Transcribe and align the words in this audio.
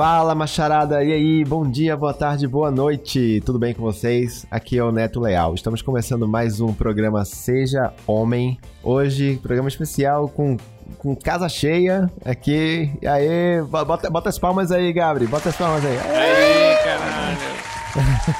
Fala, 0.00 0.34
macharada! 0.34 1.04
E 1.04 1.12
aí, 1.12 1.44
bom 1.44 1.70
dia, 1.70 1.94
boa 1.94 2.14
tarde, 2.14 2.48
boa 2.48 2.70
noite! 2.70 3.42
Tudo 3.44 3.58
bem 3.58 3.74
com 3.74 3.82
vocês? 3.82 4.46
Aqui 4.50 4.78
é 4.78 4.82
o 4.82 4.90
Neto 4.90 5.20
Leal. 5.20 5.54
Estamos 5.54 5.82
começando 5.82 6.26
mais 6.26 6.58
um 6.58 6.72
programa 6.72 7.22
Seja 7.26 7.92
Homem. 8.06 8.58
Hoje, 8.82 9.38
programa 9.42 9.68
especial 9.68 10.26
com, 10.26 10.56
com 10.96 11.14
casa 11.14 11.50
cheia 11.50 12.10
aqui. 12.24 12.90
E 13.02 13.06
aí, 13.06 13.60
bota, 13.68 14.08
bota 14.08 14.30
as 14.30 14.38
palmas 14.38 14.72
aí, 14.72 14.90
Gabri. 14.90 15.26
Bota 15.26 15.50
as 15.50 15.56
palmas 15.56 15.84
aí. 15.84 15.98
Aí, 15.98 16.76
caralho! 16.82 17.38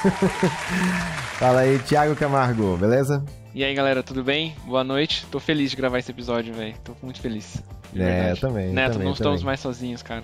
Fala 1.39 1.61
aí, 1.61 1.79
Thiago 1.81 2.17
Camargo, 2.17 2.79
beleza? 2.79 3.23
E 3.55 3.63
aí, 3.63 3.75
galera, 3.75 4.03
tudo 4.03 4.25
bem? 4.25 4.57
Boa 4.65 4.83
noite. 4.83 5.27
Tô 5.31 5.39
feliz 5.39 5.73
de 5.73 5.77
gravar 5.77 5.99
esse 5.99 6.11
episódio, 6.11 6.55
velho. 6.55 6.75
Tô 6.83 6.95
muito 7.03 7.21
feliz. 7.21 7.63
É, 7.95 8.31
eu 8.31 8.37
também. 8.39 8.73
Neto, 8.73 8.93
também, 8.93 9.09
não 9.09 9.13
também. 9.13 9.13
estamos 9.13 9.43
mais 9.43 9.61
sozinhos, 9.61 10.03
cara. 10.03 10.23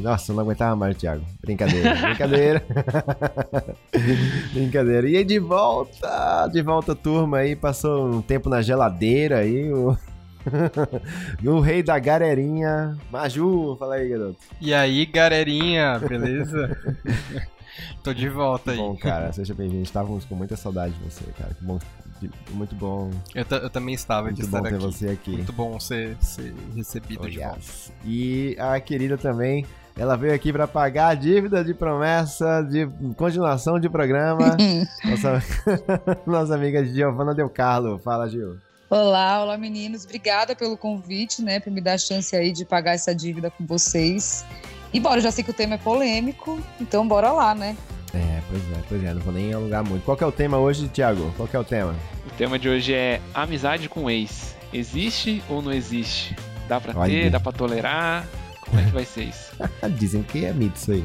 Nossa, 0.00 0.32
eu 0.32 0.36
não 0.36 0.42
aguentava 0.42 0.74
mais, 0.76 0.96
Thiago. 0.96 1.24
Brincadeira, 1.40 1.94
brincadeira. 2.00 2.64
brincadeira. 4.52 5.08
E 5.08 5.16
aí, 5.16 5.24
de 5.24 5.38
volta, 5.38 6.48
de 6.48 6.62
volta, 6.62 6.94
turma 6.94 7.38
aí. 7.38 7.54
Passou 7.54 8.06
um 8.06 8.22
tempo 8.22 8.48
na 8.48 8.62
geladeira 8.62 9.38
aí. 9.38 9.72
O, 9.72 9.96
o 11.44 11.60
rei 11.60 11.82
da 11.82 11.98
galerinha. 11.98 12.96
Maju, 13.10 13.76
fala 13.78 13.96
aí, 13.96 14.08
garoto. 14.08 14.38
E 14.60 14.72
aí, 14.72 15.06
galerinha, 15.06 15.98
beleza? 15.98 16.76
Tô 18.02 18.12
de 18.12 18.28
volta 18.28 18.72
aí. 18.72 18.76
Bom, 18.76 18.96
cara, 18.96 19.32
seja 19.32 19.54
bem-vindo. 19.54 19.82
Estávamos 19.82 20.24
com 20.24 20.34
muita 20.34 20.56
saudade 20.56 20.94
de 20.94 21.04
você, 21.04 21.24
cara. 21.38 21.54
Que 21.54 21.64
bom, 21.64 21.78
de- 22.28 22.52
muito 22.54 22.74
bom, 22.74 23.10
Eu, 23.34 23.44
eu 23.58 23.70
também 23.70 23.94
estava 23.94 24.32
de 24.32 24.42
muito 24.42 24.46
estar 24.46 24.58
bom 24.58 24.64
ter 24.68 24.74
aqui. 24.74 24.84
você 24.84 25.08
aqui. 25.08 25.30
Muito 25.32 25.52
bom 25.52 25.78
ser, 25.80 26.16
ser 26.20 26.54
recebido 26.76 27.22
Oh, 27.24 27.28
de 27.28 27.38
volta. 27.38 27.56
yes. 27.58 27.92
E 28.04 28.56
a 28.58 28.78
querida 28.80 29.16
também, 29.16 29.64
ela 29.96 30.16
veio 30.16 30.34
aqui 30.34 30.52
para 30.52 30.66
pagar 30.66 31.08
a 31.08 31.14
dívida 31.14 31.62
de 31.64 31.72
promessa 31.74 32.62
de 32.62 32.86
continuação 33.16 33.78
de 33.78 33.88
programa. 33.88 34.56
nossa, 35.04 35.42
nossa 36.26 36.54
amiga 36.54 36.84
Giovana 36.84 37.34
Del 37.34 37.48
Carlo. 37.48 37.98
Fala, 37.98 38.28
Gil. 38.28 38.56
Olá, 38.90 39.42
olá 39.42 39.56
meninos. 39.58 40.04
Obrigada 40.04 40.54
pelo 40.54 40.76
convite, 40.76 41.42
né, 41.42 41.58
por 41.58 41.72
me 41.72 41.80
dar 41.80 41.94
a 41.94 41.98
chance 41.98 42.36
aí 42.36 42.52
de 42.52 42.64
pagar 42.64 42.92
essa 42.92 43.14
dívida 43.14 43.50
com 43.50 43.66
vocês. 43.66 44.44
E 44.92 45.00
bora, 45.00 45.20
já 45.20 45.30
sei 45.32 45.42
que 45.42 45.50
o 45.50 45.54
tema 45.54 45.74
é 45.74 45.78
polêmico, 45.78 46.60
então 46.80 47.06
bora 47.08 47.32
lá, 47.32 47.54
né? 47.54 47.76
É, 48.12 48.40
pois 48.48 48.62
é, 48.62 48.82
pois 48.88 49.02
é, 49.04 49.12
não 49.14 49.20
vou 49.22 49.32
nem 49.32 49.52
alugar 49.52 49.82
muito. 49.84 50.04
Qual 50.04 50.16
que 50.16 50.22
é 50.22 50.26
o 50.26 50.30
tema 50.30 50.58
hoje, 50.58 50.86
Thiago? 50.88 51.32
Qual 51.36 51.48
que 51.48 51.56
é 51.56 51.58
o 51.58 51.64
tema? 51.64 51.96
O 52.34 52.36
tema 52.36 52.58
de 52.58 52.68
hoje 52.68 52.92
é 52.92 53.20
amizade 53.32 53.88
com 53.88 54.10
ex. 54.10 54.56
Existe 54.72 55.40
ou 55.48 55.62
não 55.62 55.72
existe? 55.72 56.34
Dá 56.68 56.80
pra 56.80 56.92
Olha. 56.98 57.08
ter? 57.08 57.30
Dá 57.30 57.38
pra 57.38 57.52
tolerar? 57.52 58.26
Como 58.60 58.80
é 58.80 58.84
que 58.84 58.90
vai 58.90 59.04
ser 59.04 59.22
isso? 59.24 59.52
Dizem 59.96 60.24
que 60.24 60.44
é 60.44 60.52
mito 60.52 60.76
isso 60.76 60.90
aí. 60.90 61.04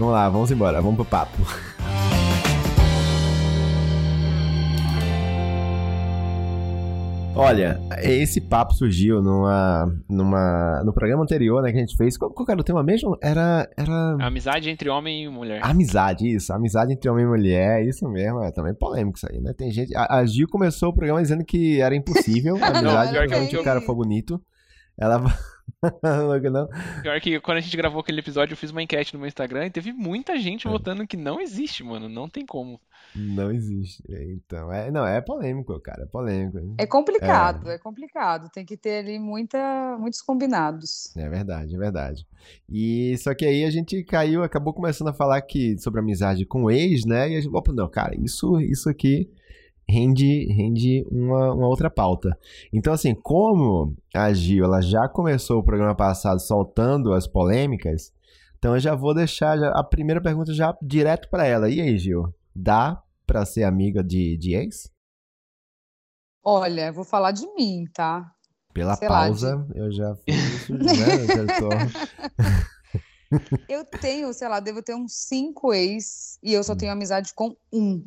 Vamos 0.00 0.14
lá, 0.14 0.28
vamos 0.28 0.50
embora, 0.50 0.80
vamos 0.80 0.96
pro 0.96 1.04
papo. 1.04 1.38
Olha, 7.38 7.80
esse 8.02 8.40
papo 8.40 8.74
surgiu 8.74 9.22
numa, 9.22 9.86
numa, 10.08 10.82
no 10.84 10.92
programa 10.92 11.22
anterior, 11.22 11.62
né, 11.62 11.70
que 11.70 11.76
a 11.76 11.80
gente 11.80 11.96
fez. 11.96 12.18
Qual, 12.18 12.32
qual 12.32 12.44
era 12.48 12.60
o 12.60 12.64
tema 12.64 12.82
mesmo? 12.82 13.16
Era, 13.22 13.70
era 13.76 14.16
Amizade 14.20 14.68
entre 14.68 14.88
homem 14.88 15.24
e 15.24 15.28
mulher. 15.28 15.60
amizade, 15.62 16.26
isso. 16.26 16.52
Amizade 16.52 16.92
entre 16.92 17.08
homem 17.08 17.24
e 17.24 17.28
mulher, 17.28 17.86
isso 17.86 18.08
mesmo. 18.08 18.42
É 18.42 18.50
também 18.50 18.74
polêmico 18.74 19.18
isso 19.18 19.26
aí, 19.30 19.40
né? 19.40 19.52
Tem 19.56 19.70
gente... 19.70 19.94
A, 19.94 20.16
a 20.16 20.26
Gil 20.26 20.48
começou 20.48 20.88
o 20.88 20.92
programa 20.92 21.22
dizendo 21.22 21.44
que 21.44 21.80
era 21.80 21.94
impossível 21.94 22.58
a 22.62 22.66
amizade, 22.66 23.12
pior 23.12 23.48
que 23.48 23.56
o 23.56 23.62
cara 23.62 23.80
for 23.80 23.94
bonito. 23.94 24.42
Ela... 24.98 25.22
não, 26.02 26.68
Pior 27.02 27.20
que 27.20 27.38
quando 27.40 27.58
a 27.58 27.60
gente 27.60 27.76
gravou 27.76 28.00
aquele 28.00 28.20
episódio, 28.20 28.52
eu 28.52 28.56
fiz 28.56 28.70
uma 28.70 28.82
enquete 28.82 29.14
no 29.14 29.20
meu 29.20 29.28
Instagram 29.28 29.66
e 29.66 29.70
teve 29.70 29.92
muita 29.92 30.36
gente 30.36 30.66
É. 30.66 30.70
votando 30.70 31.06
que 31.06 31.16
não 31.16 31.40
existe, 31.40 31.84
mano. 31.84 32.08
Não 32.08 32.28
tem 32.28 32.44
como. 32.44 32.80
Não 33.14 33.50
existe. 33.52 34.02
Então, 34.08 34.72
é, 34.72 34.90
não, 34.90 35.06
é 35.06 35.20
polêmico, 35.20 35.78
cara, 35.80 36.02
é 36.02 36.06
polêmico. 36.06 36.58
É 36.78 36.86
complicado, 36.86 37.70
é, 37.70 37.78
complicado. 37.78 38.50
Tem 38.50 38.64
que 38.64 38.76
ter 38.76 38.98
ali 38.98 39.18
muita, 39.20 39.96
muitos 39.98 40.20
combinados. 40.20 41.16
É 41.16 41.28
verdade, 41.28 41.74
é 41.74 41.78
verdade. 41.78 42.26
E 42.68 43.16
só 43.18 43.32
que 43.32 43.44
aí 43.44 43.64
a 43.64 43.70
gente 43.70 44.02
caiu, 44.02 44.42
acabou 44.42 44.74
começando 44.74 45.08
a 45.08 45.14
falar 45.14 45.40
que 45.42 45.78
sobre 45.78 46.00
amizade 46.00 46.44
com 46.44 46.64
o 46.64 46.70
ex, 46.70 47.04
né? 47.04 47.30
E 47.30 47.36
a 47.36 47.40
gente, 47.40 47.54
opa, 47.54 47.72
não, 47.72 47.88
cara, 47.88 48.16
isso, 48.20 48.60
isso 48.60 48.88
aqui 48.88 49.30
rende, 49.88 50.46
rende 50.52 51.06
uma, 51.10 51.52
uma 51.54 51.68
outra 51.68 51.88
pauta. 51.88 52.36
Então, 52.72 52.92
assim, 52.92 53.14
como 53.14 53.96
a 54.14 54.32
Gil, 54.32 54.64
ela 54.64 54.80
já 54.80 55.08
começou 55.08 55.58
o 55.58 55.64
programa 55.64 55.94
passado 55.94 56.40
soltando 56.40 57.12
as 57.12 57.26
polêmicas, 57.26 58.12
então 58.58 58.74
eu 58.74 58.80
já 58.80 58.94
vou 58.94 59.14
deixar 59.14 59.56
a 59.72 59.84
primeira 59.84 60.20
pergunta 60.20 60.52
já 60.52 60.76
direto 60.82 61.28
pra 61.30 61.46
ela. 61.46 61.70
E 61.70 61.80
aí, 61.80 61.96
Gil, 61.96 62.34
dá 62.54 63.02
pra 63.26 63.46
ser 63.46 63.64
amiga 63.64 64.02
de, 64.02 64.36
de 64.36 64.54
ex? 64.54 64.90
Olha, 66.44 66.92
vou 66.92 67.04
falar 67.04 67.32
de 67.32 67.46
mim, 67.54 67.84
tá? 67.92 68.32
Pela 68.72 68.96
Sei 68.96 69.08
lá, 69.08 69.26
pausa, 69.26 69.66
eu 69.74 69.90
já 69.90 70.14
fiz 70.16 70.36
isso, 70.36 70.74
né? 70.78 70.84
Eu 73.68 73.84
tenho, 73.84 74.32
sei 74.32 74.48
lá, 74.48 74.58
devo 74.58 74.82
ter 74.82 74.94
uns 74.94 75.12
cinco 75.12 75.72
ex 75.74 76.38
e 76.42 76.52
eu 76.54 76.64
só 76.64 76.74
tenho 76.74 76.92
amizade 76.92 77.34
com 77.34 77.54
um. 77.72 78.04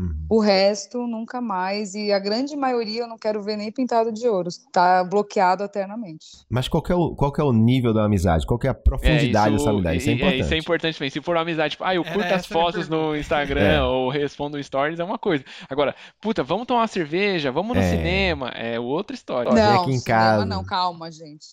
Uhum. 0.00 0.26
O 0.30 0.40
resto, 0.40 1.06
nunca 1.06 1.40
mais. 1.40 1.94
E 1.94 2.10
a 2.12 2.18
grande 2.18 2.56
maioria 2.56 3.02
eu 3.02 3.08
não 3.08 3.18
quero 3.18 3.42
ver 3.42 3.56
nem 3.56 3.70
pintado 3.70 4.10
de 4.10 4.26
ouro. 4.26 4.48
Tá 4.72 5.04
bloqueado 5.04 5.62
eternamente. 5.64 6.26
Mas 6.48 6.68
qual 6.68 6.82
que, 6.82 6.90
é 6.90 6.94
o, 6.94 7.14
qual 7.14 7.30
que 7.32 7.40
é 7.40 7.44
o 7.44 7.52
nível 7.52 7.92
da 7.92 8.04
amizade? 8.04 8.46
Qual 8.46 8.58
que 8.58 8.66
é 8.66 8.70
a 8.70 8.74
profundidade 8.74 9.56
dessa 9.56 9.70
amizade? 9.70 9.98
Isso 9.98 10.08
é 10.08 10.12
e- 10.12 10.16
importante. 10.16 10.40
isso 10.40 10.54
é 10.54 10.58
importante 10.58 10.98
também. 10.98 11.10
Se 11.10 11.20
for 11.20 11.36
uma 11.36 11.42
amizade, 11.42 11.72
tipo, 11.72 11.84
ah, 11.84 11.94
eu 11.94 12.02
Era 12.02 12.12
curto 12.14 12.32
as 12.34 12.48
minha 12.48 12.62
fotos 12.62 12.88
no. 12.88 13.14
Instagram 13.16 13.60
É. 13.60 13.82
ou 13.82 14.08
respondo 14.10 14.62
stories, 14.62 14.98
é 14.98 15.04
uma 15.04 15.18
coisa. 15.18 15.44
Agora, 15.68 15.94
puta, 16.20 16.42
vamos 16.42 16.66
tomar 16.66 16.80
uma 16.80 16.86
cerveja, 16.88 17.52
vamos 17.52 17.76
no 17.76 17.82
É. 17.82 17.90
cinema, 17.90 18.48
é 18.50 18.80
outra 18.80 19.14
história. 19.14 19.52
Não, 19.52 19.82
aqui 19.82 19.90
em 19.92 19.98
cinema 19.98 20.20
casa. 20.20 20.44
não, 20.46 20.64
calma, 20.64 21.10
gente. 21.10 21.46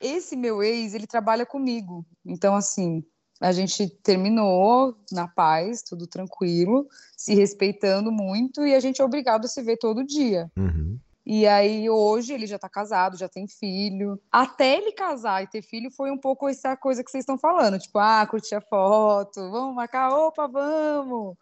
Esse 0.00 0.34
meu 0.34 0.62
ex, 0.62 0.94
ele 0.94 1.06
trabalha 1.06 1.46
comigo. 1.46 2.04
Então, 2.26 2.56
assim, 2.56 3.04
a 3.42 3.50
gente 3.50 3.88
terminou 3.88 4.96
na 5.10 5.26
paz, 5.26 5.82
tudo 5.82 6.06
tranquilo, 6.06 6.88
se 7.16 7.34
respeitando 7.34 8.12
muito, 8.12 8.64
e 8.64 8.72
a 8.72 8.78
gente 8.78 9.02
é 9.02 9.04
obrigado 9.04 9.46
a 9.46 9.48
se 9.48 9.60
ver 9.62 9.78
todo 9.78 10.06
dia. 10.06 10.50
Uhum. 10.56 10.96
E 11.26 11.46
aí, 11.46 11.90
hoje, 11.90 12.32
ele 12.32 12.46
já 12.46 12.58
tá 12.58 12.68
casado, 12.68 13.16
já 13.16 13.28
tem 13.28 13.48
filho. 13.48 14.20
Até 14.30 14.76
ele 14.76 14.92
casar 14.92 15.42
e 15.42 15.48
ter 15.48 15.62
filho 15.62 15.90
foi 15.90 16.10
um 16.10 16.18
pouco 16.18 16.48
essa 16.48 16.76
coisa 16.76 17.02
que 17.02 17.10
vocês 17.10 17.22
estão 17.22 17.36
falando. 17.36 17.78
Tipo, 17.78 17.98
ah, 17.98 18.26
curtir 18.26 18.54
a 18.54 18.60
foto, 18.60 19.50
vamos 19.50 19.74
marcar, 19.74 20.10
opa, 20.10 20.46
vamos. 20.46 21.36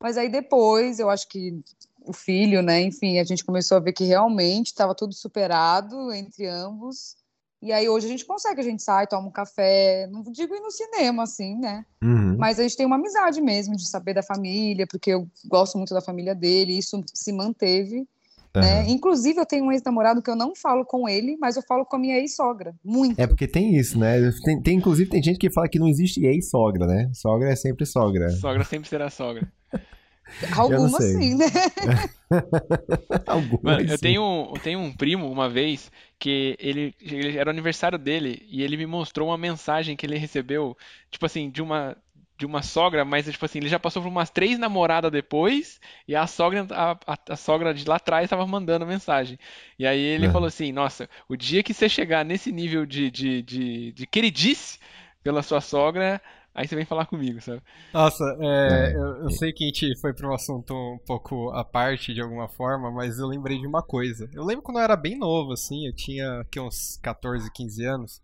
Mas 0.00 0.16
aí 0.16 0.28
depois, 0.28 0.98
eu 0.98 1.08
acho 1.08 1.28
que 1.28 1.60
o 2.04 2.12
filho, 2.12 2.62
né, 2.62 2.82
enfim, 2.82 3.18
a 3.18 3.24
gente 3.24 3.44
começou 3.44 3.76
a 3.76 3.80
ver 3.80 3.92
que 3.92 4.04
realmente 4.04 4.66
estava 4.66 4.94
tudo 4.94 5.14
superado 5.14 6.12
entre 6.12 6.46
ambos. 6.46 7.16
E 7.64 7.72
aí 7.72 7.88
hoje 7.88 8.04
a 8.06 8.10
gente 8.10 8.26
consegue, 8.26 8.60
a 8.60 8.64
gente 8.64 8.82
sai, 8.82 9.06
toma 9.06 9.26
um 9.28 9.32
café, 9.32 10.06
não 10.12 10.22
digo 10.24 10.54
ir 10.54 10.60
no 10.60 10.70
cinema, 10.70 11.22
assim, 11.22 11.58
né? 11.58 11.86
Uhum. 12.02 12.36
Mas 12.38 12.60
a 12.60 12.62
gente 12.62 12.76
tem 12.76 12.84
uma 12.84 12.96
amizade 12.96 13.40
mesmo 13.40 13.74
de 13.74 13.88
saber 13.88 14.12
da 14.12 14.22
família, 14.22 14.86
porque 14.86 15.10
eu 15.10 15.26
gosto 15.46 15.78
muito 15.78 15.94
da 15.94 16.02
família 16.02 16.34
dele, 16.34 16.74
e 16.74 16.78
isso 16.78 17.02
se 17.14 17.32
manteve. 17.32 18.06
Né? 18.54 18.80
Aham. 18.82 18.90
Inclusive, 18.90 19.40
eu 19.40 19.46
tenho 19.46 19.64
um 19.64 19.72
ex-namorado 19.72 20.22
que 20.22 20.30
eu 20.30 20.36
não 20.36 20.54
falo 20.54 20.84
com 20.84 21.08
ele, 21.08 21.36
mas 21.40 21.56
eu 21.56 21.62
falo 21.66 21.84
com 21.86 21.96
a 21.96 21.98
minha 21.98 22.18
ex-sogra. 22.18 22.74
Muito. 22.84 23.18
É 23.18 23.26
porque 23.26 23.48
tem 23.48 23.76
isso, 23.76 23.98
né? 23.98 24.30
Tem, 24.44 24.62
tem- 24.62 24.76
inclusive 24.78 25.10
tem 25.10 25.22
gente 25.22 25.38
que 25.38 25.50
fala 25.50 25.68
que 25.68 25.78
não 25.78 25.88
existe 25.88 26.24
ex-sogra, 26.24 26.86
né? 26.86 27.10
Sogra 27.14 27.50
é 27.50 27.56
sempre 27.56 27.86
sogra. 27.86 28.28
Sogra 28.30 28.62
sempre 28.62 28.88
será 28.88 29.08
sogra. 29.10 29.50
Alguma 30.50 31.00
sim, 31.02 31.34
né? 31.36 31.46
Algumas, 33.26 33.80
Mano, 33.80 33.82
eu 33.86 33.98
sim. 33.98 33.98
tenho, 33.98 34.50
eu 34.52 34.60
tenho 34.60 34.78
um 34.78 34.92
primo 34.92 35.30
uma 35.30 35.48
vez 35.48 35.90
que 36.18 36.56
ele, 36.58 36.94
ele 37.00 37.36
era 37.36 37.48
o 37.48 37.52
aniversário 37.52 37.98
dele 37.98 38.38
e 38.50 38.62
ele 38.62 38.76
me 38.76 38.86
mostrou 38.86 39.28
uma 39.28 39.38
mensagem 39.38 39.96
que 39.96 40.04
ele 40.06 40.16
recebeu, 40.18 40.76
tipo 41.10 41.24
assim, 41.26 41.50
de 41.50 41.62
uma 41.62 41.96
de 42.36 42.44
uma 42.44 42.62
sogra, 42.62 43.04
mas 43.04 43.26
tipo 43.30 43.44
assim, 43.44 43.58
ele 43.60 43.68
já 43.68 43.78
passou 43.78 44.02
por 44.02 44.08
umas 44.08 44.28
três 44.28 44.58
namoradas 44.58 45.10
depois 45.12 45.78
e 46.06 46.16
a 46.16 46.26
sogra 46.26 46.66
a, 46.72 46.92
a- 47.06 47.18
a 47.30 47.36
sogra 47.36 47.72
de 47.72 47.84
lá 47.88 47.94
atrás 47.96 48.24
estava 48.24 48.44
mandando 48.46 48.84
mensagem. 48.84 49.38
E 49.78 49.86
aí 49.86 50.00
ele 50.00 50.26
Aham. 50.26 50.28
falou 50.28 50.48
assim, 50.48 50.72
nossa, 50.72 51.08
o 51.28 51.36
dia 51.36 51.62
que 51.62 51.72
você 51.72 51.88
chegar 51.88 52.24
nesse 52.24 52.50
nível 52.50 52.84
de, 52.84 53.08
de, 53.10 53.40
de, 53.42 53.92
de 53.92 54.06
queridice 54.06 54.78
pela 55.22 55.42
sua 55.44 55.60
sogra, 55.60 56.20
aí 56.54 56.66
você 56.68 56.76
vem 56.76 56.84
falar 56.84 57.06
comigo, 57.06 57.40
sabe? 57.40 57.62
Nossa, 57.92 58.24
é, 58.40 58.92
É. 58.92 58.96
eu, 58.96 59.24
eu 59.24 59.30
sei 59.30 59.52
que 59.52 59.64
a 59.64 59.66
gente 59.66 59.98
foi 60.00 60.14
para 60.14 60.28
um 60.30 60.34
assunto 60.34 60.72
um 60.74 60.98
pouco 61.06 61.50
à 61.50 61.64
parte 61.64 62.14
de 62.14 62.20
alguma 62.20 62.48
forma, 62.48 62.90
mas 62.90 63.18
eu 63.18 63.26
lembrei 63.26 63.58
de 63.58 63.66
uma 63.66 63.82
coisa. 63.82 64.28
Eu 64.32 64.44
lembro 64.44 64.62
quando 64.62 64.78
eu 64.78 64.84
era 64.84 64.96
bem 64.96 65.18
novo, 65.18 65.52
assim, 65.52 65.86
eu 65.86 65.94
tinha 65.94 66.40
aqui 66.40 66.60
uns 66.60 66.98
14, 67.02 67.50
15 67.52 67.84
anos. 67.84 68.22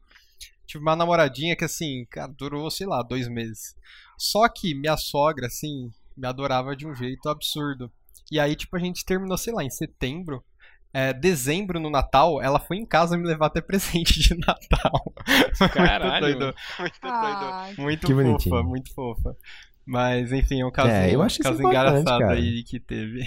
Tive 0.66 0.82
uma 0.82 0.94
namoradinha 0.94 1.56
que, 1.56 1.64
assim, 1.64 2.06
cara, 2.08 2.32
durou, 2.32 2.70
sei 2.70 2.86
lá, 2.86 3.02
dois 3.02 3.26
meses. 3.28 3.74
Só 4.16 4.48
que 4.48 4.74
minha 4.74 4.96
sogra, 4.96 5.46
assim, 5.48 5.90
me 6.16 6.26
adorava 6.28 6.76
de 6.76 6.86
um 6.86 6.94
jeito 6.94 7.28
absurdo. 7.28 7.90
E 8.30 8.38
aí, 8.38 8.54
tipo, 8.54 8.76
a 8.76 8.78
gente 8.78 9.04
terminou, 9.04 9.36
sei 9.36 9.52
lá, 9.52 9.64
em 9.64 9.70
setembro. 9.70 10.44
É, 10.92 11.12
dezembro 11.12 11.78
no 11.80 11.90
Natal, 11.90 12.40
ela 12.42 12.58
foi 12.58 12.76
em 12.78 12.86
casa 12.86 13.16
me 13.16 13.26
levar 13.26 13.46
até 13.46 13.60
presente 13.60 14.18
de 14.20 14.36
Natal. 14.38 15.12
Caralho. 15.72 16.26
muito 16.26 16.38
doido. 16.38 16.54
Muito 16.78 16.98
Ah, 17.02 17.64
doido. 17.66 17.80
Muito 17.82 18.06
Que 18.06 18.12
fofa, 18.12 18.22
bonitinho. 18.24 18.64
muito 18.64 18.94
fofa. 18.94 19.36
Mas, 19.86 20.30
enfim, 20.32 20.60
é 20.60 20.66
um 20.66 20.70
caso, 20.70 20.88
É, 20.90 21.12
eu 21.14 21.22
acho 21.22 21.34
isso 21.40 21.42
caso 21.42 21.62
engraçado 21.62 22.04
cara. 22.04 22.32
aí 22.32 22.62
que 22.62 22.78
teve. 22.78 23.20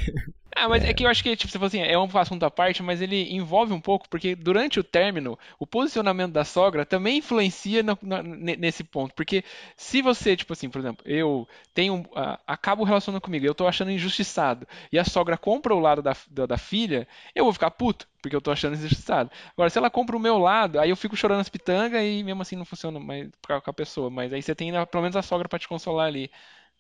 Ah, 0.56 0.70
mas 0.70 0.84
é. 0.84 0.94
que 0.94 1.04
eu 1.04 1.10
acho 1.10 1.24
que, 1.24 1.36
tipo, 1.36 1.52
você 1.52 1.58
falou 1.58 1.68
assim, 1.68 1.80
é 1.82 1.98
um 1.98 2.08
assunto 2.18 2.44
à 2.44 2.52
parte, 2.52 2.84
mas 2.84 3.02
ele 3.02 3.34
envolve 3.34 3.74
um 3.74 3.82
pouco, 3.82 4.08
porque 4.08 4.36
durante 4.36 4.80
o 4.80 4.84
término, 4.84 5.38
o 5.58 5.66
posicionamento 5.66 6.32
da 6.32 6.46
sogra 6.46 6.86
também 6.86 7.18
influencia 7.18 7.82
no- 7.82 7.98
no- 8.02 8.22
ne- 8.22 8.56
nesse 8.56 8.84
ponto. 8.84 9.16
Porque 9.16 9.44
se 9.76 10.02
você, 10.02 10.36
tipo 10.38 10.54
assim, 10.54 10.70
por 10.70 10.80
exemplo, 10.80 11.04
eu 11.08 11.48
tenho. 11.74 12.06
ah, 12.16 12.40
acabo 12.46 12.84
relacionando 12.84 13.20
comigo, 13.22 13.46
eu 13.46 13.56
tô 13.56 13.68
achando 13.68 13.90
injustiçado, 13.92 14.68
e 14.92 15.00
a 15.00 15.04
sogra 15.06 15.38
compra 15.38 15.74
o 15.74 15.80
lado 15.80 16.02
da, 16.04 16.16
da, 16.30 16.46
da 16.46 16.58
filha, 16.58 17.08
eu 17.34 17.44
vou 17.46 17.54
ficar 17.54 17.72
puto, 17.72 18.08
porque 18.22 18.36
eu 18.36 18.42
tô 18.42 18.52
achando 18.52 18.76
injustiçado. 18.76 19.32
Agora, 19.54 19.70
se 19.72 19.78
ela 19.80 19.90
compra 19.90 20.16
o 20.16 20.20
meu 20.20 20.38
lado, 20.38 20.80
aí 20.80 20.90
eu 20.92 20.96
fico 20.96 21.16
chorando 21.16 21.42
as 21.42 21.50
pitangas 21.50 22.04
e 22.04 22.24
mesmo 22.24 22.42
assim 22.44 22.56
não 22.56 22.66
funciona 22.66 23.00
mais 23.00 23.28
com 23.48 23.70
a, 23.70 23.74
pessoa. 23.74 24.10
Mas 24.12 24.32
aí 24.32 24.42
você 24.42 24.54
tem 24.54 24.72
né, 24.72 24.86
pelo 24.86 25.02
menos 25.02 25.16
a 25.16 25.22
sogra 25.24 25.50
pra 25.50 25.58
te 25.60 25.68
consolar 25.68 26.08
ali. 26.08 26.30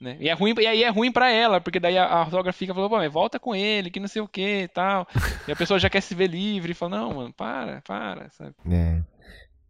Né? 0.03 0.17
E, 0.19 0.27
é 0.27 0.33
ruim, 0.33 0.53
e 0.59 0.67
aí 0.67 0.83
é 0.83 0.89
ruim 0.89 1.13
pra 1.13 1.31
ela, 1.31 1.61
porque 1.61 1.79
daí 1.79 1.97
a, 1.97 2.21
a 2.21 2.29
sogra 2.29 2.51
fica 2.51 2.73
falando, 2.73 2.89
pô, 2.89 3.09
volta 3.09 3.39
com 3.39 3.55
ele, 3.55 3.89
que 3.89 4.01
não 4.01 4.07
sei 4.09 4.21
o 4.21 4.27
que 4.27 4.63
e 4.63 4.67
tal. 4.67 5.07
E 5.47 5.51
a 5.51 5.55
pessoa 5.55 5.79
já 5.79 5.89
quer 5.89 6.01
se 6.01 6.13
ver 6.13 6.27
livre 6.27 6.73
e 6.73 6.75
fala, 6.75 6.97
não, 6.97 7.13
mano, 7.13 7.33
para, 7.33 7.81
para, 7.87 8.29
sabe? 8.31 8.53
É. 8.69 9.01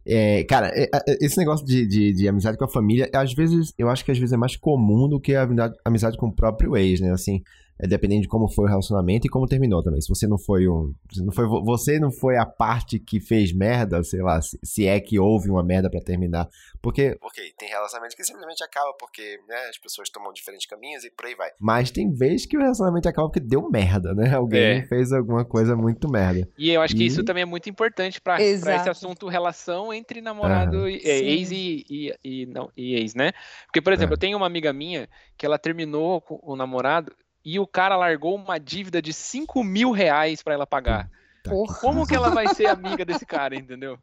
É, 0.06 0.44
cara, 0.44 0.70
é, 0.74 0.82
é, 0.92 1.16
esse 1.22 1.38
negócio 1.38 1.64
de, 1.64 1.86
de, 1.86 2.12
de 2.12 2.28
amizade 2.28 2.58
com 2.58 2.64
a 2.64 2.68
família, 2.68 3.08
às 3.14 3.32
vezes, 3.32 3.72
eu 3.78 3.88
acho 3.88 4.04
que 4.04 4.10
às 4.10 4.18
vezes 4.18 4.32
é 4.32 4.36
mais 4.36 4.56
comum 4.56 5.08
do 5.08 5.20
que 5.20 5.34
a 5.34 5.42
amizade, 5.42 5.74
amizade 5.84 6.18
com 6.18 6.26
o 6.26 6.34
próprio 6.34 6.76
ex, 6.76 7.00
né? 7.00 7.12
Assim, 7.12 7.40
é 7.78 7.86
dependendo 7.86 8.22
de 8.22 8.28
como 8.28 8.48
foi 8.48 8.66
o 8.66 8.68
relacionamento 8.68 9.26
e 9.26 9.30
como 9.30 9.46
terminou 9.46 9.82
também. 9.82 10.00
Se 10.00 10.08
você 10.08 10.26
não 10.26 10.38
foi 10.38 10.68
um. 10.68 10.92
Se 11.12 11.22
não 11.24 11.32
foi, 11.32 11.46
vo- 11.46 11.62
você 11.64 11.98
não 11.98 12.10
foi 12.12 12.36
a 12.36 12.46
parte 12.46 12.98
que 12.98 13.20
fez 13.20 13.52
merda, 13.52 14.02
sei 14.04 14.22
lá, 14.22 14.40
se, 14.40 14.58
se 14.62 14.86
é 14.86 15.00
que 15.00 15.18
houve 15.18 15.50
uma 15.50 15.62
merda 15.62 15.90
pra 15.90 16.00
terminar. 16.00 16.48
Porque, 16.80 17.16
ok, 17.22 17.52
tem 17.58 17.68
relacionamento 17.68 18.14
que 18.16 18.24
simplesmente 18.24 18.62
acaba 18.62 18.92
porque 18.98 19.38
né, 19.48 19.56
as 19.70 19.78
pessoas 19.78 20.08
tomam 20.10 20.32
diferentes 20.32 20.66
caminhos 20.66 21.04
e 21.04 21.10
por 21.10 21.26
aí 21.26 21.34
vai. 21.34 21.50
Mas 21.58 21.90
tem 21.90 22.12
vezes 22.12 22.46
que 22.46 22.56
o 22.56 22.60
relacionamento 22.60 23.08
acaba 23.08 23.28
porque 23.28 23.40
deu 23.40 23.68
merda, 23.70 24.14
né? 24.14 24.32
Alguém 24.36 24.78
É. 24.78 24.86
fez 24.86 25.12
alguma 25.12 25.44
coisa 25.44 25.74
muito 25.74 26.08
merda. 26.08 26.48
E 26.58 26.70
eu 26.70 26.80
acho 26.82 26.94
que 26.94 27.02
E- 27.02 27.06
isso 27.06 27.24
também 27.24 27.42
é 27.42 27.46
muito 27.46 27.68
importante 27.68 28.20
pra 28.20 28.34
pra 28.36 28.42
esse 28.44 28.88
assunto 28.90 29.26
relação 29.28 29.92
entre 29.92 30.20
namorado, 30.20 30.88
e, 30.88 30.96
é, 30.98 31.18
Sim. 31.18 31.24
ex 31.24 31.50
e, 31.50 31.84
e, 31.90 32.14
e, 32.24 32.46
não, 32.46 32.70
e 32.76 32.94
ex, 32.96 33.14
né? 33.14 33.32
Porque, 33.66 33.80
por 33.80 33.92
exemplo, 33.92 34.12
É. 34.12 34.14
eu 34.14 34.18
tenho 34.18 34.36
uma 34.36 34.46
amiga 34.46 34.72
minha 34.72 35.08
que 35.36 35.44
ela 35.46 35.58
terminou 35.58 36.20
com 36.20 36.38
o 36.42 36.54
namorado 36.56 37.12
e 37.44 37.58
o 37.58 37.66
cara 37.66 37.96
largou 37.96 38.34
uma 38.34 38.58
dívida 38.58 39.02
de 39.02 39.12
5 39.12 39.62
mil 39.62 39.90
reais 39.90 40.42
pra 40.42 40.54
ela 40.54 40.66
pagar. 40.66 41.10
Porra. 41.44 41.78
Como 41.80 42.06
que 42.06 42.14
ela 42.14 42.30
vai 42.30 42.54
ser 42.54 42.66
amiga 42.68 43.04
desse 43.04 43.26
cara, 43.26 43.54
entendeu? 43.54 43.98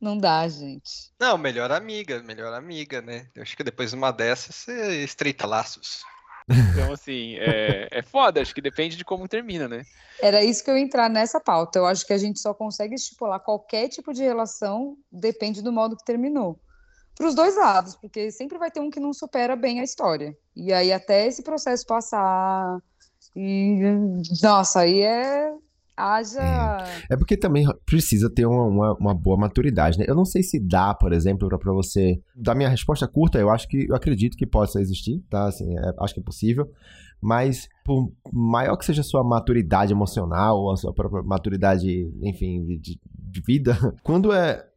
Não 0.00 0.18
dá, 0.18 0.48
gente. 0.48 1.12
Não, 1.18 1.38
melhor 1.38 1.70
amiga, 1.70 2.20
melhor 2.22 2.52
amiga, 2.52 3.00
né? 3.00 3.28
Eu 3.36 3.42
acho 3.42 3.56
que 3.56 3.62
depois 3.62 3.90
de 3.90 3.96
uma 3.96 4.10
dessas 4.10 4.56
você 4.56 5.04
estreita 5.04 5.46
laços. 5.46 6.02
Então, 6.48 6.92
assim, 6.92 7.36
é, 7.36 7.86
é 7.88 8.02
foda, 8.02 8.42
acho 8.42 8.52
que 8.52 8.60
depende 8.60 8.96
de 8.96 9.04
como 9.04 9.28
termina, 9.28 9.68
né? 9.68 9.84
Era 10.20 10.42
isso 10.42 10.64
que 10.64 10.70
eu 10.70 10.76
ia 10.76 10.82
entrar 10.82 11.08
nessa 11.08 11.40
pauta. 11.40 11.78
Eu 11.78 11.86
acho 11.86 12.04
que 12.04 12.12
a 12.12 12.18
gente 12.18 12.40
só 12.40 12.52
consegue 12.52 12.96
estipular 12.96 13.38
qualquer 13.38 13.88
tipo 13.88 14.12
de 14.12 14.22
relação, 14.22 14.96
depende 15.10 15.62
do 15.62 15.72
modo 15.72 15.96
que 15.96 16.04
terminou. 16.04 16.58
Para 17.22 17.28
os 17.28 17.36
dois 17.36 17.56
lados, 17.56 17.94
porque 17.94 18.32
sempre 18.32 18.58
vai 18.58 18.68
ter 18.68 18.80
um 18.80 18.90
que 18.90 18.98
não 18.98 19.12
supera 19.12 19.54
bem 19.54 19.78
a 19.78 19.84
história. 19.84 20.36
E 20.56 20.72
aí, 20.72 20.92
até 20.92 21.24
esse 21.24 21.40
processo 21.40 21.86
passar. 21.86 22.80
E. 23.36 23.78
Nossa, 24.42 24.80
aí 24.80 25.02
é. 25.02 25.54
Haja. 25.96 26.40
É 27.08 27.16
porque 27.16 27.36
também 27.36 27.64
precisa 27.86 28.28
ter 28.28 28.44
uma, 28.44 28.64
uma, 28.64 28.92
uma 28.94 29.14
boa 29.14 29.36
maturidade, 29.36 30.00
né? 30.00 30.04
Eu 30.08 30.16
não 30.16 30.24
sei 30.24 30.42
se 30.42 30.58
dá, 30.58 30.92
por 30.92 31.12
exemplo, 31.12 31.48
pra 31.60 31.72
você. 31.72 32.20
Da 32.34 32.56
minha 32.56 32.68
resposta 32.68 33.06
curta, 33.06 33.38
eu 33.38 33.50
acho 33.50 33.68
que 33.68 33.86
eu 33.88 33.94
acredito 33.94 34.36
que 34.36 34.44
possa 34.44 34.80
existir, 34.80 35.22
tá? 35.30 35.46
Assim, 35.46 35.78
é- 35.78 35.94
acho 36.00 36.14
que 36.14 36.20
é 36.20 36.24
possível. 36.24 36.68
Mas, 37.20 37.68
por 37.84 38.10
maior 38.32 38.76
que 38.76 38.84
seja 38.84 39.02
a 39.02 39.04
sua 39.04 39.22
maturidade 39.22 39.92
emocional, 39.92 40.72
a 40.72 40.76
sua 40.76 40.92
própria 40.92 41.22
maturidade, 41.22 42.10
enfim, 42.20 42.66
de- 42.80 42.98
de 43.14 43.40
vida, 43.46 43.76
quando 44.02 44.32
é 44.32 44.71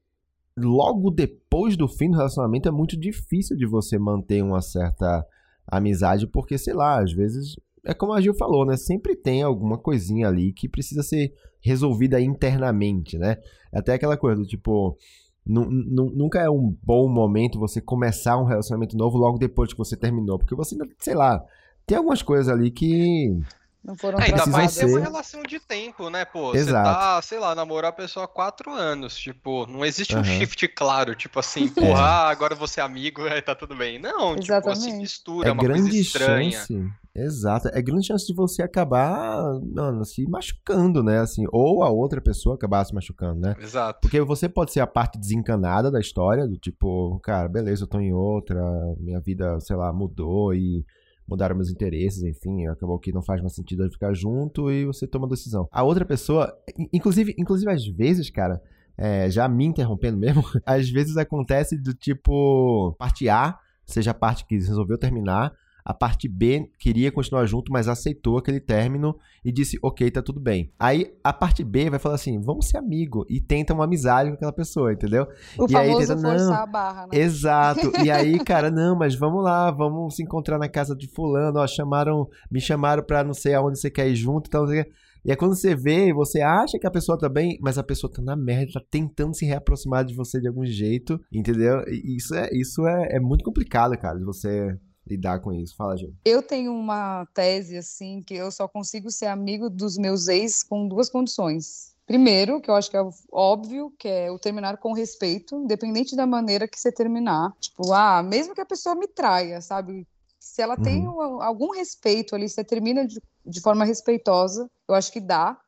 logo 0.58 1.10
depois 1.12 1.76
do 1.78 1.88
fim 1.88 2.10
do 2.10 2.18
relacionamento, 2.18 2.68
é 2.70 2.72
muito 2.72 2.98
difícil 2.98 3.56
de 3.58 3.66
você 3.66 3.98
manter 3.98 4.42
uma 4.44 4.62
certa 4.62 5.26
amizade, 5.68 6.28
porque, 6.28 6.58
sei 6.58 6.74
lá, 6.74 7.02
às 7.02 7.12
vezes 7.12 7.56
é 7.86 7.94
como 7.94 8.14
a 8.14 8.22
Gil 8.22 8.34
falou, 8.34 8.66
né? 8.66 8.78
Sempre 8.78 9.16
tem 9.16 9.44
alguma 9.44 9.78
coisinha 9.78 10.28
ali 10.28 10.52
que 10.54 10.68
precisa 10.70 11.04
ser 11.04 11.34
resolvida 11.62 12.20
internamente, 12.22 13.18
né? 13.18 13.38
Até 13.74 13.94
aquela 13.94 14.18
coisa 14.18 14.42
do 14.42 14.48
tipo. 14.48 14.98
nu- 15.46 15.70
nu- 15.70 16.12
Nunca 16.16 16.40
é 16.42 16.50
um 16.50 16.76
bom 16.84 17.08
momento 17.08 17.60
você 17.60 17.80
começar 17.82 18.38
um 18.38 18.46
relacionamento 18.46 18.98
novo 18.98 19.18
logo 19.18 19.38
depois 19.38 19.72
que 19.72 19.78
você 19.78 19.96
terminou. 19.96 20.40
Porque 20.40 20.56
você 20.56 20.76
sei 21.00 21.14
lá, 21.14 21.44
tem 21.86 21.98
algumas 21.98 22.22
coisas 22.24 22.48
ali 22.50 22.72
que. 22.72 23.38
Não 23.86 23.96
foram 23.96 24.18
Ainda 24.20 24.38
Precisa 24.38 24.58
mais 24.58 24.78
é 24.80 24.86
uma 24.86 24.94
ser- 24.94 25.00
relação 25.04 25.44
de 25.44 25.60
tempo, 25.60 26.10
né, 26.10 26.26
pô? 26.26 26.50
Você 26.52 26.58
Exato. 26.58 26.90
tá, 26.90 27.22
sei 27.22 27.38
lá, 27.38 27.54
namorou 27.54 27.88
a 27.88 27.94
pessoa 27.94 28.26
há 28.26 28.28
quatro 28.28 28.72
anos. 28.72 29.16
Tipo, 29.16 29.68
não 29.68 29.86
existe 29.86 30.16
um 30.16 30.22
Aham. 30.22 30.26
shift 30.40 30.68
claro, 30.70 31.14
tipo 31.14 31.40
assim, 31.40 31.68
porra, 31.70 32.02
ah, 32.02 32.30
agora 32.30 32.56
você 32.56 32.80
é 32.80 32.84
amigo, 32.84 33.22
aí 33.30 33.42
tá 33.44 33.54
tudo 33.54 33.76
bem. 33.76 34.00
Não, 34.00 34.36
tipo, 34.36 34.42
se 34.42 34.52
Exatamente. 34.52 34.94
mistura, 34.98 35.48
é 35.48 35.50
É 35.50 35.54
uma 35.54 35.64
coisa 35.64 35.78
grande 35.84 36.00
estranha. 36.00 36.52
chance. 36.52 36.74
Exato. 37.16 37.70
É 37.72 37.82
grande 37.82 38.08
chance 38.08 38.26
de 38.28 38.34
você 38.34 38.62
acabar, 38.64 39.42
mano, 39.64 40.04
se 40.04 40.28
machucando, 40.28 41.02
né? 41.04 41.20
Assim, 41.20 41.46
ou 41.52 41.84
a 41.84 41.90
outra 41.90 42.20
pessoa 42.20 42.56
acabar 42.56 42.84
se 42.86 42.94
machucando, 42.94 43.40
né? 43.40 43.56
Exato. 43.62 44.00
Porque 44.02 44.20
você 44.20 44.50
pode 44.50 44.74
ser 44.74 44.80
a 44.82 44.88
parte 44.88 45.18
desencanada 45.20 45.90
da 45.92 46.00
história, 46.00 46.48
do 46.48 46.58
tipo, 46.58 47.20
cara, 47.24 47.48
beleza, 47.48 47.84
eu 47.84 47.88
tô 47.88 48.00
em 48.00 48.12
outra, 48.12 48.60
minha 49.00 49.20
vida, 49.22 49.60
sei 49.62 49.76
lá, 49.76 49.94
mudou 49.94 50.54
e 50.54 50.84
mudaram 51.28 51.56
meus 51.56 51.70
interesses, 51.70 52.22
enfim, 52.24 52.68
acabou 52.68 53.00
que 53.00 53.12
não 53.12 53.22
faz 53.22 53.42
mais 53.42 53.54
sentido 53.54 53.84
eu 53.84 53.92
ficar 53.92 54.14
junto 54.14 54.72
e 54.72 54.86
você 54.86 55.08
toma 55.08 55.26
a 55.26 55.30
decisão. 55.30 55.68
A 55.72 55.84
outra 55.84 56.06
pessoa, 56.06 56.54
in- 56.78 56.88
inclusive, 56.94 57.34
inclusive 57.38 57.72
às 57.72 57.86
vezes, 57.88 58.30
cara, 58.30 58.62
é, 58.98 59.30
já 59.30 59.48
me 59.48 59.66
interrompendo 59.66 60.18
mesmo, 60.18 60.44
às 60.66 60.90
vezes 60.90 61.18
acontece 61.18 61.78
do 61.78 61.94
tipo, 61.94 62.94
parte 62.98 63.28
A 63.30 63.58
seja 63.86 64.12
a 64.12 64.14
parte 64.16 64.46
que 64.48 64.56
resolveu 64.56 64.98
terminar, 64.98 65.54
a 65.86 65.94
parte 65.94 66.28
B 66.28 66.68
queria 66.80 67.12
continuar 67.12 67.46
junto, 67.46 67.72
mas 67.72 67.88
aceitou 67.88 68.40
aquele 68.40 68.60
término 68.60 69.16
e 69.44 69.52
disse, 69.52 69.78
ok, 69.84 70.10
tá 70.10 70.20
tudo 70.20 70.40
bem. 70.40 70.72
Aí 70.80 71.14
a 71.24 71.32
parte 71.32 71.64
B 71.64 71.92
vai 71.92 72.00
falar 72.00 72.16
assim, 72.16 72.42
vamos 72.42 72.68
ser 72.68 72.78
amigo, 72.78 73.24
e 73.30 73.40
tenta 73.40 73.72
uma 73.72 73.84
amizade 73.84 74.30
com 74.30 74.36
aquela 74.36 74.52
pessoa, 74.52 74.92
entendeu? 74.92 75.28
O 75.60 75.70
E 75.70 75.76
aí 75.76 75.92
famoso 75.92 76.16
tenta, 76.16 76.28
forçar 76.28 76.64
a 76.64 76.66
barra, 76.66 77.02
né? 77.04 77.10
Exato. 77.20 77.92
E 78.04 78.10
aí, 78.10 78.40
cara, 78.44 78.72
não, 78.72 78.98
mas 78.98 79.14
vamos 79.14 79.44
lá, 79.44 79.70
vamos 79.70 80.16
se 80.16 80.24
encontrar 80.24 80.58
na 80.58 80.68
casa 80.68 80.96
de 80.96 81.08
fulano, 81.08 81.60
ó, 81.60 81.68
chamaram, 81.68 82.28
me 82.50 82.60
chamaram 82.60 83.04
pra 83.04 83.24
não 83.24 83.36
sei 83.36 83.54
aonde 83.54 83.80
você 83.80 83.92
quer 83.92 84.10
ir 84.10 84.16
junto, 84.16 84.48
o 84.48 84.68
quê. 84.68 84.90
e 85.24 85.30
aí 85.30 85.38
quando 85.38 85.56
você 85.56 85.76
vê, 85.76 86.12
você 86.12 86.42
acha 86.42 86.80
que 86.80 86.88
a 86.88 86.92
pessoa 86.92 87.16
tá 87.16 87.30
bem, 87.30 87.60
mas 87.62 87.78
a 87.78 87.84
pessoa 87.84 88.12
tá 88.12 88.24
na 88.24 88.36
merda, 88.36 88.74
tá 88.74 88.82
tentando 88.90 89.36
se 89.36 89.46
reaproximar 89.46 90.04
de 90.04 90.16
você 90.16 90.42
de 90.42 90.48
algum 90.48 90.66
jeito, 90.66 91.22
entendeu? 91.32 91.84
E 91.88 92.16
isso 92.18 92.34
é, 92.34 92.50
isso 92.54 92.88
é, 92.88 93.18
é 93.18 93.20
muito 93.20 93.46
complicado, 93.46 93.96
cara, 94.00 94.18
de 94.18 94.26
você 94.26 94.76
lidar 95.08 95.40
com 95.40 95.54
isso. 95.54 95.76
Fala, 95.76 95.96
Gil. 95.98 96.14
Eu 96.26 96.42
tenho 96.42 96.74
uma 96.74 97.26
tese 97.34 97.78
assim 97.78 98.22
que 98.22 98.34
eu 98.34 98.52
só 98.52 98.68
consigo 98.68 99.10
ser 99.12 99.28
amigo 99.28 99.70
dos 99.70 99.98
meus 99.98 100.28
ex 100.28 100.64
com 100.64 100.88
duas 100.88 101.10
condições. 101.10 101.94
Primeiro, 102.06 102.62
que 102.62 102.70
eu 102.70 102.76
acho 102.76 102.90
que 102.92 102.98
é 102.98 103.02
óbvio, 103.32 103.92
que 103.98 104.08
é 104.08 104.30
o 104.30 104.38
terminar 104.38 104.78
com 104.78 104.94
respeito, 104.94 105.56
independente 105.56 106.16
da 106.16 106.28
maneira 106.28 106.68
que 106.68 106.80
você 106.80 106.92
terminar. 106.92 107.52
Tipo, 107.60 107.92
ah, 107.94 108.22
mesmo 108.22 108.54
que 108.54 108.62
a 108.62 108.66
pessoa 108.66 108.94
me 108.94 109.08
traia, 109.08 109.60
sabe? 109.60 110.08
Se 110.40 110.62
ela 110.62 110.78
tem 110.78 111.08
um- 111.08 111.42
algum 111.42 111.72
respeito 111.72 112.36
ali, 112.36 112.48
você 112.48 112.64
termina 112.64 113.08
de, 113.08 113.20
de 113.44 113.60
forma 113.62 113.84
respeitosa, 113.86 114.70
eu 114.88 114.94
acho 114.94 115.12
que 115.12 115.20
dá. 115.20 115.60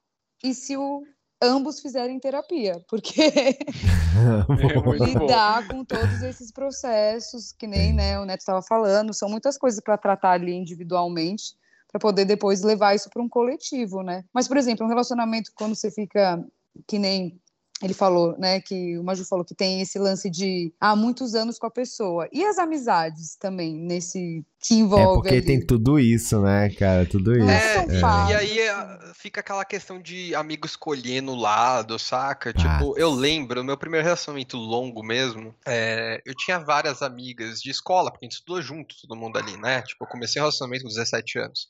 E 0.44 0.54
se 0.54 0.78
o, 0.78 1.04
ambos 1.42 1.80
fizerem 1.80 2.20
terapia, 2.20 2.84
porque 2.88 3.32
É 4.18 5.06
lidar 5.06 5.68
com 5.68 5.86
todos 5.86 6.22
esses 6.24 6.52
processos, 6.52 7.52
que 7.52 7.68
nem 7.68 7.94
né, 7.94 8.20
o 8.20 8.26
Neto 8.26 8.40
estava 8.40 8.62
falando, 8.62 9.14
são 9.14 9.30
muitas 9.30 9.58
coisas 9.58 9.80
para 9.80 9.98
tratar 9.98 10.32
ali 10.32 10.54
individualmente, 10.54 11.56
para 11.92 12.00
poder 12.00 12.26
depois 12.26 12.64
levar 12.64 12.96
isso 12.96 13.10
para 13.10 13.22
um 13.22 13.30
coletivo, 13.30 14.02
né? 14.02 14.24
Mas, 14.34 14.48
por 14.48 14.58
exemplo, 14.58 14.86
um 14.86 14.90
relacionamento 14.90 15.52
quando 15.56 15.76
você 15.76 15.92
fica 15.92 16.44
que 16.88 17.00
nem 17.00 17.40
ele 17.82 17.94
falou, 17.94 18.36
né, 18.40 18.60
que 18.60 18.98
o 18.98 19.04
Maju 19.04 19.24
falou 19.26 19.46
que 19.46 19.54
tem 19.54 19.82
esse 19.82 20.00
lance 20.00 20.30
de 20.30 20.74
há 20.80 20.96
muitos 20.96 21.36
anos 21.36 21.60
com 21.60 21.68
a 21.68 21.72
pessoa. 21.72 22.28
E 22.32 22.44
as 22.44 22.58
amizades 22.58 23.36
também 23.36 23.76
nesse 23.76 24.44
que 24.60 24.74
É 24.74 24.78
envolve 24.78 25.14
porque 25.22 25.36
ali? 25.36 25.46
tem 25.46 25.64
tudo 25.66 26.00
isso, 26.00 26.42
né, 26.42 26.70
cara? 26.72 27.06
Tudo 27.06 27.32
isso. 27.34 27.46
Não 27.46 27.52
É, 27.52 27.76
é 27.78 27.86
e- 27.86 28.32
e 28.32 28.36
aí 28.36 28.60
é, 28.60 29.00
fica 29.14 29.42
aquela 29.42 29.64
questão 29.64 30.02
de 30.02 30.34
amigo 30.34 30.66
escolhendo 30.66 31.32
o 31.34 31.36
lado, 31.36 32.00
saca? 32.00 32.50
Ah. 32.50 32.54
Tipo, 32.54 32.98
eu 32.98 33.12
lembro, 33.12 33.64
meu 33.64 33.78
primeiro 33.78 34.04
relacionamento 34.04 34.58
longo 34.58 35.04
mesmo, 35.04 35.54
é, 35.66 36.20
eu 36.26 36.34
tinha 36.36 36.58
várias 36.58 37.04
amigas 37.04 37.60
de 37.62 37.70
escola, 37.70 38.10
porque 38.10 38.26
a 38.26 38.28
gente 38.28 38.40
estudou 38.40 38.60
junto, 38.62 38.96
todo 39.02 39.16
mundo 39.16 39.38
ali, 39.38 39.56
né? 39.58 39.84
Tipo, 39.84 40.04
eu 40.06 40.10
comecei 40.10 40.42
o 40.42 40.44
relacionamento 40.46 40.82
com 40.84 40.90
17 40.90 41.38
anos. 41.38 41.68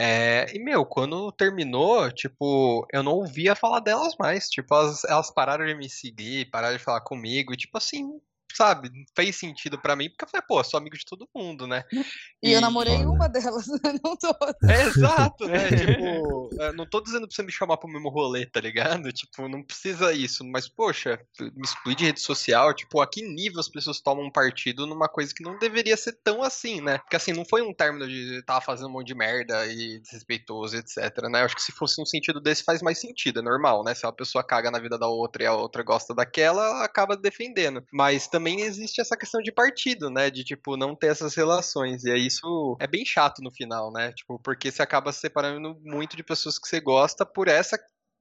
É, 0.00 0.46
e, 0.54 0.60
meu, 0.60 0.86
quando 0.86 1.32
terminou, 1.32 2.08
tipo, 2.12 2.86
eu 2.92 3.02
não 3.02 3.14
ouvia 3.14 3.56
falar 3.56 3.80
delas 3.80 4.14
mais. 4.16 4.48
Tipo, 4.48 4.72
elas, 4.72 5.02
elas 5.02 5.28
pararam 5.28 5.66
de 5.66 5.74
me 5.74 5.90
seguir, 5.90 6.48
pararam 6.52 6.76
de 6.76 6.82
falar 6.84 7.00
comigo. 7.00 7.52
E, 7.52 7.56
tipo 7.56 7.76
assim, 7.76 8.20
sabe, 8.56 8.90
fez 9.14 9.36
sentido 9.36 9.78
para 9.78 9.96
mim, 9.96 10.08
porque 10.08 10.24
eu 10.24 10.28
falei, 10.28 10.44
pô, 10.46 10.62
sou 10.62 10.78
amigo 10.78 10.96
de 10.96 11.04
todo 11.04 11.28
mundo, 11.34 11.66
né? 11.66 11.84
E, 11.92 11.98
e 12.50 12.52
eu 12.52 12.60
namorei 12.60 13.04
uma 13.04 13.28
delas, 13.28 13.66
não 14.04 14.16
todas. 14.16 14.54
É, 14.64 14.82
exato, 14.88 15.46
né? 15.46 15.68
tipo, 15.68 16.50
é, 16.60 16.72
não 16.72 16.86
tô 16.86 17.00
dizendo 17.00 17.26
pra 17.26 17.34
você 17.34 17.42
me 17.42 17.52
chamar 17.52 17.76
pro 17.76 17.88
mesmo 17.88 18.08
rolê, 18.08 18.46
tá 18.46 18.60
ligado? 18.60 19.12
Tipo, 19.12 19.48
não 19.48 19.62
precisa 19.62 20.12
isso, 20.12 20.44
mas, 20.44 20.68
poxa, 20.68 21.20
me 21.40 21.64
excluir 21.64 21.94
de 21.94 22.04
rede 22.04 22.20
social, 22.20 22.74
tipo, 22.74 23.00
a 23.00 23.06
que 23.06 23.22
nível 23.22 23.60
as 23.60 23.68
pessoas 23.68 24.00
tomam 24.00 24.30
partido 24.30 24.86
numa 24.86 25.08
coisa 25.08 25.32
que 25.34 25.42
não 25.42 25.58
deveria 25.58 25.96
ser 25.96 26.12
tão 26.22 26.42
assim, 26.42 26.80
né? 26.80 26.98
Porque 26.98 27.16
assim, 27.16 27.32
não 27.32 27.44
foi 27.44 27.62
um 27.62 27.74
término 27.74 28.06
de 28.08 28.42
tava 28.44 28.60
fazendo 28.60 28.88
um 28.88 28.92
monte 28.92 29.08
de 29.08 29.14
merda 29.14 29.66
e 29.66 30.00
desrespeitoso, 30.00 30.76
etc, 30.76 30.96
né? 31.30 31.40
Eu 31.40 31.46
acho 31.46 31.56
que 31.56 31.62
se 31.62 31.72
fosse 31.72 32.00
um 32.00 32.06
sentido 32.06 32.40
desse 32.40 32.62
faz 32.62 32.82
mais 32.82 33.00
sentido, 33.00 33.40
é 33.40 33.42
normal, 33.42 33.84
né? 33.84 33.94
Se 33.94 34.06
uma 34.06 34.12
pessoa 34.12 34.44
caga 34.44 34.70
na 34.70 34.78
vida 34.78 34.98
da 34.98 35.08
outra 35.08 35.42
e 35.42 35.46
a 35.46 35.54
outra 35.54 35.82
gosta 35.82 36.14
daquela, 36.14 36.58
ela 36.58 36.84
acaba 36.84 37.16
defendendo. 37.16 37.82
Mas 37.92 38.26
também 38.26 38.37
existe 38.46 39.00
essa 39.00 39.16
questão 39.16 39.40
de 39.40 39.52
partido, 39.52 40.10
né? 40.10 40.30
De, 40.30 40.44
tipo, 40.44 40.76
não 40.76 40.94
ter 40.94 41.08
essas 41.08 41.34
relações. 41.34 42.04
E 42.04 42.10
aí 42.10 42.26
isso 42.26 42.76
é 42.80 42.86
bem 42.86 43.04
chato 43.04 43.42
no 43.42 43.50
final, 43.50 43.92
né? 43.92 44.12
Tipo, 44.12 44.38
porque 44.38 44.70
você 44.70 44.82
acaba 44.82 45.12
se 45.12 45.20
separando 45.20 45.78
muito 45.82 46.16
de 46.16 46.22
pessoas 46.22 46.58
que 46.58 46.68
você 46.68 46.80
gosta 46.80 47.24
por 47.24 47.48
essa 47.48 47.78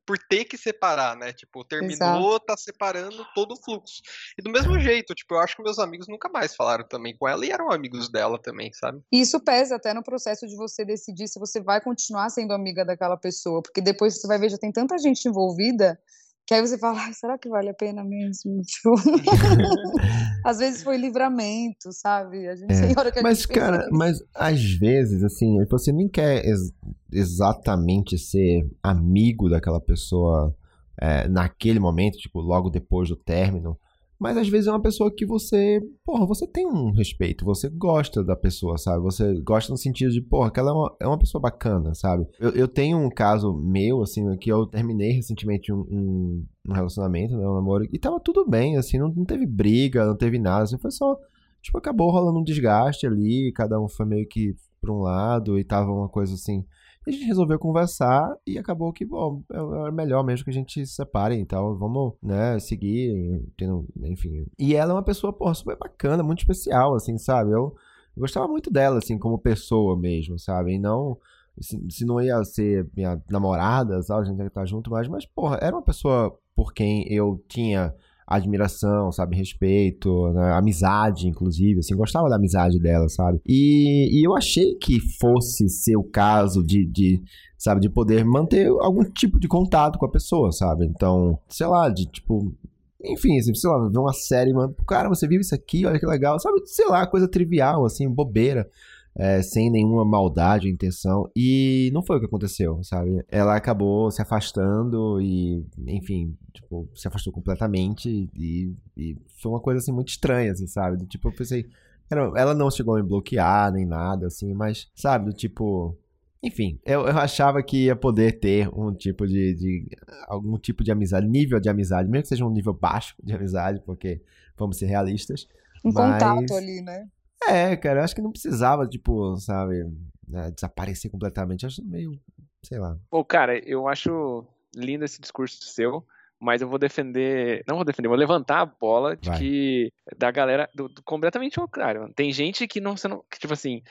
por 0.07 0.17
ter 0.17 0.45
que 0.45 0.57
separar, 0.57 1.17
né? 1.17 1.33
Tipo, 1.33 1.65
terminou, 1.65 2.31
Exato. 2.31 2.45
tá 2.45 2.55
separando 2.55 3.25
todo 3.35 3.51
o 3.51 3.57
fluxo. 3.57 4.01
E 4.39 4.41
do 4.41 4.49
mesmo 4.49 4.79
jeito, 4.79 5.13
tipo, 5.13 5.35
eu 5.35 5.39
acho 5.39 5.57
que 5.57 5.61
meus 5.61 5.77
amigos 5.77 6.07
nunca 6.07 6.29
mais 6.29 6.55
falaram 6.55 6.87
também 6.87 7.15
com 7.17 7.27
ela 7.27 7.45
e 7.45 7.51
eram 7.51 7.69
amigos 7.69 8.09
dela 8.09 8.39
também, 8.41 8.71
sabe? 8.71 9.01
E 9.11 9.19
isso 9.19 9.37
pesa 9.41 9.75
até 9.75 9.93
no 9.93 10.01
processo 10.01 10.47
de 10.47 10.55
você 10.55 10.85
decidir 10.85 11.27
se 11.27 11.37
você 11.37 11.59
vai 11.59 11.81
continuar 11.81 12.29
sendo 12.29 12.53
amiga 12.53 12.85
daquela 12.85 13.17
pessoa, 13.17 13.61
porque 13.61 13.81
depois 13.81 14.17
você 14.17 14.27
vai 14.27 14.39
ver, 14.39 14.49
já 14.49 14.57
tem 14.57 14.71
tanta 14.71 14.97
gente 14.97 15.27
envolvida 15.27 15.99
que 16.47 16.53
aí 16.53 16.61
você 16.61 16.79
fala, 16.79 16.97
será 17.11 17.37
que 17.37 17.49
vale 17.49 17.69
a 17.69 17.73
pena 17.73 18.05
mesmo? 18.05 18.61
Tipo, 18.65 18.95
às 20.45 20.59
vezes 20.59 20.81
foi 20.81 20.95
livramento, 20.95 21.91
sabe? 21.91 22.47
A 22.47 22.55
gente 22.55 22.71
é. 22.71 22.87
tem 22.87 22.95
hora 22.97 23.11
que 23.11 23.19
a 23.19 23.21
mas, 23.21 23.39
gente 23.39 23.49
cara, 23.49 23.85
mas 23.91 24.17
às 24.33 24.63
vezes, 24.63 25.21
assim, 25.23 25.57
você 25.69 25.91
nem 25.91 26.07
quer 26.07 26.45
ex 26.45 26.71
exatamente 27.11 28.17
ser 28.17 28.65
amigo 28.81 29.49
daquela 29.49 29.81
pessoa 29.81 30.55
é, 31.01 31.27
naquele 31.27 31.79
momento, 31.79 32.17
tipo, 32.17 32.39
logo 32.39 32.69
depois 32.69 33.09
do 33.09 33.17
término. 33.17 33.77
Mas 34.19 34.35
às 34.35 34.49
vezes 34.49 34.67
é 34.67 34.71
uma 34.71 34.81
pessoa 34.81 35.13
que 35.13 35.25
você, 35.25 35.79
porra, 36.03 36.25
você 36.25 36.47
tem 36.47 36.65
um 36.65 36.91
respeito, 36.91 37.45
você 37.45 37.69
gosta 37.69 38.23
da 38.23 38.35
pessoa, 38.35 38.77
sabe? 38.77 39.03
Você 39.03 39.39
gosta 39.41 39.71
no 39.71 39.77
sentido 39.77 40.11
de, 40.11 40.21
porra, 40.21 40.49
que 40.49 40.59
ela 40.59 40.71
é 40.71 40.73
uma, 40.73 40.97
é 41.01 41.07
uma 41.07 41.19
pessoa 41.19 41.39
bacana, 41.39 41.93
sabe? 41.93 42.25
Eu, 42.39 42.49
eu 42.51 42.67
tenho 42.67 42.97
um 42.97 43.09
caso 43.09 43.53
meu, 43.53 44.01
assim, 44.01 44.35
que 44.37 44.51
eu 44.51 44.65
terminei 44.65 45.11
recentemente 45.11 45.71
um, 45.71 45.81
um, 45.81 46.45
um 46.67 46.73
relacionamento, 46.73 47.37
né, 47.37 47.47
um 47.47 47.53
namoro, 47.53 47.87
e 47.91 47.99
tava 47.99 48.19
tudo 48.19 48.43
bem, 48.47 48.75
assim, 48.77 48.97
não, 48.97 49.09
não 49.09 49.25
teve 49.25 49.45
briga, 49.45 50.05
não 50.05 50.15
teve 50.17 50.39
nada, 50.39 50.63
assim, 50.63 50.79
foi 50.79 50.91
só, 50.91 51.15
tipo, 51.61 51.77
acabou 51.77 52.09
rolando 52.09 52.39
um 52.39 52.43
desgaste 52.43 53.05
ali, 53.05 53.51
cada 53.53 53.79
um 53.79 53.87
foi 53.87 54.05
meio 54.05 54.27
que 54.27 54.55
pra 54.81 54.91
um 54.91 54.99
lado, 54.99 55.59
e 55.59 55.63
tava 55.63 55.91
uma 55.91 56.09
coisa 56.09 56.33
assim 56.33 56.65
a 57.09 57.11
gente 57.11 57.25
resolveu 57.25 57.57
conversar 57.57 58.35
e 58.45 58.57
acabou 58.57 58.91
que, 58.91 59.05
bom, 59.05 59.41
é, 59.51 59.87
é 59.87 59.91
melhor 59.91 60.23
mesmo 60.23 60.43
que 60.43 60.49
a 60.49 60.53
gente 60.53 60.85
se 60.85 60.93
separe 60.95 61.35
então. 61.35 61.77
Vamos, 61.77 62.13
né, 62.21 62.59
seguir, 62.59 63.41
tendo, 63.57 63.87
enfim. 64.03 64.45
E 64.59 64.75
ela 64.75 64.91
é 64.91 64.95
uma 64.95 65.03
pessoa, 65.03 65.31
pô, 65.31 65.53
super 65.53 65.77
bacana, 65.77 66.23
muito 66.23 66.39
especial, 66.39 66.95
assim, 66.95 67.17
sabe? 67.17 67.51
Eu, 67.51 67.75
eu 68.15 68.21
gostava 68.21 68.47
muito 68.47 68.69
dela, 68.69 68.97
assim, 68.97 69.17
como 69.17 69.37
pessoa 69.37 69.97
mesmo, 69.97 70.37
sabe? 70.37 70.73
E 70.73 70.79
não. 70.79 71.17
Se, 71.59 71.79
se 71.89 72.05
não 72.05 72.21
ia 72.21 72.43
ser 72.43 72.87
minha 72.95 73.21
namorada, 73.29 74.01
sabe? 74.03 74.21
A 74.21 74.25
gente 74.25 74.39
ia 74.39 74.47
estar 74.47 74.65
junto 74.65 74.91
mais, 74.91 75.07
mas, 75.07 75.25
porra, 75.25 75.57
era 75.61 75.75
uma 75.75 75.81
pessoa 75.81 76.37
por 76.55 76.73
quem 76.73 77.11
eu 77.11 77.43
tinha 77.47 77.93
admiração, 78.27 79.11
sabe, 79.11 79.37
respeito, 79.37 80.31
né? 80.33 80.53
amizade, 80.53 81.27
inclusive, 81.27 81.79
assim, 81.79 81.95
gostava 81.95 82.27
da 82.29 82.35
amizade 82.35 82.77
dela, 82.77 83.07
sabe? 83.07 83.39
E, 83.47 84.19
e 84.19 84.27
eu 84.27 84.35
achei 84.35 84.75
que 84.75 84.99
fosse 84.99 85.69
ser 85.69 85.95
o 85.95 86.03
caso 86.03 86.61
de, 86.61 86.85
de, 86.85 87.21
sabe, 87.57 87.79
de 87.79 87.89
poder 87.89 88.25
manter 88.25 88.67
algum 88.67 89.03
tipo 89.03 89.39
de 89.39 89.47
contato 89.47 89.97
com 89.97 90.05
a 90.05 90.11
pessoa, 90.11 90.51
sabe? 90.51 90.85
Então, 90.85 91.39
sei 91.47 91.67
lá, 91.67 91.87
de 91.87 92.05
tipo, 92.05 92.53
enfim, 93.01 93.37
assim, 93.39 93.55
sei 93.55 93.69
lá, 93.69 93.87
ver 93.87 93.97
uma 93.97 94.13
série, 94.13 94.51
mano, 94.51 94.75
cara, 94.85 95.07
você 95.07 95.25
viu 95.27 95.39
isso 95.39 95.55
aqui, 95.55 95.85
olha 95.85 95.99
que 95.99 96.05
legal, 96.05 96.37
sabe? 96.39 96.61
Sei 96.65 96.85
lá, 96.85 97.07
coisa 97.07 97.29
trivial, 97.29 97.85
assim, 97.85 98.09
bobeira 98.09 98.69
é, 99.17 99.41
sem 99.41 99.71
nenhuma 99.71 100.05
maldade 100.05 100.67
ou 100.67 100.73
intenção. 100.73 101.29
E 101.35 101.89
não 101.91 102.03
foi 102.03 102.17
o 102.17 102.19
que 102.19 102.27
aconteceu, 102.27 102.83
sabe? 102.83 103.25
Ela 103.29 103.55
acabou 103.55 104.11
se 104.11 104.21
afastando 104.21 105.19
e, 105.19 105.65
enfim, 105.87 106.37
tipo, 106.53 106.87
se 106.93 107.07
afastou 107.07 107.33
completamente. 107.33 108.29
E, 108.35 108.75
e 108.95 109.17
foi 109.41 109.51
uma 109.51 109.59
coisa, 109.59 109.79
assim, 109.79 109.91
muito 109.91 110.09
estranha, 110.09 110.51
assim, 110.51 110.67
sabe? 110.67 111.03
Tipo, 111.07 111.29
eu 111.29 111.33
pensei. 111.33 111.65
Ela 112.09 112.53
não 112.53 112.69
chegou 112.69 112.95
a 112.95 113.01
me 113.01 113.07
bloquear 113.07 113.73
nem 113.73 113.85
nada, 113.85 114.27
assim, 114.27 114.53
mas, 114.53 114.87
sabe, 114.95 115.25
do 115.25 115.33
tipo. 115.33 115.97
Enfim, 116.41 116.79
eu, 116.85 117.01
eu 117.01 117.17
achava 117.17 117.63
que 117.63 117.85
ia 117.85 117.95
poder 117.95 118.39
ter 118.39 118.69
um 118.69 118.93
tipo 118.93 119.25
de, 119.25 119.55
de, 119.55 119.87
algum 120.27 120.55
tipo 120.59 120.83
de 120.83 120.91
amizade, 120.91 121.27
nível 121.27 121.59
de 121.59 121.67
amizade, 121.67 122.07
mesmo 122.07 122.21
que 122.21 122.29
seja 122.29 122.45
um 122.45 122.51
nível 122.51 122.73
baixo 122.73 123.15
de 123.21 123.33
amizade, 123.33 123.81
porque 123.83 124.21
vamos 124.55 124.77
ser 124.77 124.85
realistas. 124.85 125.47
Um 125.83 125.91
mas... 125.91 126.13
contato 126.13 126.53
ali, 126.53 126.81
né? 126.81 127.07
É, 127.45 127.75
cara, 127.75 127.99
eu 127.99 128.03
acho 128.03 128.15
que 128.15 128.21
não 128.21 128.31
precisava, 128.31 128.87
tipo, 128.87 129.35
sabe, 129.37 129.83
né, 130.27 130.51
desaparecer 130.51 131.11
completamente. 131.11 131.63
Eu 131.63 131.67
acho 131.67 131.83
meio, 131.85 132.19
sei 132.63 132.79
lá. 132.79 132.97
Pô, 133.09 133.23
cara, 133.23 133.57
eu 133.67 133.87
acho 133.87 134.45
lindo 134.75 135.05
esse 135.05 135.21
discurso 135.21 135.63
seu, 135.63 136.05
mas 136.39 136.61
eu 136.61 136.67
vou 136.67 136.77
defender, 136.77 137.63
não 137.67 137.75
vou 137.77 137.85
defender, 137.85 138.07
vou 138.07 138.17
levantar 138.17 138.61
a 138.61 138.65
bola 138.65 139.15
de 139.15 139.29
Vai. 139.29 139.39
que 139.39 139.93
da 140.17 140.29
galera 140.29 140.69
do, 140.73 140.87
do 140.87 141.01
completamente 141.03 141.59
ao 141.59 141.65
contrário, 141.65 142.01
mano. 142.01 142.13
Tem 142.13 142.31
gente 142.31 142.67
que 142.67 142.79
não, 142.79 142.95
você 142.95 143.07
não, 143.07 143.23
que, 143.29 143.39
tipo 143.39 143.53
assim, 143.53 143.81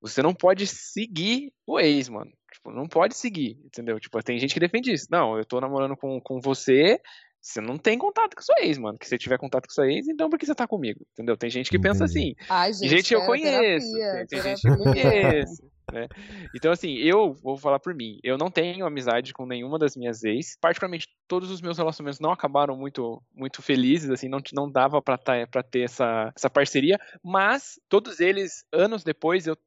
você 0.00 0.20
não 0.20 0.34
pode 0.34 0.66
seguir 0.66 1.52
o 1.66 1.78
ex, 1.78 2.08
mano. 2.08 2.30
Tipo, 2.52 2.70
não 2.70 2.86
pode 2.86 3.16
seguir, 3.16 3.58
entendeu? 3.64 3.98
Tipo, 3.98 4.22
tem 4.22 4.38
gente 4.38 4.52
que 4.52 4.60
defende 4.60 4.92
isso. 4.92 5.06
Não, 5.10 5.38
eu 5.38 5.44
tô 5.44 5.60
namorando 5.60 5.96
com, 5.96 6.20
com 6.20 6.40
você, 6.40 7.00
você 7.42 7.60
não 7.60 7.76
tem 7.76 7.98
contato 7.98 8.36
com 8.36 8.42
sua 8.42 8.54
ex, 8.60 8.78
mano. 8.78 8.96
Que 8.96 9.06
você 9.06 9.18
tiver 9.18 9.36
contato 9.36 9.66
com 9.66 9.74
sua 9.74 9.90
ex, 9.90 10.06
então 10.06 10.30
por 10.30 10.38
que 10.38 10.46
você 10.46 10.54
tá 10.54 10.66
comigo? 10.66 11.04
Entendeu? 11.12 11.36
Tem 11.36 11.50
gente 11.50 11.68
que 11.68 11.76
Entendi. 11.76 11.92
pensa 11.92 12.04
assim. 12.04 12.34
Ai, 12.48 12.72
gente, 12.72 12.88
gente 12.88 13.12
eu 13.12 13.26
conheço. 13.26 13.92
Terapia, 13.92 14.26
tem, 14.26 14.26
tem 14.26 14.42
gente 14.42 14.62
que 14.62 14.68
eu 14.68 14.78
conheço. 14.78 15.72
Né? 15.92 16.08
Então, 16.54 16.70
assim, 16.70 16.94
eu 16.98 17.34
vou 17.34 17.58
falar 17.58 17.80
por 17.80 17.92
mim. 17.94 18.20
Eu 18.22 18.38
não 18.38 18.48
tenho 18.48 18.86
amizade 18.86 19.32
com 19.32 19.44
nenhuma 19.44 19.76
das 19.76 19.96
minhas 19.96 20.22
ex. 20.22 20.56
Particularmente, 20.60 21.08
todos 21.26 21.50
os 21.50 21.60
meus 21.60 21.76
relacionamentos 21.76 22.20
não 22.20 22.30
acabaram 22.30 22.76
muito, 22.76 23.20
muito 23.34 23.60
felizes, 23.60 24.08
assim, 24.08 24.28
não, 24.28 24.38
não 24.54 24.70
dava 24.70 25.02
pra, 25.02 25.18
tá, 25.18 25.46
pra 25.50 25.64
ter 25.64 25.80
essa, 25.80 26.32
essa 26.36 26.48
parceria. 26.48 26.98
Mas, 27.22 27.80
todos 27.88 28.20
eles, 28.20 28.64
anos 28.72 29.02
depois, 29.02 29.48
eu 29.48 29.58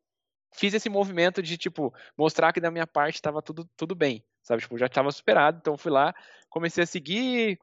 fiz 0.53 0.74
esse 0.74 0.89
movimento 0.89 1.44
de, 1.44 1.58
tipo, 1.58 1.94
mostrar 2.17 2.53
que 2.53 2.62
da 2.62 2.72
minha 2.72 2.88
parte 2.88 3.15
estava 3.15 3.41
tudo, 3.41 3.70
tudo 3.75 3.94
bem, 3.94 4.24
sabe? 4.46 4.62
Tipo, 4.62 4.78
já 4.78 4.86
estava 4.86 5.12
superado, 5.12 5.58
então 5.60 5.78
fui 5.78 5.92
lá, 5.92 6.14
comecei 6.50 6.84
a 6.84 6.88
seguir, 6.88 7.58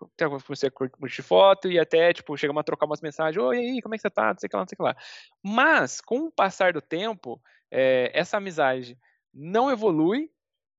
comecei 0.44 0.68
a 0.68 0.72
curtir 0.72 1.22
foto 1.22 1.70
e 1.70 1.78
até, 1.78 2.12
tipo, 2.12 2.36
chegamos 2.36 2.60
a 2.60 2.64
trocar 2.64 2.84
umas 2.84 3.00
mensagens, 3.00 3.42
oi, 3.42 3.56
aí, 3.56 3.80
como 3.80 3.94
é 3.94 3.98
que 3.98 4.02
você 4.02 4.10
tá? 4.10 4.32
Não 4.32 4.38
sei 4.38 4.48
o 4.48 4.50
que 4.50 4.56
lá, 4.56 4.62
não 4.62 4.68
sei 4.68 4.74
o 4.74 4.76
que 4.76 4.82
lá. 4.82 4.96
Mas, 5.42 6.00
com 6.00 6.26
o 6.26 6.30
passar 6.30 6.74
do 6.74 6.82
tempo, 6.82 7.40
é, 7.70 8.10
essa 8.12 8.36
amizade 8.36 8.98
não 9.32 9.70
evolui, 9.70 10.30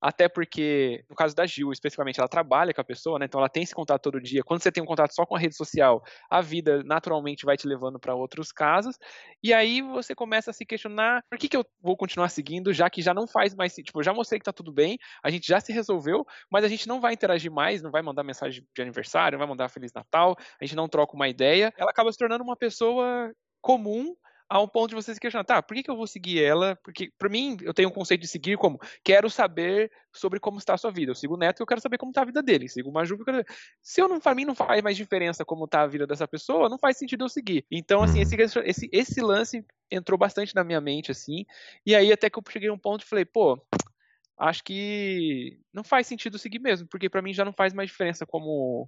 até 0.04 0.28
porque, 0.28 1.06
no 1.10 1.16
caso 1.16 1.34
da 1.34 1.46
Gil, 1.46 1.72
especificamente, 1.72 2.20
ela 2.20 2.28
trabalha 2.28 2.74
com 2.74 2.82
a 2.82 2.84
pessoa, 2.84 3.18
né? 3.18 3.24
Então 3.26 3.40
ela 3.40 3.48
tem 3.48 3.64
esse 3.64 3.74
contato 3.74 4.02
todo 4.02 4.20
dia. 4.20 4.44
Quando 4.44 4.62
você 4.62 4.70
tem 4.70 4.84
um 4.84 4.86
contato 4.86 5.16
só 5.16 5.26
com 5.26 5.34
a 5.34 5.40
rede 5.40 5.56
social, 5.56 6.04
a 6.30 6.42
vida 6.42 6.84
naturalmente 6.84 7.46
vai 7.46 7.56
te 7.56 7.66
levando 7.66 7.98
para 7.98 8.14
outros 8.14 8.52
casos. 8.52 8.98
E 9.42 9.54
aí 9.54 9.82
você 9.82 10.14
começa 10.14 10.52
a 10.52 10.54
se 10.54 10.66
questionar: 10.66 11.24
por 11.30 11.40
que, 11.40 11.48
que 11.48 11.56
eu 11.56 11.66
vou 11.82 11.96
continuar 11.96 12.28
seguindo, 12.28 12.74
já 12.74 12.90
que 12.90 13.02
já 13.02 13.14
não 13.14 13.26
faz 13.26 13.56
mais. 13.56 13.74
Tipo, 13.76 14.00
eu 14.00 14.04
já 14.04 14.14
mostrei 14.14 14.40
que 14.40 14.46
tá 14.46 14.52
tudo 14.52 14.74
bem, 14.74 14.98
a 15.24 15.30
gente 15.30 15.48
já 15.48 15.62
se 15.62 15.72
resolveu, 15.72 16.26
mas 16.52 16.66
a 16.66 16.68
gente 16.68 16.86
não 16.86 17.00
vai 17.00 17.14
interagir 17.14 17.50
mais, 17.50 17.82
não 17.82 17.90
vai 17.90 18.02
mandar 18.02 18.24
mensagem 18.24 18.62
de 18.76 18.82
aniversário, 18.82 19.38
não 19.38 19.46
vai 19.46 19.48
mandar 19.48 19.70
Feliz 19.70 19.94
Natal, 19.94 20.36
a 20.60 20.66
gente 20.66 20.76
não 20.76 20.90
troca 20.90 21.16
uma 21.16 21.30
ideia. 21.30 21.74
Ela 21.78 21.92
acaba 21.92 22.12
se 22.12 22.18
tornando 22.18 22.44
uma 22.44 22.58
pessoa 22.58 23.32
comum 23.62 24.14
a 24.54 24.62
um 24.62 24.68
ponto 24.68 24.90
de 24.90 24.96
você 24.96 25.12
se 25.12 25.20
questionar, 25.20 25.44
tá, 25.44 25.64
por 25.64 25.74
que, 25.74 25.82
que 25.82 25.90
eu 25.90 25.98
vou 25.98 26.06
seguir 26.06 26.44
ela? 26.44 26.76
Porque, 26.84 27.12
para 27.18 27.28
mim, 27.28 27.58
eu 27.64 27.74
tenho 27.74 27.90
um 27.90 27.92
conceito 27.92 28.22
de 28.22 28.28
seguir 28.28 28.56
como 28.56 28.80
quero 29.04 29.28
saber 29.28 29.92
sobre 30.12 30.40
como 30.40 30.60
está 30.60 30.76
a 30.76 30.78
sua 30.78 30.92
vida. 30.92 31.10
Eu 31.10 31.16
sigo 31.16 31.34
o 31.34 31.38
Neto 31.38 31.60
e 31.60 31.64
eu 31.64 31.66
quero 31.66 31.82
saber 31.82 31.98
como 31.98 32.12
está 32.12 32.22
a 32.22 32.26
vida 32.26 32.44
dele. 32.44 32.70
Sigo 32.70 32.92
o 32.92 32.94
Maju 32.94 33.16
eu 33.16 33.26
quero 33.26 33.44
Se 33.82 34.00
eu 34.00 34.08
não, 34.08 34.20
para 34.20 34.36
mim 34.36 34.46
não 34.46 34.54
faz 34.54 34.80
mais 34.84 34.96
diferença 34.96 35.44
como 35.44 35.66
está 35.66 35.82
a 35.82 35.88
vida 35.88 36.06
dessa 36.06 36.28
pessoa, 36.28 36.70
não 36.70 36.78
faz 36.78 36.98
sentido 36.98 37.26
eu 37.26 37.30
seguir. 37.30 37.66
Então, 37.72 38.04
assim, 38.04 38.22
esse, 38.22 38.36
esse, 38.64 38.90
esse 38.92 39.22
lance 39.22 39.66
entrou 39.90 40.20
bastante 40.20 40.54
na 40.54 40.64
minha 40.64 40.80
mente, 40.80 41.10
assim, 41.10 41.48
e 41.84 41.96
aí 41.96 42.14
até 42.14 42.30
que 42.30 42.38
eu 42.38 42.44
cheguei 42.48 42.70
a 42.70 42.74
um 42.74 42.78
ponto 42.78 43.02
e 43.02 43.08
falei, 43.08 43.26
pô, 43.26 43.60
acho 44.38 44.64
que 44.64 45.58
não 45.74 45.84
faz 45.84 46.06
sentido 46.06 46.38
seguir 46.38 46.60
mesmo, 46.60 46.88
porque 46.88 47.10
para 47.10 47.24
mim 47.24 47.34
já 47.34 47.44
não 47.44 47.54
faz 47.54 47.74
mais 47.74 47.90
diferença 47.90 48.24
como 48.24 48.88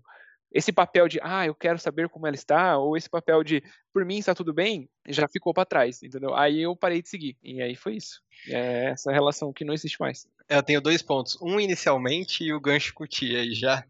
esse 0.55 0.71
papel 0.71 1.09
de, 1.09 1.19
ah, 1.21 1.45
eu 1.45 1.53
quero 1.53 1.77
saber 1.77 2.07
como 2.07 2.25
ela 2.25 2.35
está, 2.35 2.77
ou 2.77 2.95
esse 2.95 3.09
papel 3.09 3.43
de, 3.43 3.61
por 3.93 4.05
mim 4.05 4.17
está 4.17 4.33
tudo 4.33 4.53
bem, 4.53 4.89
já 5.05 5.27
ficou 5.27 5.53
para 5.53 5.65
trás, 5.65 6.01
entendeu? 6.01 6.33
Aí 6.33 6.61
eu 6.61 6.73
parei 6.77 7.01
de 7.01 7.09
seguir. 7.09 7.37
E 7.43 7.61
aí 7.61 7.75
foi 7.75 7.97
isso. 7.97 8.21
É 8.47 8.91
essa 8.91 9.11
relação 9.11 9.51
que 9.51 9.65
não 9.65 9.73
existe 9.73 9.99
mais. 9.99 10.25
Eu 10.47 10.63
tenho 10.63 10.79
dois 10.79 11.01
pontos. 11.01 11.37
Um 11.41 11.59
inicialmente 11.59 12.41
e 12.41 12.53
o 12.53 12.61
gancho 12.61 12.93
com 12.93 13.05
tia 13.05 13.39
aí 13.39 13.53
já. 13.53 13.83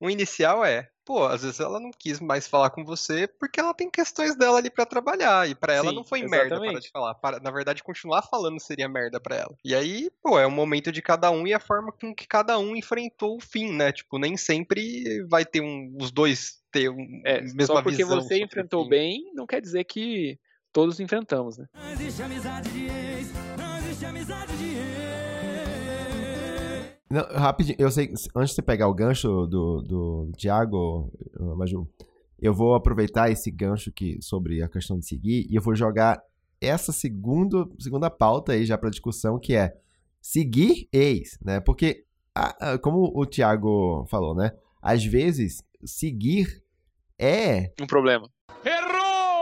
Um 0.00 0.08
inicial 0.08 0.64
é, 0.64 0.88
pô, 1.06 1.24
às 1.24 1.42
vezes 1.42 1.60
ela 1.60 1.78
não 1.78 1.92
quis 1.96 2.18
mais 2.20 2.48
falar 2.48 2.70
com 2.70 2.84
você 2.84 3.28
porque 3.28 3.60
ela 3.60 3.72
tem 3.72 3.88
questões 3.88 4.36
dela 4.36 4.58
ali 4.58 4.68
para 4.68 4.84
trabalhar 4.84 5.48
e 5.48 5.54
para 5.54 5.72
ela 5.72 5.90
Sim, 5.90 5.94
não 5.96 6.04
foi 6.04 6.18
exatamente. 6.20 6.50
merda 6.50 6.70
para 6.72 6.80
de 6.80 6.90
falar. 6.90 7.14
Para, 7.14 7.40
na 7.40 7.50
verdade, 7.50 7.82
continuar 7.84 8.22
falando 8.22 8.60
seria 8.60 8.88
merda 8.88 9.20
para 9.20 9.36
ela. 9.36 9.56
E 9.64 9.74
aí, 9.74 10.10
pô, 10.20 10.38
é 10.38 10.46
o 10.46 10.50
momento 10.50 10.90
de 10.90 11.00
cada 11.00 11.30
um 11.30 11.46
e 11.46 11.54
a 11.54 11.60
forma 11.60 11.92
com 11.92 12.12
que 12.12 12.26
cada 12.26 12.58
um 12.58 12.74
enfrentou 12.74 13.36
o 13.36 13.40
fim, 13.40 13.72
né? 13.72 13.92
Tipo, 13.92 14.18
nem 14.18 14.36
sempre 14.36 15.24
vai 15.28 15.44
ter 15.44 15.60
um, 15.60 15.96
os 16.00 16.10
dois 16.10 16.58
ter 16.72 16.90
um, 16.90 17.22
É, 17.24 17.38
a 17.38 17.42
mesma 17.42 17.66
só 17.66 17.82
porque 17.82 18.04
visão 18.04 18.20
você 18.20 18.42
enfrentou 18.42 18.82
fim. 18.84 18.90
bem, 18.90 19.32
não 19.32 19.46
quer 19.46 19.60
dizer 19.60 19.84
que 19.84 20.38
todos 20.72 20.98
enfrentamos, 20.98 21.56
né? 21.56 21.66
Não 21.74 21.92
existe 21.92 22.22
amizade 22.22 22.68
de 22.70 22.84
ex, 22.86 23.32
não 23.56 23.78
existe 23.78 24.04
amizade 24.04 24.56
de 24.58 24.64
ex. 24.76 25.05
Não, 27.08 27.22
rapidinho, 27.22 27.76
eu 27.78 27.90
sei, 27.90 28.12
antes 28.34 28.50
de 28.50 28.54
você 28.56 28.62
pegar 28.62 28.88
o 28.88 28.94
gancho 28.94 29.46
do, 29.46 29.80
do 29.82 30.32
Thiago, 30.36 31.12
uh, 31.38 31.56
Maju, 31.56 31.88
eu 32.40 32.52
vou 32.52 32.74
aproveitar 32.74 33.30
esse 33.30 33.50
gancho 33.50 33.92
que, 33.92 34.20
sobre 34.20 34.62
a 34.62 34.68
questão 34.68 34.98
de 34.98 35.06
seguir 35.06 35.46
e 35.48 35.54
eu 35.54 35.62
vou 35.62 35.74
jogar 35.74 36.20
essa 36.60 36.92
segundo, 36.92 37.72
segunda 37.78 38.10
pauta 38.10 38.52
aí 38.52 38.64
já 38.64 38.76
para 38.76 38.90
discussão, 38.90 39.38
que 39.38 39.54
é 39.54 39.76
seguir 40.20 40.88
ex, 40.92 41.38
né? 41.44 41.60
Porque, 41.60 42.04
a- 42.34 42.72
a- 42.72 42.78
como 42.78 43.12
o 43.14 43.24
Thiago 43.24 44.04
falou, 44.08 44.34
né? 44.34 44.52
Às 44.82 45.04
vezes, 45.04 45.62
seguir 45.84 46.62
é 47.18 47.72
Um 47.80 47.86
problema. 47.86 48.28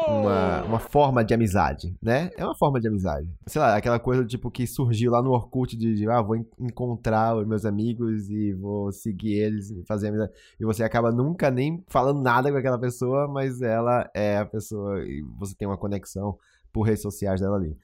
Uma, 0.08 0.62
uma 0.64 0.78
forma 0.78 1.24
de 1.24 1.32
amizade, 1.34 1.96
né? 2.02 2.30
É 2.36 2.44
uma 2.44 2.54
forma 2.54 2.80
de 2.80 2.88
amizade. 2.88 3.28
Sei 3.46 3.60
lá, 3.60 3.76
aquela 3.76 3.98
coisa 3.98 4.24
tipo 4.24 4.50
que 4.50 4.66
surgiu 4.66 5.10
lá 5.12 5.22
no 5.22 5.30
Orkut 5.30 5.76
de, 5.76 5.94
de, 5.94 6.08
ah, 6.08 6.20
vou 6.22 6.36
en- 6.36 6.46
encontrar 6.60 7.36
os 7.36 7.46
meus 7.46 7.64
amigos 7.64 8.28
e 8.30 8.52
vou 8.52 8.92
seguir 8.92 9.34
eles 9.34 9.70
e 9.70 9.82
fazer 9.84 10.08
amizade. 10.08 10.32
E 10.60 10.64
você 10.64 10.82
acaba 10.84 11.10
nunca 11.12 11.50
nem 11.50 11.82
falando 11.88 12.20
nada 12.22 12.50
com 12.50 12.56
aquela 12.58 12.78
pessoa, 12.78 13.26
mas 13.28 13.60
ela 13.62 14.08
é 14.14 14.38
a 14.38 14.44
pessoa 14.46 15.02
e 15.04 15.22
você 15.38 15.54
tem 15.54 15.66
uma 15.68 15.78
conexão 15.78 16.36
por 16.72 16.82
redes 16.82 17.02
sociais 17.02 17.40
dela 17.40 17.56
ali. 17.56 17.76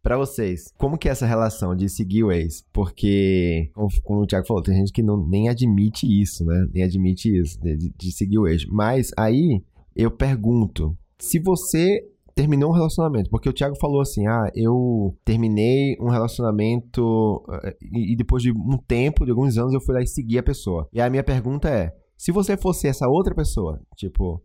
Pra 0.00 0.16
vocês, 0.16 0.72
como 0.78 0.96
que 0.96 1.08
é 1.08 1.10
essa 1.10 1.26
relação 1.26 1.74
de 1.74 1.88
seguir 1.88 2.22
o 2.22 2.30
ex? 2.32 2.64
Porque, 2.72 3.70
como, 4.04 4.22
o 4.22 4.26
Thiago 4.26 4.46
falou, 4.46 4.62
tem 4.62 4.76
gente 4.76 4.92
que 4.92 5.02
não, 5.02 5.16
nem 5.26 5.48
admite 5.48 6.06
isso, 6.06 6.44
né? 6.44 6.66
Nem 6.72 6.84
admite 6.84 7.36
isso, 7.36 7.60
de- 7.60 7.76
de 7.98 8.12
seguir 8.12 8.38
o 8.38 8.46
ex. 8.46 8.64
Mas 8.66 9.10
aí, 9.18 9.60
eu 9.96 10.08
pergunto, 10.10 10.96
se 11.18 11.38
você 11.38 12.00
terminou 12.34 12.70
um 12.70 12.74
relacionamento, 12.74 13.28
porque 13.30 13.48
o 13.48 13.52
Thiago 13.52 13.74
falou 13.80 14.00
assim, 14.00 14.26
ah, 14.28 14.48
eu 14.54 15.16
terminei 15.24 15.96
um 16.00 16.08
relacionamento 16.08 17.44
eh, 17.64 17.76
e, 17.92 18.14
depois 18.14 18.42
de 18.42 18.52
um 18.52 18.78
tempo, 18.78 19.24
de 19.24 19.32
alguns 19.32 19.58
anos, 19.58 19.74
eu 19.74 19.80
fui 19.80 19.92
lá 19.92 20.00
e 20.00 20.06
segui 20.06 20.38
a 20.38 20.42
pessoa. 20.42 20.88
E 20.92 21.00
a 21.00 21.10
minha 21.10 21.24
pergunta 21.24 21.68
é, 21.68 21.92
se 22.16 22.30
você 22.30 22.56
fosse 22.56 22.86
essa 22.86 23.08
outra 23.08 23.34
pessoa, 23.34 23.80
tipo, 23.96 24.40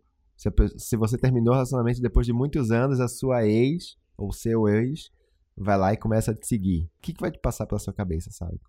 se 0.76 0.96
você 0.96 1.16
terminou 1.16 1.52
o 1.52 1.54
relacionamento 1.54 2.00
depois 2.00 2.26
de 2.26 2.32
muitos 2.32 2.72
anos, 2.72 2.98
a 2.98 3.06
sua 3.06 3.46
ex, 3.46 3.96
ou 4.16 4.32
seu 4.32 4.68
ex, 4.68 5.10
vai 5.56 5.78
lá 5.78 5.92
e 5.92 5.96
começa 5.96 6.32
a 6.32 6.34
te 6.34 6.46
seguir. 6.46 6.86
O 6.98 7.02
que, 7.02 7.12
que 7.12 7.20
vai 7.20 7.30
te 7.30 7.38
passar 7.38 7.64
pela 7.64 7.78
sua 7.78 7.92
cabeça, 7.92 8.30
sabe? 8.32 8.60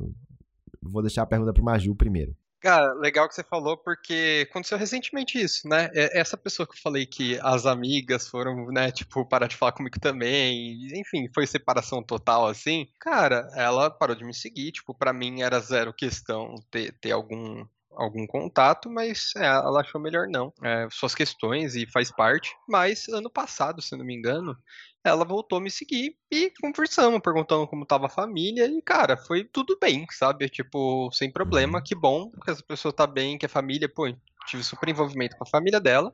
Vou 0.82 1.02
deixar 1.02 1.24
a 1.24 1.28
pergunta 1.28 1.52
pro 1.52 1.64
Maju 1.64 1.96
primeiro. 1.96 2.36
Cara, 2.66 2.94
legal 2.96 3.28
que 3.30 3.36
você 3.36 3.44
falou, 3.44 3.78
porque 3.78 4.48
aconteceu 4.50 4.76
recentemente 4.78 5.40
isso, 5.40 5.68
né? 5.70 5.92
É- 5.94 6.20
Essa 6.20 6.36
pessoa 6.36 6.66
que 6.68 6.74
eu 6.76 6.82
falei 6.82 7.06
que 7.06 7.40
as 7.44 7.66
amigas 7.68 8.28
foram, 8.28 8.66
né, 8.72 8.92
tipo, 8.92 9.24
parar 9.24 9.46
de 9.48 9.56
falar 9.56 9.72
comigo 9.72 10.00
também, 10.00 10.88
enfim, 11.00 11.30
foi 11.34 11.46
separação 11.46 12.02
total, 12.02 12.48
assim. 12.48 12.88
Cara, 13.00 13.48
ela 13.56 13.92
parou 13.92 14.16
de 14.16 14.24
me 14.26 14.34
seguir, 14.34 14.72
tipo, 14.72 14.96
pra 14.96 15.14
mim 15.14 15.42
era 15.44 15.60
zero 15.60 15.94
questão 15.94 16.56
ter, 16.72 16.92
ter 17.00 17.12
algum, 17.12 17.64
algum 17.96 18.26
contato, 18.28 18.90
mas 18.90 19.32
é, 19.38 19.46
ela 19.46 19.82
achou 19.82 20.00
melhor 20.00 20.28
não. 20.28 20.54
É, 20.64 20.88
suas 20.92 21.16
questões 21.16 21.76
e 21.76 21.86
faz 21.86 22.12
parte. 22.12 22.56
Mas 22.68 23.08
ano 23.10 23.30
passado, 23.30 23.82
se 23.82 23.96
não 23.96 24.06
me 24.06 24.16
engano, 24.16 24.58
ela 25.04 25.24
voltou 25.24 25.60
a 25.60 25.62
me 25.62 25.70
seguir 25.70 26.18
e 26.32 26.52
conversamos, 26.60 27.22
perguntando 27.22 27.68
como 27.68 27.86
tava 27.86 28.08
a 28.08 28.10
família. 28.10 28.66
E, 28.66 28.82
cara, 28.82 29.16
foi 29.16 29.44
tudo 29.44 29.78
bem, 29.80 30.06
sabe? 30.10 30.50
Tipo, 30.50 31.12
sem 31.12 31.32
problema. 31.32 31.82
Que 31.82 31.94
bom 31.94 32.32
que 32.44 32.52
essa 32.52 32.64
pessoa 32.64 32.92
tá 32.92 33.06
bem, 33.06 33.38
que 33.38 33.46
a 33.46 33.50
família, 33.50 33.88
pô, 33.88 34.08
tive 34.46 34.64
super 34.64 34.90
envolvimento 34.90 35.36
com 35.38 35.44
a 35.44 35.50
família 35.50 35.80
dela. 35.80 36.14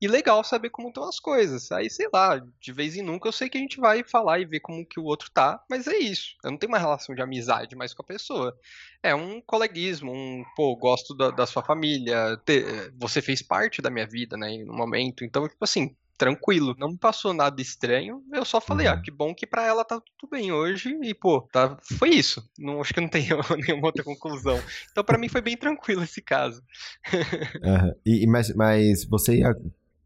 E 0.00 0.08
legal 0.08 0.42
saber 0.44 0.70
como 0.70 0.88
estão 0.88 1.08
as 1.08 1.20
coisas. 1.20 1.70
Aí, 1.72 1.90
sei 1.90 2.08
lá, 2.12 2.40
de 2.60 2.72
vez 2.72 2.96
em 2.96 3.02
nunca 3.02 3.28
eu 3.28 3.32
sei 3.32 3.48
que 3.48 3.58
a 3.58 3.60
gente 3.60 3.78
vai 3.80 4.02
falar 4.04 4.38
e 4.40 4.46
ver 4.46 4.60
como 4.60 4.86
que 4.86 4.98
o 5.00 5.04
outro 5.04 5.30
tá, 5.32 5.62
mas 5.68 5.86
é 5.86 5.96
isso. 5.98 6.36
Eu 6.44 6.50
não 6.52 6.58
tenho 6.58 6.72
uma 6.72 6.78
relação 6.78 7.14
de 7.14 7.22
amizade 7.22 7.76
mais 7.76 7.92
com 7.94 8.02
a 8.02 8.06
pessoa. 8.06 8.56
É 9.02 9.14
um 9.14 9.40
coleguismo, 9.40 10.12
um, 10.12 10.44
pô, 10.56 10.76
gosto 10.76 11.14
da, 11.14 11.30
da 11.30 11.46
sua 11.46 11.62
família, 11.62 12.36
te- 12.44 12.64
você 12.98 13.20
fez 13.22 13.42
parte 13.42 13.80
da 13.82 13.90
minha 13.90 14.06
vida, 14.06 14.36
né, 14.36 14.58
no 14.64 14.72
momento. 14.74 15.24
Então, 15.24 15.48
tipo 15.48 15.64
assim, 15.64 15.94
tranquilo, 16.20 16.76
não 16.78 16.90
me 16.90 16.98
passou 16.98 17.32
nada 17.32 17.62
estranho. 17.62 18.22
Eu 18.30 18.44
só 18.44 18.60
falei, 18.60 18.86
Uhum. 18.86 18.92
ah, 18.92 19.00
que 19.00 19.10
bom 19.10 19.34
que 19.34 19.46
pra 19.46 19.64
ela 19.64 19.82
tá 19.82 19.98
tudo 20.18 20.30
bem 20.30 20.52
hoje 20.52 20.94
e 21.02 21.14
pô, 21.14 21.40
tá, 21.50 21.78
foi 21.98 22.10
isso. 22.10 22.46
Não 22.58 22.78
acho 22.82 22.92
que 22.92 23.00
não 23.00 23.08
tem 23.08 23.26
nenhuma 23.66 23.86
outra 23.86 24.04
conclusão. 24.04 24.62
Então 24.92 25.02
pra 25.02 25.16
mim 25.16 25.30
foi 25.30 25.40
bem 25.40 25.56
tranquilo 25.56 26.02
esse 26.04 26.20
caso. 26.20 26.62
Aham. 27.64 27.92
E, 28.04 28.26
mas, 28.26 28.54
mas 28.54 29.04
você 29.06 29.38
ia, 29.38 29.54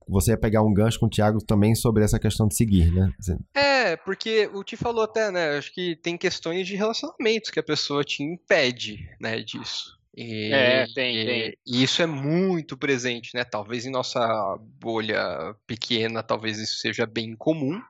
você 0.08 0.30
ia 0.30 0.38
pegar 0.38 0.62
um 0.62 0.72
gancho 0.72 1.00
com 1.00 1.06
o 1.06 1.10
Thiago 1.10 1.44
também 1.44 1.74
sobre 1.74 2.04
essa 2.04 2.18
questão 2.20 2.46
de 2.46 2.54
seguir, 2.56 2.92
né? 2.92 3.12
É, 3.52 3.96
porque 3.96 4.48
o 4.54 4.62
Ti 4.62 4.76
falou 4.76 5.02
até, 5.02 5.32
né? 5.32 5.58
Acho 5.58 5.72
que 5.74 5.96
tem 5.96 6.16
questões 6.16 6.66
de 6.66 6.76
relacionamentos 6.76 7.50
que 7.50 7.58
a 7.58 7.62
pessoa 7.64 8.04
te 8.04 8.22
impede, 8.22 9.08
né, 9.20 9.40
disso. 9.40 9.98
E, 10.16 10.52
É, 10.52 10.86
tem, 10.94 11.16
e- 11.16 11.24
tem. 11.26 11.58
e 11.66 11.82
isso 11.82 12.00
é 12.02 12.06
muito 12.06 12.76
presente, 12.76 13.30
né? 13.34 13.44
Talvez 13.44 13.84
em 13.84 13.90
nossa 13.90 14.56
bolha 14.60 15.54
pequena, 15.66 16.22
talvez 16.22 16.58
isso 16.58 16.76
seja 16.76 17.04
bem 17.06 17.34
comum. 17.36 17.80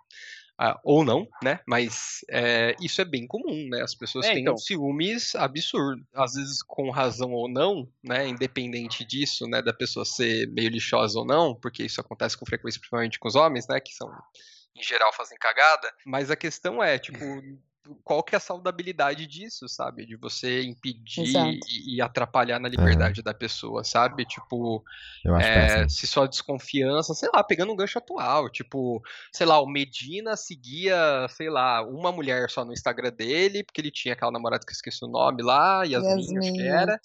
ah, 0.56 0.78
ou 0.84 1.04
não, 1.04 1.26
né? 1.42 1.58
Mas 1.66 2.20
é, 2.30 2.76
isso 2.80 3.00
é 3.00 3.04
bem 3.04 3.26
comum, 3.26 3.68
né? 3.68 3.82
As 3.82 3.92
pessoas 3.92 4.24
É, 4.26 4.34
têm 4.34 4.42
então. 4.42 4.56
ciúmes 4.56 5.34
absurdo, 5.34 6.06
às 6.14 6.34
vezes 6.34 6.62
com 6.62 6.90
razão 6.90 7.32
ou 7.32 7.48
não, 7.48 7.88
né? 8.02 8.28
Independente 8.28 9.04
disso, 9.04 9.48
né? 9.48 9.60
Da 9.60 9.72
pessoa 9.74 10.04
ser 10.04 10.46
meio 10.52 10.68
lixosa 10.70 11.18
ou 11.18 11.26
não, 11.26 11.56
porque 11.56 11.82
isso 11.82 12.00
acontece 12.00 12.38
com 12.38 12.46
frequência, 12.46 12.78
principalmente 12.78 13.18
com 13.18 13.26
os 13.26 13.34
homens, 13.34 13.66
né? 13.66 13.80
Que 13.80 13.92
são 13.94 14.08
em 14.76 14.82
geral 14.82 15.12
fazem 15.12 15.36
cagada, 15.38 15.92
mas 16.06 16.30
a 16.30 16.36
questão 16.36 16.80
é, 16.82 16.98
tipo, 17.00 17.18
qual 18.02 18.22
que 18.22 18.34
é 18.34 18.38
a 18.38 18.40
saudabilidade 18.40 19.26
disso, 19.26 19.68
sabe? 19.68 20.06
De 20.06 20.16
você 20.16 20.62
impedir 20.62 21.60
e, 21.68 21.96
e 21.96 22.00
atrapalhar 22.00 22.58
na 22.58 22.68
liberdade 22.68 23.22
da 23.22 23.34
pessoa, 23.34 23.84
sabe? 23.84 24.24
Tipo, 24.24 24.82
acho 25.26 25.46
é, 25.46 25.66
péssimo. 25.68 25.90
se 25.90 26.06
sua 26.06 26.26
desconfiança, 26.26 27.14
sei 27.14 27.28
lá, 27.32 27.44
pegando 27.44 27.72
um 27.72 27.76
gancho 27.76 27.98
atual, 27.98 28.48
tipo, 28.48 29.02
sei 29.32 29.46
lá, 29.46 29.60
o 29.60 29.66
Medina 29.66 30.36
seguia, 30.36 31.26
sei 31.30 31.50
lá, 31.50 31.82
uma 31.82 32.10
mulher 32.10 32.48
só 32.48 32.64
no 32.64 32.72
Instagram 32.72 33.12
dele, 33.12 33.62
porque 33.62 33.80
ele 33.80 33.90
tinha 33.90 34.14
aquela 34.14 34.32
namorada 34.32 34.64
que 34.64 34.72
eu 34.72 34.74
esqueci 34.74 35.04
o 35.04 35.08
nome 35.08 35.42
lá, 35.42 35.84
Yasmin, 35.84 36.38
acho 36.38 36.52
que 36.52 36.60
Yasmin. 36.60 36.66
era, 36.66 37.00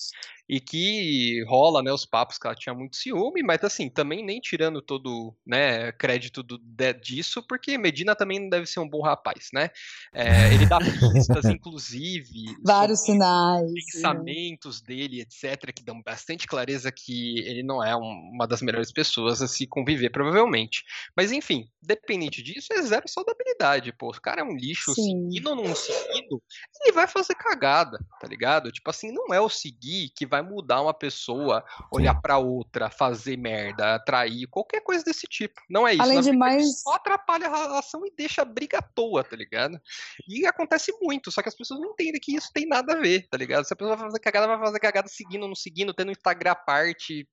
e 0.49 0.59
que 0.59 1.43
rola, 1.47 1.83
né, 1.83 1.93
os 1.93 2.05
papos 2.07 2.39
que 2.39 2.47
ela 2.47 2.55
tinha 2.55 2.73
muito 2.73 2.95
ciúme, 2.97 3.43
mas 3.43 3.63
assim, 3.63 3.87
também 3.87 4.25
nem 4.25 4.39
tirando 4.39 4.81
todo, 4.81 5.35
né, 5.45 5.91
crédito 5.91 6.41
do, 6.41 6.57
de- 6.57 6.93
disso, 6.93 7.43
porque 7.47 7.77
Medina 7.77 8.15
também 8.15 8.39
não 8.39 8.49
deve 8.49 8.65
ser 8.65 8.79
um 8.79 8.89
bom 8.89 9.01
rapaz, 9.03 9.49
né? 9.53 9.69
É, 10.11 10.51
ele 10.51 10.65
dá 10.65 10.79
pistas, 10.79 11.45
inclusive, 11.53 12.55
Vários 12.63 13.01
sinais. 13.01 13.61
né? 13.71 13.79
pensamentos 13.85 14.81
dele, 14.81 15.21
etc., 15.21 15.71
que 15.71 15.83
dão 15.83 16.01
bastante 16.01 16.47
clareza 16.47 16.91
que 16.91 17.39
ele 17.39 17.61
não 17.61 17.83
é 17.83 17.95
um- 17.95 18.31
uma 18.33 18.47
das 18.47 18.61
melhores 18.63 18.91
pessoas 18.91 19.41
a 19.43 19.47
se 19.47 19.67
conviver, 19.67 20.09
provavelmente. 20.09 20.83
Mas 21.15 21.31
enfim, 21.31 21.69
dependente 21.81 22.41
disso, 22.41 22.73
é 22.73 22.81
zero 22.81 23.07
saudabilidade, 23.07 23.91
pô. 23.93 24.09
O 24.09 24.21
cara 24.21 24.41
é 24.41 24.43
um 24.43 24.55
lixo, 24.55 24.95
Sim. 24.95 25.29
seguindo 25.29 25.49
ou 25.51 25.55
não 25.55 25.75
seguindo, 25.75 26.41
ele 26.81 26.91
vai 26.91 27.07
fazer 27.07 27.35
cagada, 27.35 27.99
tá 28.19 28.27
ligado? 28.27 28.71
Tipo 28.71 28.89
assim, 28.89 29.11
não 29.11 29.33
é 29.33 29.39
o 29.39 29.49
seguir 29.49 30.09
que 30.15 30.25
vai 30.25 30.38
mudar 30.41 30.81
uma 30.81 30.93
pessoa, 30.93 31.63
olhar 31.91 32.19
pra 32.21 32.37
outra, 32.37 32.89
fazer 32.89 33.37
merda, 33.37 33.95
atrair, 33.95 34.47
qualquer 34.47 34.81
coisa 34.81 35.03
desse 35.03 35.27
tipo. 35.27 35.61
Não 35.69 35.87
é 35.87 35.93
isso. 35.93 36.01
Além 36.01 36.21
de 36.21 36.31
mais- 36.31 36.81
Só 36.81 36.93
atrapalha 36.93 37.47
a 37.47 37.57
relação 37.63 38.05
e 38.05 38.11
deixa 38.15 38.41
a 38.41 38.45
briga 38.45 38.79
à 38.79 38.81
toa, 38.81 39.23
tá 39.23 39.35
ligado? 39.35 39.79
E 40.27 40.45
acontece 40.45 40.91
muito, 41.01 41.31
só 41.31 41.41
que 41.41 41.49
as 41.49 41.55
pessoas 41.55 41.79
não 41.79 41.91
entendem 41.91 42.19
que 42.21 42.35
isso 42.35 42.51
tem 42.53 42.65
nada 42.67 42.93
a 42.93 42.99
ver, 42.99 43.27
tá 43.29 43.37
ligado? 43.37 43.65
Se 43.65 43.73
a 43.73 43.75
pessoa 43.75 43.95
vai 43.95 44.05
fazer 44.07 44.19
cagada, 44.19 44.47
vai 44.47 44.59
fazer 44.59 44.79
cagada 44.79 45.07
seguindo 45.07 45.47
não 45.47 45.55
seguindo, 45.55 45.93
tendo 45.93 46.11
Instagram 46.11 46.51
à 46.51 46.55
parte, 46.55 47.27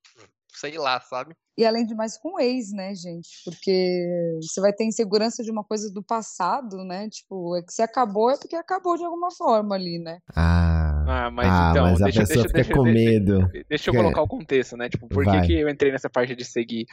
sei 0.59 0.77
lá, 0.79 1.01
sabe? 1.01 1.35
E 1.59 1.65
além 1.65 1.87
de 1.87 1.95
mais 1.95 2.19
com 2.19 2.39
ex, 2.39 2.71
né, 2.73 2.95
gente? 2.95 3.29
Porque 3.45 4.39
você 4.43 4.61
vai 4.61 4.73
ter 4.73 4.85
insegurança 4.85 5.43
de 5.43 5.51
uma 5.51 5.65
coisa 5.65 5.91
do 5.93 6.03
passado, 6.03 6.85
né? 6.85 7.09
Tipo, 7.09 7.57
é 7.57 7.63
que 7.63 7.73
se 7.73 7.81
acabou 7.83 8.31
é 8.31 8.37
porque 8.39 8.55
acabou 8.57 8.97
de 8.97 9.05
alguma 9.05 9.31
forma 9.31 9.75
ali, 9.75 9.99
né? 9.99 10.19
Ah, 10.37 11.05
Ah, 11.09 11.31
mas 11.31 11.49
ah, 11.49 11.69
então, 11.71 11.85
mas 11.85 12.03
a 12.03 12.05
deixa, 12.05 12.21
pessoa 12.21 12.35
deixa, 12.45 12.49
fica 12.49 12.63
deixa, 12.63 12.75
com 12.75 12.83
deixa, 12.83 13.11
medo. 13.11 13.51
deixa 13.69 13.91
eu 13.91 13.95
colocar 13.95 14.23
o 14.23 14.29
contexto, 14.29 14.77
né? 14.77 14.89
Tipo, 14.89 15.09
por 15.09 15.25
que, 15.25 15.31
Vai. 15.31 15.47
que 15.47 15.53
eu 15.55 15.69
entrei 15.69 15.91
nessa 15.93 16.11
parte 16.11 16.35
de 16.35 16.45
seguir? 16.45 16.85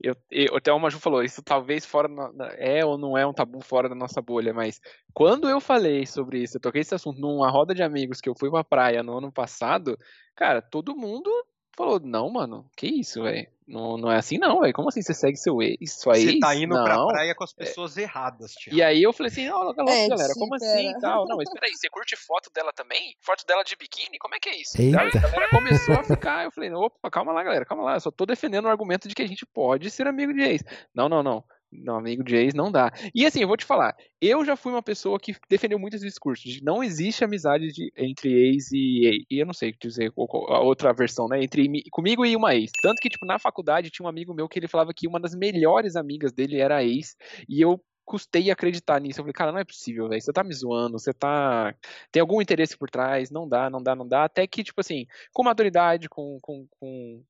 Eu, 0.00 0.14
eu, 0.30 0.56
até 0.56 0.70
o 0.72 0.78
Maju 0.78 0.98
falou, 0.98 1.22
isso 1.22 1.42
talvez 1.42 1.84
fora 1.86 2.06
na- 2.06 2.30
é 2.58 2.84
ou 2.84 2.96
não 2.98 3.16
é 3.16 3.26
um 3.26 3.32
tabu 3.32 3.62
fora 3.62 3.88
da 3.88 3.94
nossa 3.94 4.20
bolha, 4.20 4.52
mas 4.52 4.78
quando 5.14 5.48
eu 5.48 5.58
falei 5.58 6.06
sobre 6.06 6.42
isso, 6.42 6.58
eu 6.58 6.60
toquei 6.60 6.82
esse 6.82 6.94
assunto 6.94 7.18
numa 7.18 7.50
roda 7.50 7.74
de 7.74 7.82
amigos 7.82 8.20
que 8.20 8.28
eu 8.28 8.34
fui 8.38 8.50
pra 8.50 8.62
praia 8.62 9.02
no 9.02 9.16
ano 9.18 9.32
passado, 9.32 9.98
cara, 10.36 10.60
todo 10.60 10.94
mundo 10.96 11.30
falou, 11.76 12.00
não, 12.00 12.30
mano, 12.30 12.68
que 12.76 12.86
isso, 12.86 13.22
velho? 13.22 13.46
Não, 13.66 13.96
não 13.98 14.12
é 14.12 14.16
assim 14.16 14.38
não, 14.38 14.60
velho. 14.60 14.72
Como 14.72 14.88
assim 14.88 15.02
você 15.02 15.12
segue 15.12 15.36
seu 15.36 15.60
ex, 15.60 16.00
sua 16.00 16.16
ex? 16.16 16.34
Você 16.34 16.38
tá 16.38 16.54
indo 16.54 16.72
pra 16.74 16.96
Não. 16.96 17.08
praia 17.08 17.34
com 17.34 17.42
as 17.42 17.52
pessoas 17.52 17.96
erradas, 17.96 18.52
Thiago. 18.54 18.78
E 18.78 18.80
aí 18.82 19.02
eu 19.02 19.12
falei 19.12 19.32
assim, 19.32 19.48
ó, 19.48 19.66
oh, 19.66 19.70
É, 19.72 20.08
galera, 20.08 20.34
como 20.34 20.54
espera. 20.54 20.72
assim 20.78 20.90
e 20.90 21.00
tal? 21.00 21.26
Não, 21.26 21.36
mas 21.36 21.50
peraí, 21.50 21.72
você 21.74 21.90
curte 21.90 22.14
foto 22.16 22.48
dela 22.54 22.72
também? 22.72 23.16
Foto 23.20 23.44
dela 23.44 23.64
de 23.64 23.74
biquíni? 23.74 24.18
Como 24.18 24.36
é 24.36 24.38
que 24.38 24.48
é 24.48 24.60
isso? 24.60 24.80
Eita. 24.80 25.00
Aí 25.00 25.08
a 25.08 25.18
galera 25.18 25.50
começou 25.50 25.96
a 25.96 26.04
ficar, 26.04 26.44
eu 26.44 26.52
falei, 26.52 26.72
opa, 26.72 27.10
calma 27.10 27.32
lá, 27.32 27.42
galera, 27.42 27.64
calma 27.64 27.82
lá, 27.82 27.94
eu 27.94 28.00
só 28.00 28.10
tô 28.12 28.24
defendendo 28.24 28.66
o 28.66 28.68
argumento 28.68 29.08
de 29.08 29.14
que 29.14 29.22
a 29.22 29.26
gente 29.26 29.44
pode 29.44 29.90
ser 29.90 30.06
amigo 30.06 30.32
de 30.32 30.42
ex. 30.42 30.62
Não, 30.94 31.08
não, 31.08 31.24
não. 31.24 31.42
Não, 31.70 31.96
amigo 31.96 32.22
de 32.22 32.36
ex 32.36 32.54
não 32.54 32.70
dá. 32.70 32.92
E 33.14 33.26
assim, 33.26 33.40
eu 33.40 33.48
vou 33.48 33.56
te 33.56 33.64
falar, 33.64 33.94
eu 34.20 34.44
já 34.44 34.56
fui 34.56 34.72
uma 34.72 34.82
pessoa 34.82 35.18
que 35.18 35.34
defendeu 35.48 35.78
muito 35.78 35.94
esse 35.96 36.06
discurso 36.06 36.44
de 36.48 36.62
não 36.62 36.82
existe 36.82 37.24
amizade 37.24 37.68
de- 37.72 37.92
entre 37.96 38.30
ex 38.32 38.70
e, 38.72 39.26
e 39.28 39.38
eu 39.40 39.46
não 39.46 39.52
sei 39.52 39.74
dizer 39.78 40.12
a 40.16 40.60
outra 40.60 40.92
versão, 40.92 41.28
né? 41.28 41.42
Entre 41.42 41.68
mi- 41.68 41.82
comigo 41.90 42.24
e 42.24 42.36
uma 42.36 42.54
ex. 42.54 42.70
Tanto 42.80 43.00
que, 43.00 43.08
tipo, 43.08 43.26
na 43.26 43.38
faculdade 43.38 43.90
tinha 43.90 44.06
um 44.06 44.08
amigo 44.08 44.32
meu 44.32 44.48
que 44.48 44.58
ele 44.58 44.68
falava 44.68 44.94
que 44.94 45.08
uma 45.08 45.18
das 45.20 45.34
melhores 45.34 45.96
amigas 45.96 46.32
dele 46.32 46.60
era 46.60 46.84
ex, 46.84 47.16
e 47.48 47.60
eu 47.60 47.82
custei 48.04 48.50
acreditar 48.50 49.00
nisso. 49.00 49.18
Eu 49.20 49.24
falei, 49.24 49.32
cara, 49.34 49.50
não 49.52 49.58
é 49.58 49.64
possível, 49.64 50.08
velho. 50.08 50.22
Você 50.22 50.32
tá 50.32 50.44
me 50.44 50.54
zoando, 50.54 50.98
você 50.98 51.12
tá. 51.12 51.74
Tem 52.12 52.20
algum 52.20 52.40
interesse 52.40 52.78
por 52.78 52.88
trás, 52.88 53.30
não 53.30 53.48
dá, 53.48 53.68
não 53.68 53.82
dá, 53.82 53.94
não 53.96 54.06
dá. 54.06 54.24
Até 54.24 54.46
que, 54.46 54.62
tipo 54.62 54.80
assim, 54.80 55.06
com 55.32 55.42
maturidade, 55.42 56.08
com, 56.08 56.38
com, 56.40 56.66
com, 56.78 57.22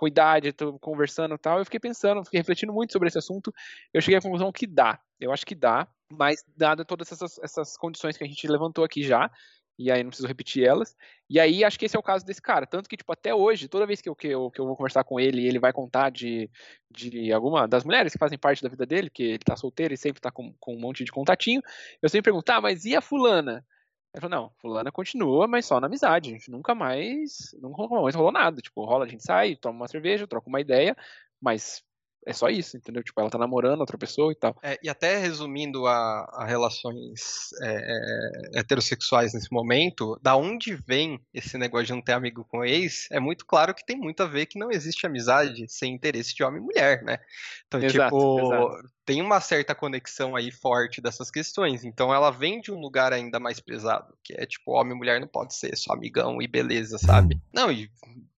com 0.00 0.08
idade, 0.08 0.50
tô 0.50 0.78
conversando 0.78 1.34
e 1.34 1.38
tal, 1.38 1.58
eu 1.58 1.64
fiquei 1.66 1.78
pensando, 1.78 2.24
fiquei 2.24 2.40
refletindo 2.40 2.72
muito 2.72 2.90
sobre 2.90 3.08
esse 3.08 3.18
assunto. 3.18 3.52
Eu 3.92 4.00
cheguei 4.00 4.16
à 4.16 4.22
conclusão 4.22 4.50
que 4.50 4.66
dá. 4.66 4.98
Eu 5.20 5.30
acho 5.30 5.44
que 5.44 5.54
dá, 5.54 5.86
mas 6.10 6.42
dada 6.56 6.86
todas 6.86 7.12
essas, 7.12 7.38
essas 7.38 7.76
condições 7.76 8.16
que 8.16 8.24
a 8.24 8.26
gente 8.26 8.48
levantou 8.48 8.82
aqui 8.82 9.02
já, 9.02 9.30
e 9.78 9.90
aí 9.90 10.02
não 10.02 10.08
preciso 10.08 10.26
repetir 10.26 10.66
elas. 10.66 10.96
E 11.28 11.38
aí 11.38 11.62
acho 11.62 11.78
que 11.78 11.84
esse 11.84 11.96
é 11.96 11.98
o 11.98 12.02
caso 12.02 12.24
desse 12.24 12.40
cara. 12.40 12.66
Tanto 12.66 12.88
que, 12.88 12.96
tipo, 12.96 13.12
até 13.12 13.34
hoje, 13.34 13.68
toda 13.68 13.86
vez 13.86 14.00
que 14.00 14.08
eu, 14.08 14.16
que 14.16 14.28
eu, 14.28 14.50
que 14.50 14.58
eu 14.58 14.66
vou 14.66 14.74
conversar 14.74 15.04
com 15.04 15.20
ele 15.20 15.46
ele 15.46 15.58
vai 15.58 15.72
contar 15.72 16.10
de, 16.10 16.50
de 16.90 17.30
alguma 17.30 17.68
das 17.68 17.84
mulheres 17.84 18.12
que 18.14 18.18
fazem 18.18 18.38
parte 18.38 18.62
da 18.62 18.70
vida 18.70 18.86
dele, 18.86 19.10
que 19.10 19.22
ele 19.22 19.38
tá 19.38 19.54
solteiro 19.54 19.92
e 19.92 19.98
sempre 19.98 20.20
tá 20.20 20.30
com, 20.30 20.54
com 20.58 20.74
um 20.74 20.80
monte 20.80 21.04
de 21.04 21.12
contatinho, 21.12 21.60
eu 22.00 22.08
sempre 22.08 22.24
pergunto, 22.24 22.44
tá, 22.44 22.58
mas 22.58 22.86
e 22.86 22.96
a 22.96 23.02
fulana? 23.02 23.62
Ele 24.12 24.20
falou, 24.20 24.36
não, 24.36 24.50
fulana 24.60 24.90
continua, 24.90 25.46
mas 25.46 25.66
só 25.66 25.78
na 25.80 25.86
amizade. 25.86 26.30
A 26.30 26.32
gente 26.32 26.50
nunca 26.50 26.74
mais, 26.74 27.54
nunca 27.60 27.86
mais 27.86 28.14
rolou 28.14 28.32
nada. 28.32 28.60
Tipo, 28.60 28.84
rola, 28.84 29.04
a 29.04 29.08
gente 29.08 29.22
sai, 29.22 29.54
toma 29.56 29.76
uma 29.76 29.88
cerveja, 29.88 30.26
troca 30.26 30.48
uma 30.48 30.60
ideia, 30.60 30.96
mas 31.40 31.84
é 32.26 32.32
só 32.32 32.48
isso, 32.48 32.76
entendeu? 32.76 33.02
Tipo, 33.02 33.20
ela 33.20 33.30
tá 33.30 33.38
namorando 33.38 33.80
outra 33.80 33.96
pessoa 33.96 34.32
e 34.32 34.34
tal. 34.34 34.54
É, 34.62 34.78
e 34.82 34.88
até 34.88 35.16
resumindo 35.16 35.86
a, 35.86 36.28
a 36.32 36.44
relações 36.44 37.50
é, 37.62 38.56
é, 38.56 38.60
heterossexuais 38.60 39.32
nesse 39.32 39.50
momento, 39.50 40.18
da 40.20 40.36
onde 40.36 40.74
vem 40.74 41.20
esse 41.32 41.56
negócio 41.56 41.86
de 41.86 41.92
não 41.92 42.02
ter 42.02 42.12
amigo 42.12 42.44
com 42.44 42.64
ex, 42.64 43.08
é 43.10 43.18
muito 43.18 43.46
claro 43.46 43.74
que 43.74 43.86
tem 43.86 43.96
muito 43.96 44.22
a 44.22 44.26
ver 44.26 44.46
que 44.46 44.58
não 44.58 44.70
existe 44.70 45.06
amizade 45.06 45.66
sem 45.68 45.94
interesse 45.94 46.34
de 46.34 46.42
homem 46.42 46.60
e 46.60 46.64
mulher, 46.64 47.02
né? 47.02 47.18
Então, 47.66 47.80
Exato, 47.80 48.16
tipo, 48.16 48.40
exato. 48.40 48.90
Tem 49.04 49.20
uma 49.22 49.40
certa 49.40 49.74
conexão 49.74 50.36
aí 50.36 50.50
forte 50.50 51.00
dessas 51.00 51.30
questões. 51.30 51.84
Então, 51.84 52.12
ela 52.12 52.30
vem 52.30 52.60
de 52.60 52.70
um 52.70 52.78
lugar 52.80 53.12
ainda 53.12 53.40
mais 53.40 53.60
pesado, 53.60 54.14
que 54.22 54.34
é 54.34 54.46
tipo, 54.46 54.72
homem 54.72 54.94
e 54.94 54.96
mulher 54.98 55.20
não 55.20 55.28
pode 55.28 55.54
ser 55.54 55.76
só 55.76 55.92
amigão 55.92 56.40
e 56.40 56.46
beleza, 56.46 56.98
sabe? 56.98 57.40
Não, 57.52 57.70
e 57.70 57.90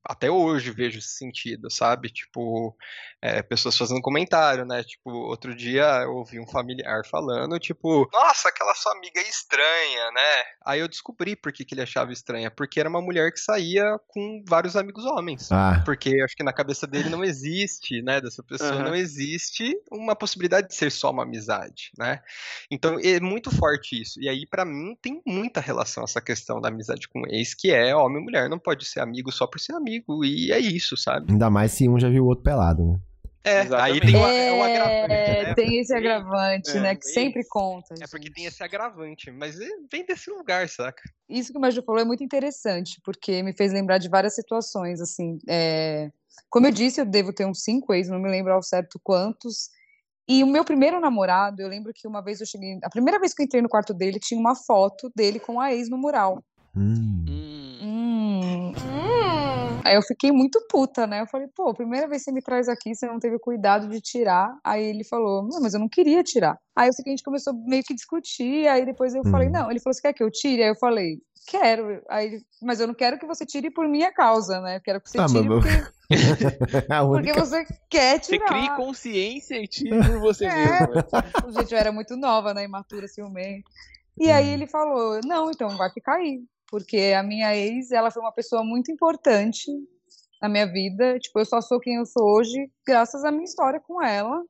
até 0.05 0.31
hoje 0.31 0.71
vejo 0.71 0.99
esse 0.99 1.17
sentido, 1.17 1.71
sabe? 1.71 2.11
Tipo, 2.11 2.77
é, 3.21 3.41
pessoas 3.43 3.77
fazendo 3.77 4.01
comentário, 4.01 4.65
né? 4.65 4.83
Tipo, 4.83 5.11
outro 5.11 5.55
dia 5.55 5.85
eu 6.03 6.15
ouvi 6.15 6.41
um 6.41 6.47
familiar 6.47 7.03
falando, 7.09 7.59
tipo, 7.59 8.09
nossa, 8.13 8.49
aquela 8.49 8.75
sua 8.75 8.93
amiga 8.93 9.21
é 9.21 9.29
estranha, 9.29 10.11
né? 10.13 10.43
Aí 10.67 10.81
eu 10.81 10.89
descobri 10.89 11.37
por 11.37 11.53
que, 11.53 11.65
que 11.65 11.75
ele 11.75 11.83
achava 11.83 12.13
estranha, 12.13 12.51
porque 12.51 12.81
era 12.81 12.89
uma 12.89 13.01
mulher 13.01 13.31
que 13.33 13.39
saía 13.39 13.97
com 14.09 14.43
vários 14.49 14.77
amigos 14.77 15.05
homens. 15.05 15.51
Ah, 15.53 15.83
Porque 15.85 16.21
acho 16.23 16.37
que 16.37 16.43
na 16.43 16.53
cabeça 16.53 16.87
dele 16.87 17.09
não 17.09 17.23
existe, 17.25 18.03
né? 18.03 18.21
Dessa 18.21 18.43
pessoa 18.43 18.73
Aham. 18.73 18.85
não 18.85 18.95
existe 18.95 19.73
uma 19.91 20.17
possibilidade 20.17 20.52
de 20.61 20.75
ser 20.75 20.91
só 20.93 21.11
uma 21.11 21.23
amizade, 21.23 21.91
né? 21.99 22.21
Então 22.71 22.99
é 23.03 23.19
muito 23.21 23.51
forte 23.51 24.01
isso. 24.01 24.21
E 24.21 24.29
aí, 24.29 24.47
pra 24.47 24.65
mim, 24.65 24.97
tem 25.01 25.23
muita 25.27 25.61
relação 25.61 26.05
essa 26.05 26.21
questão 26.21 26.61
da 26.61 26.69
amizade 26.69 27.09
com 27.09 27.23
ex, 27.29 27.55
que 27.55 27.71
é 27.71 27.95
homem 27.97 28.21
e 28.21 28.25
mulher 28.25 28.49
não 28.49 28.59
pode 28.59 28.85
ser 28.85 29.01
amigo 29.01 29.33
só 29.33 29.47
por 29.47 29.59
ser 29.61 29.73
amigo. 29.75 30.25
E 30.25 30.53
é 30.53 30.59
isso, 30.59 30.97
sabe? 30.97 31.33
ainda 31.33 31.49
mais 31.49 31.73
se 31.73 31.89
um 31.89 31.99
já 31.99 32.09
viu 32.09 32.25
o 32.25 32.29
outro 32.29 32.45
pelado, 32.45 32.85
né? 32.85 33.01
É, 33.45 33.59
aí 33.59 33.65
Exatamente. 33.67 34.07
tem 34.07 34.17
o, 34.17 34.25
é 34.25 34.53
o 34.53 34.63
agravante, 34.63 35.13
É, 35.13 35.43
né? 35.45 35.55
tem 35.55 35.81
esse 35.81 35.93
agravante, 35.93 36.71
É, 36.71 36.81
né? 36.81 36.95
Que 36.95 37.07
sempre 37.09 37.43
conta. 37.49 37.93
É 38.01 38.07
porque 38.07 38.31
tem 38.31 38.45
esse 38.45 38.63
agravante, 38.63 39.33
mas 39.33 39.59
é- 39.61 39.67
vem 39.91 40.07
desse 40.07 40.31
lugar, 40.31 40.69
saca? 40.69 41.03
Isso 41.29 41.51
que 41.51 41.59
o 41.59 41.61
Maju 41.61 41.83
falou 41.83 42.01
é 42.01 42.05
muito 42.05 42.23
interessante, 42.23 43.01
porque 43.05 43.43
me 43.43 43.53
fez 43.53 43.73
lembrar 43.73 43.99
de 43.99 44.09
várias 44.09 44.37
situações, 44.37 45.01
assim. 45.01 45.39
é, 45.49 46.11
Como 46.49 46.67
eu 46.69 46.71
disse, 46.71 47.01
eu 47.01 47.05
devo 47.05 47.33
ter 47.33 47.45
uns 47.45 47.63
cinco 47.65 47.93
ex, 47.93 48.09
não 48.09 48.21
me 48.21 48.31
lembro 48.31 48.53
ao 48.53 48.63
certo 48.63 49.01
quantos. 49.03 49.71
E 50.29 50.43
o 50.43 50.47
meu 50.47 50.65
primeiro 50.65 51.01
namorado, 51.01 51.61
eu 51.61 51.69
lembro 51.69 51.93
que 51.95 52.07
uma 52.07 52.23
vez 52.23 52.41
eu 52.41 52.47
cheguei. 52.47 52.79
A 52.83 52.91
primeira 52.91 53.19
vez 53.19 53.35
que 53.35 53.43
eu 53.43 53.45
entrei 53.45 53.61
no 53.61 53.69
quarto 53.69 53.93
dele, 53.93 54.21
tinha 54.21 54.39
uma 54.39 54.55
foto 54.55 55.11
dele 55.15 55.41
com 55.41 55.61
a 55.61 55.73
ex 55.73 55.91
no 55.91 55.99
mural. 55.99 56.43
Hum. 56.77 57.25
Hum, 57.29 57.79
Hum. 57.82 57.82
Aí 59.85 59.95
eu 59.97 60.03
fiquei 60.03 60.31
muito 60.33 60.61
puta, 60.69 61.07
né? 61.07 61.21
Eu 61.21 61.27
falei, 61.27 61.49
pô, 61.55 61.73
primeira 61.75 62.07
vez 62.09 62.23
que 62.23 62.31
você 62.31 62.33
me 62.33 62.43
traz 62.43 62.69
aqui, 62.69 62.95
você 62.95 63.07
não 63.07 63.19
teve 63.19 63.39
cuidado 63.39 63.89
de 63.89 64.01
tirar. 64.01 64.55
Aí 64.65 64.83
ele 64.85 65.05
falou, 65.05 65.43
não, 65.43 65.61
mas 65.61 65.75
eu 65.75 65.81
não 65.81 65.89
queria 65.89 66.23
tirar. 66.23 66.59
Aí 66.77 66.89
eu 66.89 66.93
sei 66.93 67.03
que 67.03 67.11
a 67.11 67.13
gente 67.13 67.23
começou 67.25 67.53
meio 67.67 67.83
que 67.83 67.95
discutir, 67.95 68.67
aí 68.69 68.85
depois 68.85 69.15
eu 69.15 69.23
falei, 69.25 69.49
Hum. 69.49 69.53
não. 69.53 69.71
Ele 69.71 69.81
falou, 69.81 69.95
você 69.95 70.03
quer 70.03 70.13
que 70.13 70.23
eu 70.23 70.31
tire? 70.31 70.63
Aí 70.63 70.69
eu 70.71 70.77
falei, 70.77 71.19
quero. 71.49 72.03
Aí, 72.09 72.41
mas 72.63 72.81
eu 72.81 72.87
não 72.87 72.95
quero 72.95 73.19
que 73.19 73.27
você 73.27 73.45
tire 73.45 73.71
por 73.71 73.89
minha 73.89 74.13
causa, 74.13 74.61
né? 74.61 74.77
Eu 74.77 74.81
quero 74.81 75.01
que 75.01 75.11
você 75.11 75.19
Ah, 75.21 75.27
tire 75.27 75.49
mas- 75.49 75.63
porque, 75.63 75.93
porque 77.11 77.33
você 77.33 77.67
quer 77.91 78.23
Você 78.23 78.33
tirar. 78.39 78.47
cria 78.49 78.77
consciência 78.77 79.57
e 79.57 79.67
tira 79.67 80.05
por 80.05 80.21
você 80.21 80.45
É. 80.47 80.55
mesmo. 80.55 80.95
né? 80.95 81.03
Gente, 81.59 81.73
eu 81.73 81.79
era 81.79 81.93
muito 81.93 82.17
nova, 82.17 82.55
né? 82.55 82.65
Imatura, 82.65 83.09
ciumenta. 83.09 83.65
E 84.19 84.31
aí 84.31 84.51
Hum. 84.51 84.53
ele 84.53 84.67
falou, 84.67 85.21
não, 85.25 85.51
então 85.51 85.69
vai 85.77 85.91
ficar 85.91 86.17
aí. 86.17 86.41
Porque 86.73 87.13
a 87.15 87.23
minha 87.23 87.55
ex, 87.55 87.91
ela 87.91 88.11
foi 88.11 88.23
uma 88.23 88.33
pessoa 88.33 88.65
muito 88.65 88.91
importante 88.91 89.71
na 90.41 90.49
minha 90.49 90.65
vida. 90.65 91.19
Tipo, 91.19 91.41
eu 91.41 91.45
só 91.45 91.61
sou 91.61 91.79
quem 91.79 91.97
eu 91.97 92.07
sou 92.07 92.25
hoje 92.25 92.67
graças 92.87 93.23
à 93.27 93.31
minha 93.31 93.45
história 93.45 93.79
com 93.79 94.03
ela. 94.03 94.43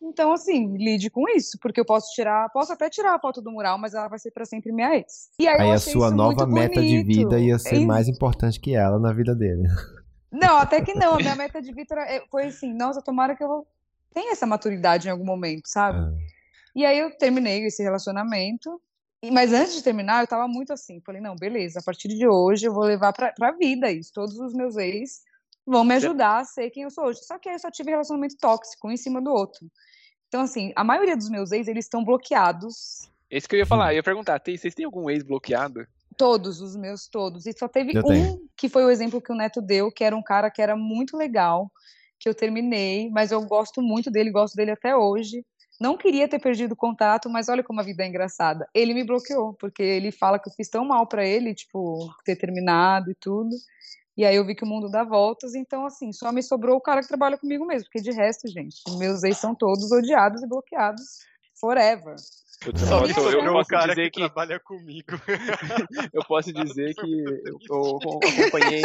Então, 0.00 0.32
assim, 0.32 0.76
lide 0.76 1.10
com 1.10 1.28
isso, 1.28 1.58
porque 1.60 1.80
eu 1.80 1.84
posso 1.84 2.14
tirar, 2.14 2.48
posso 2.50 2.72
até 2.72 2.88
tirar 2.88 3.16
a 3.16 3.18
foto 3.18 3.42
do 3.42 3.50
mural, 3.50 3.76
mas 3.78 3.94
ela 3.94 4.06
vai 4.06 4.18
ser 4.20 4.30
pra 4.30 4.44
sempre 4.44 4.72
minha 4.72 4.94
ex. 4.94 5.28
E 5.40 5.48
aí, 5.48 5.60
Aí 5.60 5.72
a 5.72 5.78
sua 5.78 6.08
nova 6.08 6.46
meta 6.46 6.80
de 6.80 7.02
bonito. 7.02 7.06
vida 7.06 7.40
ia 7.40 7.58
ser 7.58 7.74
Ex- 7.78 7.84
mais 7.84 8.06
importante 8.06 8.60
que 8.60 8.72
ela 8.74 9.00
na 9.00 9.12
vida 9.12 9.34
dele. 9.34 9.64
Não, 10.30 10.56
até 10.56 10.80
que 10.80 10.94
não. 10.94 11.14
A 11.14 11.16
minha 11.16 11.34
meta 11.34 11.60
de 11.60 11.74
vida 11.74 11.96
foi 12.30 12.44
assim, 12.46 12.72
nossa, 12.72 13.02
tomara 13.02 13.34
que 13.34 13.42
eu 13.42 13.66
tenha 14.14 14.30
essa 14.32 14.46
maturidade 14.46 15.08
em 15.08 15.10
algum 15.10 15.24
momento, 15.26 15.66
sabe? 15.66 15.98
Ah. 15.98 16.12
E 16.76 16.86
aí 16.86 16.98
eu 17.00 17.10
terminei 17.18 17.66
esse 17.66 17.82
relacionamento. 17.82 18.80
Mas 19.30 19.52
antes 19.52 19.74
de 19.74 19.82
terminar, 19.82 20.22
eu 20.22 20.26
tava 20.26 20.48
muito 20.48 20.72
assim. 20.72 21.00
Falei, 21.04 21.20
não, 21.20 21.36
beleza, 21.36 21.80
a 21.80 21.82
partir 21.82 22.08
de 22.08 22.26
hoje 22.26 22.66
eu 22.66 22.72
vou 22.72 22.84
levar 22.84 23.12
pra, 23.12 23.32
pra 23.32 23.52
vida 23.52 23.90
isso. 23.90 24.12
Todos 24.14 24.38
os 24.38 24.54
meus 24.54 24.76
ex 24.76 25.20
vão 25.66 25.84
me 25.84 25.94
ajudar 25.94 26.38
a 26.38 26.44
ser 26.44 26.70
quem 26.70 26.84
eu 26.84 26.90
sou 26.90 27.04
hoje. 27.04 27.20
Só 27.24 27.38
que 27.38 27.48
aí 27.48 27.54
eu 27.56 27.58
só 27.58 27.70
tive 27.70 27.90
relacionamento 27.90 28.36
tóxico, 28.40 28.88
um 28.88 28.90
em 28.90 28.96
cima 28.96 29.20
do 29.20 29.30
outro. 29.30 29.66
Então, 30.28 30.40
assim, 30.42 30.72
a 30.74 30.82
maioria 30.82 31.16
dos 31.16 31.28
meus 31.28 31.52
ex, 31.52 31.68
eles 31.68 31.84
estão 31.84 32.02
bloqueados. 32.02 33.10
Esse 33.28 33.46
que 33.46 33.56
eu 33.56 33.58
ia 33.58 33.66
falar, 33.66 33.92
eu 33.92 33.96
ia 33.96 34.02
perguntar, 34.02 34.38
tem- 34.40 34.56
vocês 34.56 34.74
têm 34.74 34.86
algum 34.86 35.10
ex 35.10 35.22
bloqueado? 35.22 35.86
Todos 36.16 36.60
os 36.60 36.74
meus, 36.74 37.06
todos. 37.06 37.46
E 37.46 37.52
só 37.52 37.68
teve 37.68 37.96
Eu 37.96 38.00
um 38.00 38.08
tenho. 38.08 38.40
que 38.56 38.68
foi 38.68 38.84
o 38.84 38.90
exemplo 38.90 39.20
que 39.20 39.32
o 39.32 39.36
Neto 39.36 39.60
deu, 39.60 39.92
que 39.92 40.02
era 40.02 40.16
um 40.16 40.22
cara 40.22 40.50
que 40.50 40.62
era 40.62 40.74
muito 40.76 41.16
legal, 41.16 41.70
que 42.18 42.28
eu 42.28 42.34
terminei, 42.34 43.10
mas 43.10 43.30
eu 43.32 43.42
gosto 43.44 43.82
muito 43.82 44.10
dele, 44.10 44.30
gosto 44.30 44.54
dele 44.54 44.70
até 44.70 44.96
hoje. 44.96 45.44
Não 45.80 45.96
queria 45.96 46.28
ter 46.28 46.38
perdido 46.38 46.72
o 46.72 46.76
contato, 46.76 47.30
mas 47.30 47.48
olha 47.48 47.64
como 47.64 47.80
a 47.80 47.82
vida 47.82 48.04
é 48.04 48.06
engraçada. 48.06 48.68
Ele 48.74 48.92
me 48.92 49.02
bloqueou, 49.02 49.54
porque 49.54 49.82
ele 49.82 50.12
fala 50.12 50.38
que 50.38 50.48
eu 50.48 50.52
fiz 50.52 50.68
tão 50.68 50.84
mal 50.84 51.06
pra 51.06 51.24
ele, 51.24 51.54
tipo, 51.54 52.12
ter 52.22 52.36
terminado 52.36 53.10
e 53.10 53.14
tudo. 53.14 53.56
E 54.14 54.24
aí 54.24 54.36
eu 54.36 54.44
vi 54.44 54.54
que 54.54 54.64
o 54.64 54.66
mundo 54.66 54.90
dá 54.90 55.02
voltas, 55.02 55.54
então 55.54 55.86
assim, 55.86 56.12
só 56.12 56.30
me 56.30 56.42
sobrou 56.42 56.76
o 56.76 56.80
cara 56.80 57.00
que 57.00 57.08
trabalha 57.08 57.38
comigo 57.38 57.64
mesmo, 57.64 57.88
porque 57.88 58.02
de 58.02 58.10
resto, 58.10 58.46
gente, 58.48 58.76
meus 58.98 59.22
ex 59.22 59.38
são 59.38 59.54
todos 59.54 59.90
odiados 59.90 60.42
e 60.42 60.46
bloqueados 60.46 61.20
forever. 61.58 62.16
Putz, 62.62 62.80
Só 62.82 63.00
eu 63.00 63.08
me 63.08 63.14
posso, 63.14 63.30
eu 63.30 63.52
posso 63.52 63.70
cara 63.70 63.94
dizer 63.94 64.10
que, 64.10 64.20
que, 64.20 64.26
trabalha 64.26 64.60
comigo. 64.60 65.06
eu 66.12 66.22
posso 66.26 66.52
dizer 66.52 66.94
que 66.94 67.24
eu, 67.46 67.58
eu 67.70 67.98
acompanhei, 67.98 68.82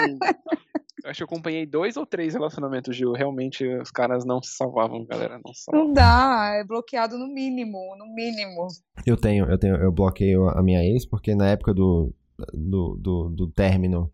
acho 1.04 1.18
que 1.18 1.24
eu 1.24 1.26
acompanhei 1.26 1.66
dois 1.66 1.98
ou 1.98 2.06
três 2.06 2.34
relacionamentos, 2.34 2.96
Gil. 2.96 3.12
Realmente 3.12 3.68
os 3.68 3.92
caras 3.92 4.24
não 4.26 4.42
se 4.42 4.56
salvavam, 4.56 5.06
galera, 5.06 5.40
não 5.44 5.54
salvavam. 5.54 5.88
Não 5.88 5.94
dá, 5.94 6.54
é 6.58 6.64
bloqueado 6.64 7.18
no 7.18 7.28
mínimo, 7.28 7.78
no 7.98 8.06
mínimo. 8.16 8.68
Eu 9.06 9.18
tenho, 9.18 9.46
eu 9.46 9.58
tenho, 9.58 9.76
eu 9.76 9.92
bloqueio 9.92 10.48
a 10.48 10.64
minha 10.64 10.82
ex, 10.82 11.06
porque 11.06 11.36
na 11.36 11.50
época 11.50 11.74
do, 11.74 12.14
do, 12.54 12.96
do, 12.96 13.30
do 13.30 13.52
término 13.52 14.10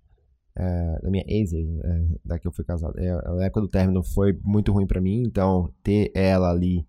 é, 0.58 1.00
da 1.02 1.10
minha 1.10 1.24
ex, 1.28 1.54
é, 1.54 1.60
da 2.26 2.40
que 2.40 2.48
eu 2.48 2.52
fui 2.52 2.66
casado. 2.66 2.98
É, 3.00 3.10
a 3.12 3.46
época 3.46 3.62
do 3.62 3.68
término 3.68 4.04
foi 4.04 4.38
muito 4.44 4.72
ruim 4.72 4.88
pra 4.88 5.00
mim, 5.00 5.24
então 5.26 5.72
ter 5.84 6.12
ela 6.16 6.50
ali 6.50 6.86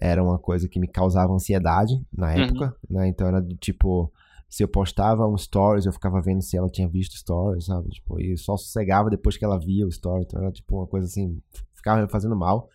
era 0.00 0.22
uma 0.22 0.38
coisa 0.38 0.68
que 0.68 0.78
me 0.80 0.88
causava 0.88 1.32
ansiedade 1.32 1.92
na 2.12 2.32
época, 2.32 2.74
né? 2.88 3.08
Então 3.08 3.26
era 3.26 3.40
do 3.40 3.56
tipo, 3.56 4.12
se 4.48 4.62
eu 4.62 4.68
postava 4.68 5.26
um 5.26 5.36
stories, 5.36 5.86
eu 5.86 5.92
ficava 5.92 6.20
vendo 6.20 6.42
se 6.42 6.56
ela 6.56 6.68
tinha 6.68 6.88
visto 6.88 7.16
stories, 7.16 7.66
sabe? 7.66 7.88
Tipo, 7.90 8.20
e 8.20 8.36
só 8.36 8.56
sossegava 8.56 9.10
depois 9.10 9.36
que 9.36 9.44
ela 9.44 9.58
via 9.58 9.84
o 9.86 9.88
story. 9.88 10.24
Então 10.26 10.40
era 10.42 10.52
tipo 10.52 10.76
uma 10.76 10.86
coisa 10.86 11.06
assim, 11.06 11.40
ficava 11.74 12.00
me 12.02 12.08
fazendo 12.08 12.36
mal. 12.36 12.68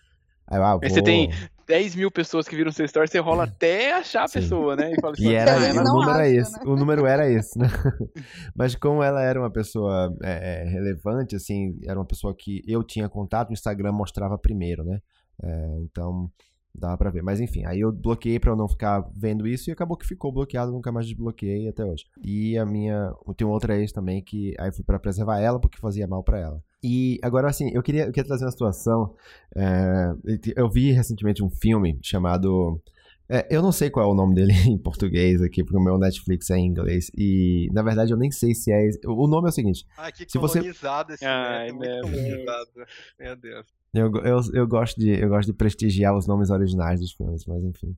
Aí, 0.48 0.58
eu, 0.60 0.64
ah, 0.64 0.80
Aí 0.82 0.90
você 0.90 0.96
vou- 0.96 1.04
tem 1.04 1.30
10 1.66 1.96
mil 1.96 2.12
pessoas 2.12 2.46
que 2.48 2.56
viram 2.56 2.70
seu 2.72 2.86
story, 2.86 3.08
você 3.08 3.20
rola 3.20 3.46
até 3.46 3.94
achar 3.94 4.26
a 4.26 4.28
Sim. 4.28 4.40
pessoa, 4.42 4.76
né? 4.76 4.92
E 4.92 5.00
fala 5.00 5.14
assim, 5.14 5.30
E 5.30 5.34
era, 5.34 5.54
Às 5.56 5.62
vezes 5.62 5.78
o 5.80 5.84
número 5.86 6.10
era 6.10 6.20
acha, 6.24 6.30
esse. 6.42 6.52
né? 6.52 6.60
O 6.66 6.76
número 6.76 7.06
era 7.06 7.30
esse, 7.30 7.58
né? 7.58 7.68
Mas 8.54 8.76
como 8.76 9.02
ela 9.02 9.22
era 9.22 9.40
uma 9.40 9.50
pessoa 9.50 10.14
é, 10.22 10.64
é, 10.64 10.70
relevante, 10.70 11.36
assim, 11.36 11.80
era 11.86 11.98
uma 11.98 12.06
pessoa 12.06 12.36
que 12.36 12.62
eu 12.68 12.84
tinha 12.84 13.08
contato, 13.08 13.50
o 13.50 13.54
Instagram 13.54 13.94
mostrava 13.94 14.38
primeiro, 14.38 14.84
né? 14.84 15.00
É, 15.42 15.78
então, 15.82 16.30
dava 16.76 16.98
pra 16.98 17.10
ver. 17.10 17.22
Mas 17.24 17.40
enfim, 17.40 17.66
aí 17.66 17.80
eu 17.80 17.92
bloqueei 17.92 18.40
pra 18.40 18.52
eu 18.52 18.56
não 18.56 18.68
ficar 18.68 19.08
vendo 19.16 19.48
isso 19.48 19.70
e 19.70 19.74
acabou 19.74 19.96
que 19.98 20.06
ficou 20.08 20.32
bloqueado, 20.32 20.72
nunca 20.72 20.92
mais 20.92 21.06
desbloqueei 21.08 21.68
até 21.68 21.86
hoje. 21.86 22.06
E 22.24 22.58
a 22.58 22.66
minha. 22.66 23.14
Tem 23.38 23.46
outra 23.48 23.78
ex 23.78 23.92
também 23.92 24.22
que 24.24 24.54
aí 24.60 24.72
fui 24.74 24.84
pra 24.84 25.00
preservar 25.00 25.40
ela 25.40 25.60
porque 25.60 25.78
fazia 25.78 26.08
mal 26.08 26.24
pra 26.24 26.40
ela. 26.40 26.64
E 26.84 27.18
agora, 27.24 27.48
assim, 27.50 27.70
eu 27.74 27.82
queria, 27.82 28.04
eu 28.06 28.12
queria 28.12 28.28
trazer 28.28 28.44
uma 28.46 28.52
situação. 28.52 29.16
é, 29.56 30.14
eu 30.56 30.70
vi 30.70 30.92
recentemente 30.92 31.44
um 31.44 31.50
filme 31.50 31.98
chamado. 32.04 32.82
é, 33.30 33.48
eu 33.50 33.62
não 33.62 33.72
sei 33.72 33.90
qual 33.90 34.06
é 34.10 34.12
o 34.12 34.16
nome 34.16 34.36
dele 34.36 34.52
em 34.68 34.78
português 34.78 35.42
aqui, 35.42 35.64
porque 35.64 35.78
o 35.78 35.82
meu 35.84 35.98
Netflix 35.98 36.50
é 36.50 36.58
em 36.58 36.66
inglês. 36.68 37.10
E, 37.18 37.70
na 37.72 37.82
verdade, 37.82 38.12
eu 38.12 38.18
nem 38.18 38.32
sei 38.32 38.54
se 38.54 38.72
é. 38.72 38.90
O 39.08 39.28
nome 39.28 39.48
é 39.48 39.50
o 39.50 39.54
seguinte: 39.54 39.86
Ai, 39.98 40.12
que 40.12 40.26
Se 40.30 40.38
você- 40.38 40.60
esse 40.60 41.24
neto, 41.24 41.76
muito 41.76 41.90
meu 41.90 42.02
colonizado. 42.02 42.70
Meu 43.20 43.36
Deus. 43.38 43.66
Eu, 43.94 44.12
eu, 44.24 44.40
eu, 44.54 44.68
gosto 44.68 45.00
de, 45.00 45.10
eu 45.10 45.30
gosto 45.30 45.48
de 45.48 45.54
prestigiar 45.54 46.16
os 46.16 46.26
nomes 46.26 46.50
originais 46.50 47.00
dos 47.00 47.14
filmes, 47.14 47.46
mas 47.46 47.64
enfim. 47.64 47.96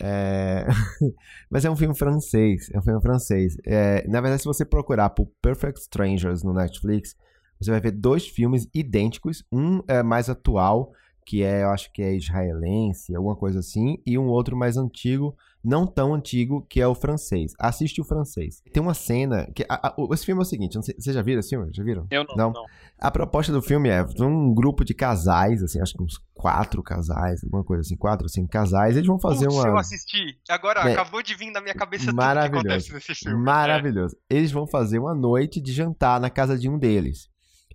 É, 0.00 0.66
mas 1.50 1.64
é 1.64 1.70
um 1.70 1.76
filme 1.76 1.94
francês. 1.94 2.70
É 2.72 2.78
um 2.78 2.82
filme 2.82 3.00
francês. 3.00 3.56
É, 3.64 4.06
na 4.08 4.20
verdade, 4.20 4.42
se 4.42 4.48
você 4.48 4.64
procurar 4.64 5.10
por 5.10 5.28
Perfect 5.42 5.80
Strangers 5.80 6.42
no 6.42 6.54
Netflix, 6.54 7.14
você 7.60 7.70
vai 7.70 7.80
ver 7.80 7.92
dois 7.92 8.26
filmes 8.26 8.68
idênticos. 8.74 9.44
Um 9.52 9.82
é 9.88 10.02
mais 10.02 10.28
atual, 10.28 10.92
que 11.26 11.42
é, 11.42 11.64
eu 11.64 11.70
acho 11.70 11.92
que 11.92 12.00
é 12.00 12.14
israelense, 12.14 13.14
alguma 13.14 13.34
coisa 13.34 13.58
assim, 13.58 13.98
e 14.06 14.16
um 14.16 14.28
outro 14.28 14.56
mais 14.56 14.76
antigo, 14.76 15.36
não 15.62 15.84
tão 15.84 16.14
antigo, 16.14 16.64
que 16.70 16.80
é 16.80 16.86
o 16.86 16.94
francês. 16.94 17.52
Assiste 17.58 18.00
o 18.00 18.04
francês. 18.04 18.62
Tem 18.72 18.80
uma 18.80 18.94
cena. 18.94 19.50
que 19.52 19.64
a- 19.68 19.88
a- 19.88 19.94
Esse 20.14 20.24
filme 20.24 20.40
é 20.40 20.42
o 20.42 20.44
seguinte: 20.46 20.76
vocês 20.76 20.96
já 21.04 21.20
viram 21.22 21.40
esse 21.40 21.48
filme? 21.50 21.68
Já 21.74 21.82
viram? 21.82 22.06
eu 22.12 22.22
não, 22.24 22.36
Não. 22.36 22.52
não. 22.52 22.64
A 23.00 23.10
proposta 23.10 23.52
do 23.52 23.60
filme 23.60 23.88
é 23.88 24.02
um 24.20 24.54
grupo 24.54 24.84
de 24.84 24.94
casais, 24.94 25.62
assim, 25.64 25.80
acho 25.82 25.94
que 25.94 26.02
uns 26.02 26.18
quatro 26.32 26.80
casais, 26.82 27.42
alguma 27.42 27.64
coisa 27.64 27.80
assim, 27.80 27.96
quatro, 27.96 28.28
cinco 28.28 28.48
casais, 28.48 28.94
eles 28.96 29.08
vão 29.08 29.18
fazer 29.18 29.46
Putz, 29.46 29.64
eu 29.64 29.70
uma. 29.72 29.80
assisti. 29.80 30.38
Agora, 30.48 30.88
É. 30.88 30.92
acabou 30.92 31.20
de 31.22 31.34
vir 31.34 31.50
na 31.50 31.60
minha 31.60 31.74
cabeça 31.74 32.04
tudo 32.06 32.12
que 32.12 32.16
Maravilhoso. 32.16 32.66
acontece 32.68 32.92
nesse 32.94 33.14
filme. 33.16 33.42
Maravilhoso. 33.42 34.16
Eles 34.30 34.52
vão 34.52 34.66
fazer 34.68 35.00
uma 35.00 35.14
noite 35.14 35.60
de 35.60 35.72
jantar 35.72 36.20
na 36.20 36.30
casa 36.30 36.56
de 36.56 36.68
um 36.70 36.78
deles. 36.78 37.28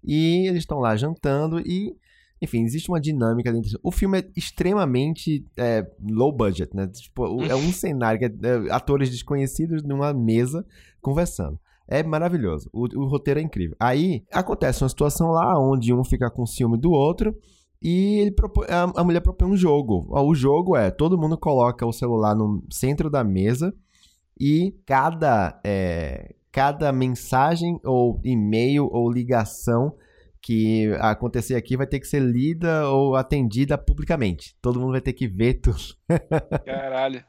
E 0.04 0.48
eles 0.48 0.60
estão 0.60 0.80
lá 0.80 0.96
jantando 0.96 1.60
e, 1.60 1.94
enfim, 2.42 2.64
existe 2.64 2.90
uma 2.90 3.00
dinâmica 3.00 3.54
dentro. 3.54 3.80
O 3.84 3.92
filme 3.92 4.20
é 4.20 4.28
extremamente 4.36 5.46
é, 5.56 5.86
low 6.10 6.32
budget, 6.32 6.76
né? 6.76 6.88
Tipo, 6.88 7.44
é 7.44 7.56
um 7.56 7.72
cenário 7.72 8.20
que 8.20 8.26
é, 8.26 8.30
é, 8.30 8.72
atores 8.72 9.12
desconhecidos 9.12 9.84
numa 9.84 10.12
mesa 10.12 10.66
conversando. 11.00 11.60
É 11.88 12.02
maravilhoso. 12.02 12.70
O, 12.74 12.88
o 13.00 13.08
roteiro 13.08 13.40
é 13.40 13.44
incrível. 13.44 13.76
Aí 13.80 14.24
acontece 14.32 14.84
uma 14.84 14.90
situação 14.90 15.30
lá 15.30 15.60
onde 15.60 15.94
um 15.94 16.04
fica 16.04 16.32
com 16.32 16.46
ciúme 16.46 16.80
do 16.80 16.92
outro. 16.92 17.36
E 17.82 18.20
ele 18.20 18.32
propõe- 18.32 18.68
a, 18.70 18.84
a 18.96 19.04
mulher 19.04 19.22
propõe 19.22 19.50
um 19.50 19.58
jogo. 19.58 20.08
O 20.10 20.34
jogo 20.34 20.76
é: 20.76 20.90
todo 20.90 21.18
mundo 21.18 21.38
coloca 21.38 21.86
o 21.86 21.94
celular 21.94 22.36
no 22.36 22.64
centro 22.72 23.10
da 23.10 23.24
mesa 23.24 23.74
e 24.40 24.76
cada, 24.86 25.60
é, 25.64 26.34
cada 26.52 26.92
mensagem 26.92 27.80
ou 27.84 28.20
e-mail 28.24 28.88
ou 28.92 29.12
ligação 29.12 29.94
que 30.42 30.92
acontecer 31.00 31.56
aqui 31.56 31.78
vai 31.78 31.86
ter 31.86 32.00
que 32.00 32.08
ser 32.08 32.22
lida 32.22 32.88
ou 32.90 33.16
atendida 33.16 33.78
publicamente. 33.78 34.56
Todo 34.62 34.80
mundo 34.80 34.94
vai 34.94 35.02
ter 35.02 35.14
que 35.14 35.28
ver 35.28 35.56
tudo. 35.56 35.80
Caralho. 36.66 37.24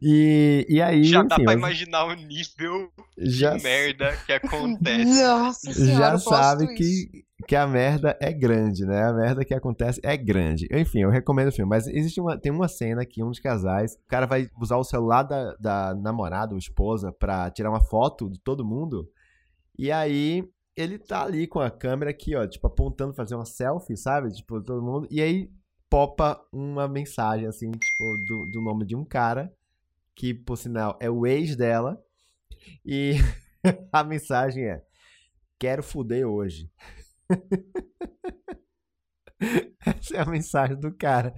E, 0.00 0.66
e 0.68 0.80
aí, 0.80 1.04
Já 1.04 1.22
dá 1.22 1.36
pra 1.36 1.52
imaginar 1.52 2.04
o 2.04 2.14
nível 2.14 2.90
já, 3.16 3.56
de 3.56 3.62
merda 3.62 4.16
que 4.24 4.32
acontece. 4.32 5.22
Nossa 5.22 5.72
senhora, 5.72 5.98
já 5.98 6.18
sabe 6.18 6.64
isso. 6.64 6.74
que, 6.74 7.24
que 7.46 7.56
a 7.56 7.66
merda 7.66 8.16
é 8.20 8.32
grande, 8.32 8.86
né? 8.86 9.04
A 9.04 9.12
merda 9.12 9.44
que 9.44 9.54
acontece 9.54 10.00
é 10.02 10.16
grande. 10.16 10.66
Enfim, 10.70 11.00
eu 11.00 11.10
recomendo 11.10 11.48
o 11.48 11.52
filme. 11.52 11.68
Mas 11.68 11.86
existe 11.86 12.20
uma, 12.20 12.38
tem 12.38 12.52
uma 12.52 12.68
cena 12.68 13.04
que 13.04 13.22
um 13.22 13.28
dos 13.28 13.40
casais, 13.40 13.94
o 13.94 14.08
cara 14.08 14.26
vai 14.26 14.48
usar 14.60 14.76
o 14.76 14.84
celular 14.84 15.24
da, 15.24 15.54
da 15.56 15.94
namorada 15.94 16.52
ou 16.52 16.58
esposa 16.58 17.12
pra 17.12 17.50
tirar 17.50 17.70
uma 17.70 17.82
foto 17.84 18.30
de 18.30 18.38
todo 18.38 18.64
mundo. 18.64 19.08
E 19.78 19.92
aí 19.92 20.44
ele 20.78 20.98
tá 20.98 21.24
ali 21.24 21.48
com 21.48 21.58
a 21.58 21.70
câmera 21.70 22.12
aqui, 22.12 22.36
ó, 22.36 22.46
tipo, 22.46 22.64
apontando 22.66 23.12
fazer 23.12 23.34
uma 23.34 23.44
selfie, 23.44 23.96
sabe? 23.96 24.30
Tipo, 24.30 24.62
todo 24.62 24.80
mundo. 24.80 25.08
E 25.10 25.20
aí 25.20 25.50
popa 25.90 26.40
uma 26.52 26.86
mensagem, 26.86 27.48
assim, 27.48 27.72
tipo, 27.72 28.04
do, 28.28 28.52
do 28.52 28.60
nome 28.60 28.86
de 28.86 28.94
um 28.94 29.04
cara, 29.04 29.52
que, 30.14 30.32
por 30.32 30.56
sinal, 30.56 30.96
é 31.00 31.10
o 31.10 31.26
ex 31.26 31.56
dela. 31.56 32.00
E 32.84 33.14
a 33.92 34.04
mensagem 34.04 34.66
é: 34.66 34.84
Quero 35.58 35.82
fuder 35.82 36.26
hoje. 36.26 36.70
Essa 39.96 40.16
é 40.16 40.20
a 40.20 40.26
mensagem 40.26 40.78
do 40.78 40.92
cara. 40.92 41.34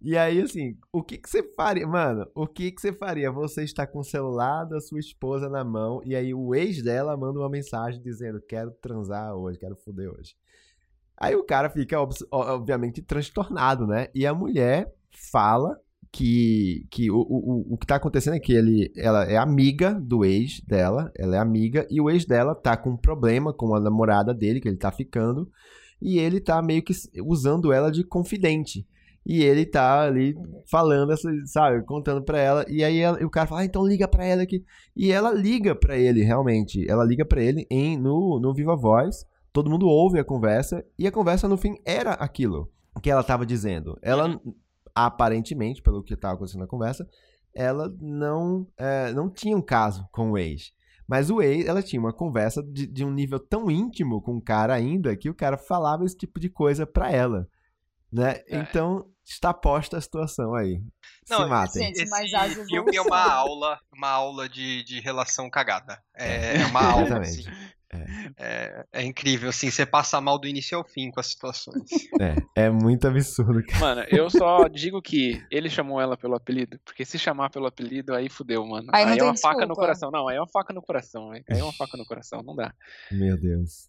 E 0.00 0.16
aí, 0.16 0.40
assim, 0.40 0.76
o 0.92 1.02
que, 1.02 1.18
que 1.18 1.28
você 1.28 1.42
faria? 1.54 1.86
Mano, 1.86 2.26
o 2.34 2.46
que, 2.46 2.70
que 2.70 2.80
você 2.80 2.92
faria? 2.92 3.30
Você 3.30 3.64
está 3.64 3.86
com 3.86 4.00
o 4.00 4.04
celular 4.04 4.64
da 4.64 4.80
sua 4.80 5.00
esposa 5.00 5.48
na 5.48 5.64
mão 5.64 6.00
e 6.04 6.14
aí 6.14 6.34
o 6.34 6.54
ex 6.54 6.82
dela 6.82 7.16
manda 7.16 7.38
uma 7.38 7.50
mensagem 7.50 8.00
dizendo: 8.02 8.40
Quero 8.40 8.70
transar 8.70 9.34
hoje, 9.34 9.58
quero 9.58 9.76
fuder 9.76 10.10
hoje. 10.10 10.34
Aí 11.18 11.34
o 11.34 11.44
cara 11.44 11.70
fica, 11.70 11.96
obviamente, 12.30 13.00
transtornado, 13.00 13.86
né? 13.86 14.08
E 14.14 14.26
a 14.26 14.34
mulher 14.34 14.92
fala 15.10 15.80
que, 16.12 16.86
que 16.90 17.10
o, 17.10 17.18
o, 17.18 17.74
o 17.74 17.78
que 17.78 17.86
tá 17.86 17.96
acontecendo 17.96 18.36
é 18.36 18.40
que 18.40 18.52
ele, 18.52 18.92
ela 18.96 19.24
é 19.24 19.36
amiga 19.36 19.94
do 19.94 20.24
ex 20.24 20.60
dela, 20.60 21.10
ela 21.16 21.36
é 21.36 21.38
amiga, 21.38 21.86
e 21.90 22.00
o 22.00 22.10
ex 22.10 22.24
dela 22.24 22.54
tá 22.54 22.76
com 22.76 22.90
um 22.90 22.96
problema 22.96 23.52
com 23.52 23.74
a 23.74 23.80
namorada 23.80 24.32
dele, 24.32 24.60
que 24.60 24.68
ele 24.68 24.76
tá 24.76 24.90
ficando, 24.90 25.50
e 26.00 26.18
ele 26.18 26.40
tá 26.40 26.60
meio 26.62 26.82
que 26.82 26.92
usando 27.24 27.72
ela 27.72 27.90
de 27.90 28.04
confidente. 28.04 28.86
E 29.28 29.42
ele 29.42 29.66
tá 29.66 30.02
ali 30.02 30.36
falando, 30.70 31.12
sabe, 31.46 31.84
contando 31.84 32.22
pra 32.22 32.38
ela. 32.38 32.64
E 32.68 32.84
aí 32.84 32.98
ela- 33.00 33.20
e 33.20 33.24
o 33.24 33.30
cara 33.30 33.48
fala, 33.48 33.62
ah, 33.62 33.64
então 33.64 33.84
liga 33.84 34.06
pra 34.06 34.24
ela 34.24 34.42
aqui. 34.42 34.64
E 34.94 35.10
ela 35.10 35.32
liga 35.32 35.74
pra 35.74 35.96
ele, 35.98 36.22
realmente. 36.22 36.88
Ela 36.88 37.04
liga 37.04 37.24
pra 37.24 37.42
ele 37.42 37.66
em, 37.68 37.96
no, 37.98 38.38
no 38.40 38.54
Viva 38.54 38.76
Voz. 38.76 39.24
Todo 39.52 39.68
mundo 39.68 39.88
ouve 39.88 40.20
a 40.20 40.24
conversa. 40.24 40.84
E 40.96 41.08
a 41.08 41.10
conversa, 41.12 41.48
no 41.48 41.56
fim, 41.56 41.74
era 41.84 42.12
aquilo 42.12 42.70
que 43.02 43.10
ela 43.10 43.24
tava 43.24 43.44
dizendo. 43.44 43.98
Ela, 44.00 44.40
aparentemente, 44.94 45.82
pelo 45.82 46.02
que 46.02 46.16
tava 46.16 46.34
acontecendo 46.34 46.60
na 46.60 46.66
conversa, 46.66 47.06
ela 47.54 47.92
não, 48.00 48.66
é, 48.78 49.12
não 49.12 49.28
tinha 49.28 49.56
um 49.56 49.62
caso 49.62 50.06
com 50.12 50.30
o 50.32 50.38
ex. 50.38 50.72
Mas 51.08 51.30
o 51.30 51.40
ex, 51.40 51.66
ela 51.66 51.82
tinha 51.82 52.00
uma 52.00 52.12
conversa 52.12 52.62
de, 52.62 52.86
de 52.86 53.04
um 53.04 53.10
nível 53.10 53.38
tão 53.38 53.70
íntimo 53.70 54.20
com 54.20 54.36
o 54.36 54.42
cara 54.42 54.74
ainda 54.74 55.16
que 55.16 55.30
o 55.30 55.34
cara 55.34 55.56
falava 55.56 56.04
esse 56.04 56.16
tipo 56.16 56.40
de 56.40 56.48
coisa 56.48 56.86
pra 56.86 57.10
ela. 57.10 57.48
Né? 58.12 58.40
É. 58.48 58.58
Então, 58.58 59.06
está 59.24 59.52
posta 59.52 59.98
a 59.98 60.00
situação 60.00 60.54
aí. 60.54 60.80
Não, 61.28 61.42
Se 61.42 61.46
matem. 61.46 61.82
Gente, 61.82 62.02
Esse 62.02 62.10
mas 62.10 62.32
haja 62.32 62.64
filme 62.64 62.96
é 62.96 63.00
uma 63.00 63.20
aula, 63.20 63.78
uma 63.92 64.08
aula 64.08 64.48
de, 64.48 64.84
de 64.84 65.00
relação 65.00 65.50
cagada. 65.50 66.00
É, 66.14 66.62
é 66.62 66.66
uma 66.66 66.82
aula, 66.82 67.06
Exatamente. 67.06 67.48
assim. 67.48 67.65
É, 68.36 68.84
é 68.92 69.04
incrível, 69.04 69.48
assim, 69.48 69.70
você 69.70 69.86
passa 69.86 70.20
mal 70.20 70.38
do 70.38 70.48
início 70.48 70.76
ao 70.76 70.84
fim 70.84 71.10
com 71.10 71.20
as 71.20 71.26
situações. 71.26 71.88
É, 72.20 72.64
é 72.66 72.70
muito 72.70 73.06
absurdo, 73.06 73.62
cara. 73.64 73.80
Mano, 73.80 74.06
eu 74.10 74.28
só 74.28 74.66
digo 74.68 75.00
que 75.00 75.42
ele 75.50 75.70
chamou 75.70 76.00
ela 76.00 76.16
pelo 76.16 76.34
apelido, 76.34 76.78
porque 76.84 77.04
se 77.04 77.18
chamar 77.18 77.50
pelo 77.50 77.66
apelido, 77.66 78.14
aí 78.14 78.28
fudeu, 78.28 78.66
mano. 78.66 78.88
Aí 78.92 79.04
não 79.04 79.12
é 79.12 79.22
uma 79.22 79.36
faca 79.36 79.60
no 79.60 79.68
desculpa. 79.68 79.80
coração. 79.82 80.10
Não, 80.10 80.28
aí 80.28 80.36
é 80.36 80.40
uma 80.40 80.48
faca 80.48 80.72
no 80.72 80.82
coração. 80.82 81.30
Aí 81.30 81.42
é 81.48 81.62
uma 81.62 81.72
faca 81.72 81.96
no 81.96 82.04
coração, 82.04 82.42
não 82.42 82.56
dá. 82.56 82.74
Meu 83.12 83.38
Deus. 83.38 83.88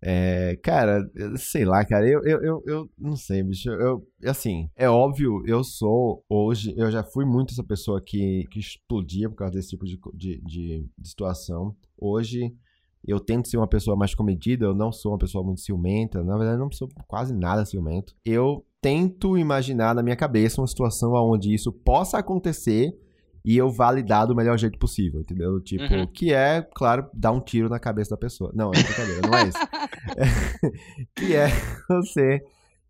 É, 0.00 0.56
cara, 0.62 1.02
sei 1.36 1.64
lá, 1.64 1.84
cara, 1.84 2.08
eu, 2.08 2.22
eu, 2.22 2.40
eu, 2.42 2.62
eu 2.66 2.90
não 2.96 3.16
sei, 3.16 3.42
bicho. 3.42 3.68
Eu, 3.70 4.06
assim, 4.24 4.70
é 4.76 4.88
óbvio, 4.88 5.42
eu 5.46 5.64
sou 5.64 6.24
hoje, 6.28 6.72
eu 6.76 6.90
já 6.90 7.02
fui 7.02 7.24
muito 7.24 7.52
essa 7.52 7.64
pessoa 7.64 8.00
que, 8.00 8.44
que 8.50 8.60
explodia 8.60 9.28
por 9.28 9.36
causa 9.36 9.54
desse 9.54 9.70
tipo 9.70 9.84
de, 9.84 9.98
de, 10.14 10.40
de 10.40 10.88
situação. 11.02 11.74
Hoje, 11.96 12.54
eu 13.08 13.18
tento 13.18 13.48
ser 13.48 13.56
uma 13.56 13.66
pessoa 13.66 13.96
mais 13.96 14.14
comedida, 14.14 14.66
eu 14.66 14.74
não 14.74 14.92
sou 14.92 15.12
uma 15.12 15.18
pessoa 15.18 15.42
muito 15.42 15.60
ciumenta, 15.62 16.22
na 16.22 16.36
verdade, 16.36 16.58
eu 16.58 16.64
não 16.64 16.70
sou 16.72 16.88
quase 17.06 17.34
nada 17.34 17.64
ciumento. 17.64 18.14
Eu 18.24 18.64
tento 18.80 19.36
imaginar 19.38 19.94
na 19.94 20.02
minha 20.02 20.14
cabeça 20.16 20.60
uma 20.60 20.66
situação 20.66 21.12
onde 21.14 21.52
isso 21.52 21.72
possa 21.72 22.18
acontecer 22.18 22.92
e 23.44 23.56
eu 23.56 23.70
validar 23.70 24.26
do 24.26 24.36
melhor 24.36 24.58
jeito 24.58 24.78
possível, 24.78 25.20
entendeu? 25.20 25.58
Tipo, 25.60 25.82
Uhum. 25.84 26.06
que 26.06 26.34
é, 26.34 26.60
claro, 26.74 27.08
dar 27.14 27.32
um 27.32 27.40
tiro 27.40 27.68
na 27.68 27.78
cabeça 27.78 28.10
da 28.10 28.16
pessoa. 28.16 28.52
Não, 28.54 28.68
é 28.68 28.82
brincadeira, 28.82 29.20
não 29.26 29.38
é 29.38 29.48
isso. 29.48 29.58
que 31.16 31.34
é 31.34 31.48
você 31.88 32.40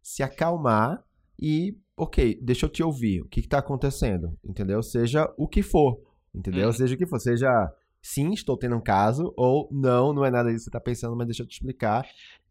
se 0.02 0.22
acalmar 0.22 1.02
e, 1.40 1.76
ok, 1.96 2.38
deixa 2.42 2.66
eu 2.66 2.70
te 2.70 2.82
ouvir. 2.82 3.20
O 3.22 3.28
que, 3.28 3.42
que 3.42 3.48
tá 3.48 3.58
acontecendo? 3.58 4.36
Entendeu? 4.44 4.82
Seja 4.82 5.32
o 5.36 5.46
que 5.46 5.62
for. 5.62 6.00
Entendeu? 6.34 6.66
Uhum. 6.66 6.72
Seja 6.72 6.94
o 6.94 6.98
que 6.98 7.06
for. 7.06 7.20
Seja 7.20 7.48
sim, 8.14 8.32
estou 8.32 8.56
tendo 8.56 8.76
um 8.76 8.80
caso, 8.80 9.32
ou 9.36 9.68
não, 9.70 10.12
não 10.12 10.24
é 10.24 10.30
nada 10.30 10.50
disso 10.50 10.64
que 10.64 10.70
você 10.70 10.70
tá 10.70 10.80
pensando, 10.80 11.16
mas 11.16 11.26
deixa 11.26 11.42
eu 11.42 11.46
te 11.46 11.52
explicar. 11.52 12.06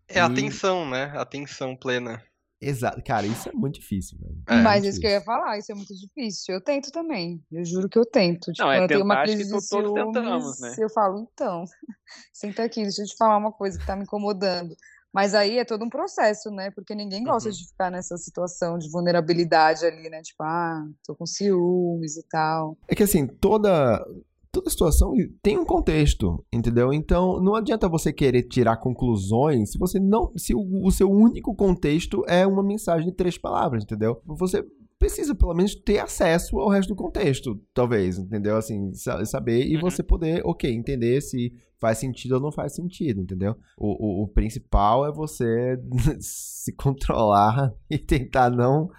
É 0.07 0.17
E- 0.17 0.21
atenção, 0.21 0.89
né? 0.89 1.05
Atenção 1.15 1.75
plena. 1.75 2.21
Exato. 2.59 3.03
Cara, 3.03 3.27
isso 3.27 3.47
é 3.49 3.51
muito 3.53 3.75
difícil, 3.79 4.17
velho. 4.19 4.37
É, 4.47 4.61
Mas 4.63 4.81
muito 4.81 4.91
isso 4.91 4.99
que 5.01 5.05
eu 5.05 5.11
ia 5.11 5.21
falar, 5.21 5.59
isso 5.59 5.71
é 5.71 5.75
muito 5.75 5.93
difícil. 5.95 6.55
Eu 6.55 6.61
tento 6.61 6.91
também. 6.91 7.39
Eu 7.51 7.63
juro 7.63 7.87
que 7.87 7.99
eu 7.99 8.05
tento. 8.05 8.51
Tipo, 8.51 8.63
Não, 8.63 8.71
é 8.71 8.77
quando 8.77 8.81
eu 8.83 8.87
tenho 8.87 9.03
uma 9.05 9.21
crise 9.21 9.51
que 9.51 9.55
de 9.57 9.61
ciúmes, 9.63 9.93
tentamos, 10.13 10.59
né? 10.59 10.75
eu 10.79 10.89
falo, 10.89 11.27
então, 11.31 11.65
senta 12.33 12.63
aqui, 12.63 12.81
deixa 12.81 13.03
eu 13.03 13.05
te 13.05 13.15
falar 13.15 13.37
uma 13.37 13.51
coisa 13.51 13.77
que 13.77 13.85
tá 13.85 13.95
me 13.95 14.03
incomodando. 14.03 14.75
Mas 15.13 15.35
aí 15.35 15.57
é 15.59 15.65
todo 15.65 15.83
um 15.85 15.89
processo, 15.89 16.49
né? 16.49 16.71
Porque 16.71 16.95
ninguém 16.95 17.23
gosta 17.23 17.49
Uhum. 17.49 17.55
de 17.55 17.67
ficar 17.67 17.91
nessa 17.91 18.17
situação 18.17 18.77
de 18.79 18.89
vulnerabilidade 18.89 19.85
ali, 19.85 20.09
né? 20.09 20.21
Tipo, 20.23 20.43
ah, 20.43 20.83
tô 21.05 21.15
com 21.15 21.25
ciúmes 21.27 22.17
e 22.17 22.23
tal. 22.27 22.75
É 22.87 22.95
que 22.95 23.03
assim, 23.03 23.25
toda 23.27 24.03
toda 24.51 24.69
situação 24.69 25.13
tem 25.41 25.57
um 25.57 25.65
contexto, 25.65 26.43
entendeu? 26.53 26.91
Então, 26.93 27.41
não 27.41 27.55
adianta 27.55 27.87
você 27.89 28.11
querer 28.13 28.43
tirar 28.43 28.77
conclusões 28.77 29.71
se 29.71 29.77
você 29.77 29.99
não 29.99 30.31
se 30.37 30.53
o, 30.55 30.85
o 30.85 30.91
seu 30.91 31.09
único 31.09 31.55
contexto 31.55 32.23
é 32.27 32.45
uma 32.45 32.63
mensagem 32.63 33.07
de 33.09 33.15
três 33.15 33.37
palavras, 33.37 33.83
entendeu? 33.83 34.21
Você 34.25 34.63
precisa 34.99 35.35
pelo 35.35 35.53
menos 35.53 35.75
ter 35.75 35.99
acesso 35.99 36.57
ao 36.59 36.69
resto 36.69 36.89
do 36.89 36.95
contexto, 36.95 37.59
talvez, 37.73 38.17
entendeu? 38.17 38.57
Assim, 38.57 38.91
sa- 38.93 39.23
saber 39.25 39.65
e 39.67 39.75
Uhum. 39.75 39.81
você 39.81 40.01
poder, 40.01 40.41
OK, 40.43 40.71
entender 40.71 41.21
se 41.21 41.53
faz 41.79 41.99
sentido 41.99 42.31
ou 42.33 42.41
não 42.41 42.51
faz 42.51 42.73
sentido, 42.73 43.21
entendeu? 43.21 43.55
O, 43.77 44.21
o, 44.21 44.23
o 44.23 44.27
principal 44.27 45.05
é 45.05 45.11
você 45.11 45.79
se 46.19 46.73
controlar 46.73 47.71
e 47.89 47.99
tentar 47.99 48.49
não 48.49 48.89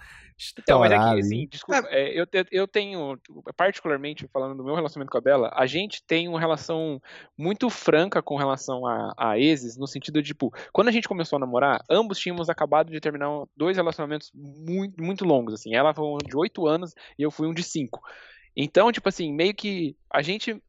Então, 0.57 0.79
mas 0.79 0.91
é 0.91 0.97
que, 0.97 1.19
assim, 1.19 1.47
desculpa, 1.47 1.87
é, 1.89 2.17
eu, 2.17 2.25
eu 2.51 2.67
tenho, 2.67 3.19
particularmente 3.57 4.27
falando 4.27 4.55
do 4.55 4.63
meu 4.63 4.73
relacionamento 4.73 5.11
com 5.11 5.17
a 5.17 5.21
Bela, 5.21 5.51
a 5.53 5.65
gente 5.65 6.01
tem 6.03 6.29
uma 6.29 6.39
relação 6.39 7.01
muito 7.37 7.69
franca 7.69 8.21
com 8.21 8.37
relação 8.37 8.85
a, 8.85 9.13
a 9.17 9.37
exes, 9.37 9.77
no 9.77 9.85
sentido 9.85 10.21
de, 10.21 10.29
tipo, 10.29 10.53
quando 10.71 10.87
a 10.87 10.91
gente 10.91 11.09
começou 11.09 11.37
a 11.37 11.39
namorar, 11.39 11.83
ambos 11.89 12.19
tínhamos 12.19 12.49
acabado 12.49 12.89
de 12.89 12.99
terminar 13.01 13.27
dois 13.55 13.75
relacionamentos 13.75 14.31
muito, 14.33 15.03
muito 15.03 15.25
longos, 15.25 15.53
assim. 15.53 15.75
Ela 15.75 15.93
foi 15.93 16.05
um 16.05 16.17
de 16.17 16.37
oito 16.37 16.67
anos 16.67 16.93
e 17.17 17.23
eu 17.23 17.31
fui 17.31 17.47
um 17.47 17.53
de 17.53 17.63
cinco. 17.63 18.01
Então, 18.55 18.91
tipo 18.91 19.09
assim, 19.09 19.33
meio 19.33 19.53
que 19.53 19.95
a 20.09 20.21
gente 20.21 20.61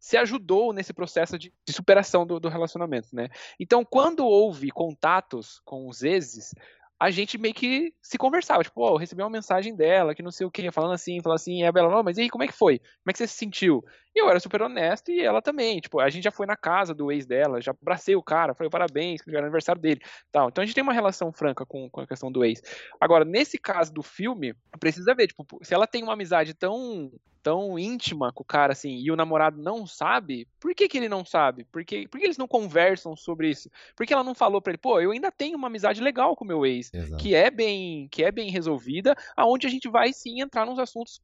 se 0.00 0.16
ajudou 0.16 0.72
nesse 0.72 0.92
processo 0.92 1.38
de, 1.38 1.52
de 1.64 1.72
superação 1.72 2.26
do, 2.26 2.40
do 2.40 2.48
relacionamento, 2.48 3.08
né? 3.12 3.28
Então, 3.60 3.84
quando 3.84 4.26
houve 4.26 4.68
contatos 4.70 5.60
com 5.64 5.86
os 5.86 6.02
exes, 6.02 6.52
a 7.02 7.10
gente 7.10 7.36
meio 7.36 7.52
que 7.52 7.92
se 8.00 8.16
conversava, 8.16 8.62
tipo, 8.62 8.80
ó, 8.80 8.90
eu 8.92 8.96
recebi 8.96 9.20
uma 9.22 9.28
mensagem 9.28 9.74
dela, 9.74 10.14
que 10.14 10.22
não 10.22 10.30
sei 10.30 10.46
o 10.46 10.50
que, 10.52 10.70
falando 10.70 10.92
assim, 10.92 11.20
falando 11.20 11.34
assim, 11.34 11.60
e 11.60 11.64
a 11.64 11.72
Bela, 11.72 11.90
não, 11.90 12.00
mas 12.00 12.16
e 12.16 12.22
aí, 12.22 12.30
como 12.30 12.44
é 12.44 12.46
que 12.46 12.52
foi? 12.52 12.78
Como 12.78 13.08
é 13.08 13.12
que 13.12 13.18
você 13.18 13.26
se 13.26 13.34
sentiu? 13.34 13.84
E 14.14 14.20
eu 14.20 14.28
era 14.28 14.38
super 14.38 14.60
honesto 14.62 15.10
e 15.10 15.22
ela 15.22 15.40
também, 15.40 15.80
tipo, 15.80 15.98
a 15.98 16.10
gente 16.10 16.24
já 16.24 16.30
foi 16.30 16.46
na 16.46 16.56
casa 16.56 16.94
do 16.94 17.10
ex 17.10 17.24
dela, 17.24 17.60
já 17.60 17.72
abracei 17.72 18.14
o 18.14 18.22
cara, 18.22 18.54
falei 18.54 18.68
parabéns, 18.68 19.22
que 19.22 19.30
era 19.30 19.40
aniversário 19.40 19.80
dele, 19.80 20.00
tal. 20.30 20.48
Então 20.48 20.62
a 20.62 20.66
gente 20.66 20.74
tem 20.74 20.82
uma 20.82 20.92
relação 20.92 21.32
franca 21.32 21.64
com, 21.64 21.88
com 21.88 22.00
a 22.00 22.06
questão 22.06 22.30
do 22.30 22.44
ex. 22.44 22.62
Agora, 23.00 23.24
nesse 23.24 23.58
caso 23.58 23.92
do 23.92 24.02
filme, 24.02 24.54
precisa 24.78 25.14
ver, 25.14 25.28
tipo, 25.28 25.46
se 25.62 25.72
ela 25.72 25.86
tem 25.86 26.02
uma 26.02 26.12
amizade 26.12 26.54
tão 26.54 27.10
tão 27.42 27.76
íntima 27.76 28.32
com 28.32 28.42
o 28.42 28.46
cara 28.46 28.72
assim 28.72 28.98
e 28.98 29.10
o 29.10 29.16
namorado 29.16 29.60
não 29.60 29.84
sabe, 29.84 30.46
por 30.60 30.72
que, 30.74 30.88
que 30.88 30.96
ele 30.96 31.08
não 31.08 31.24
sabe? 31.24 31.64
Por 31.64 31.84
que, 31.84 32.06
por 32.06 32.20
que 32.20 32.26
eles 32.26 32.38
não 32.38 32.46
conversam 32.46 33.16
sobre 33.16 33.50
isso? 33.50 33.68
Por 33.96 34.06
que 34.06 34.12
ela 34.12 34.22
não 34.22 34.34
falou 34.34 34.62
pra 34.62 34.70
ele, 34.70 34.78
pô, 34.78 35.00
eu 35.00 35.10
ainda 35.10 35.30
tenho 35.30 35.58
uma 35.58 35.66
amizade 35.66 36.00
legal 36.00 36.36
com 36.36 36.44
o 36.44 36.46
meu 36.46 36.64
ex, 36.64 36.94
Exato. 36.94 37.20
que 37.20 37.34
é 37.34 37.50
bem 37.50 38.06
que 38.10 38.22
é 38.22 38.30
bem 38.30 38.50
resolvida, 38.50 39.16
aonde 39.36 39.66
a 39.66 39.70
gente 39.70 39.88
vai 39.88 40.12
sim 40.12 40.40
entrar 40.40 40.64
nos 40.64 40.78
assuntos 40.78 41.20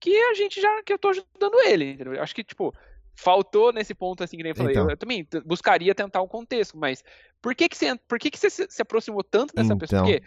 que 0.00 0.16
a 0.16 0.34
gente 0.34 0.60
já 0.60 0.82
que 0.82 0.92
eu 0.92 0.98
tô 0.98 1.08
ajudando 1.08 1.60
ele, 1.66 1.92
entendeu? 1.92 2.14
Eu 2.14 2.22
Acho 2.22 2.34
que 2.34 2.42
tipo 2.44 2.72
faltou 3.14 3.72
nesse 3.72 3.94
ponto 3.94 4.24
assim 4.24 4.36
que 4.36 4.42
nem 4.42 4.50
eu 4.52 4.56
falei, 4.56 4.72
Então. 4.72 4.84
eu, 4.84 4.90
eu 4.90 4.96
também 4.96 5.26
buscaria 5.44 5.94
tentar 5.94 6.22
o 6.22 6.28
contexto, 6.28 6.78
mas 6.78 7.04
por 7.42 7.54
que 7.54 7.68
que 7.68 7.76
você 7.76 7.94
por 8.08 8.18
que 8.18 8.30
que 8.30 8.38
você 8.38 8.48
se, 8.48 8.66
se 8.70 8.80
aproximou 8.82 9.22
tanto 9.22 9.54
dessa 9.54 9.76
pessoa? 9.76 10.00
Então. 10.02 10.12
Porque 10.20 10.22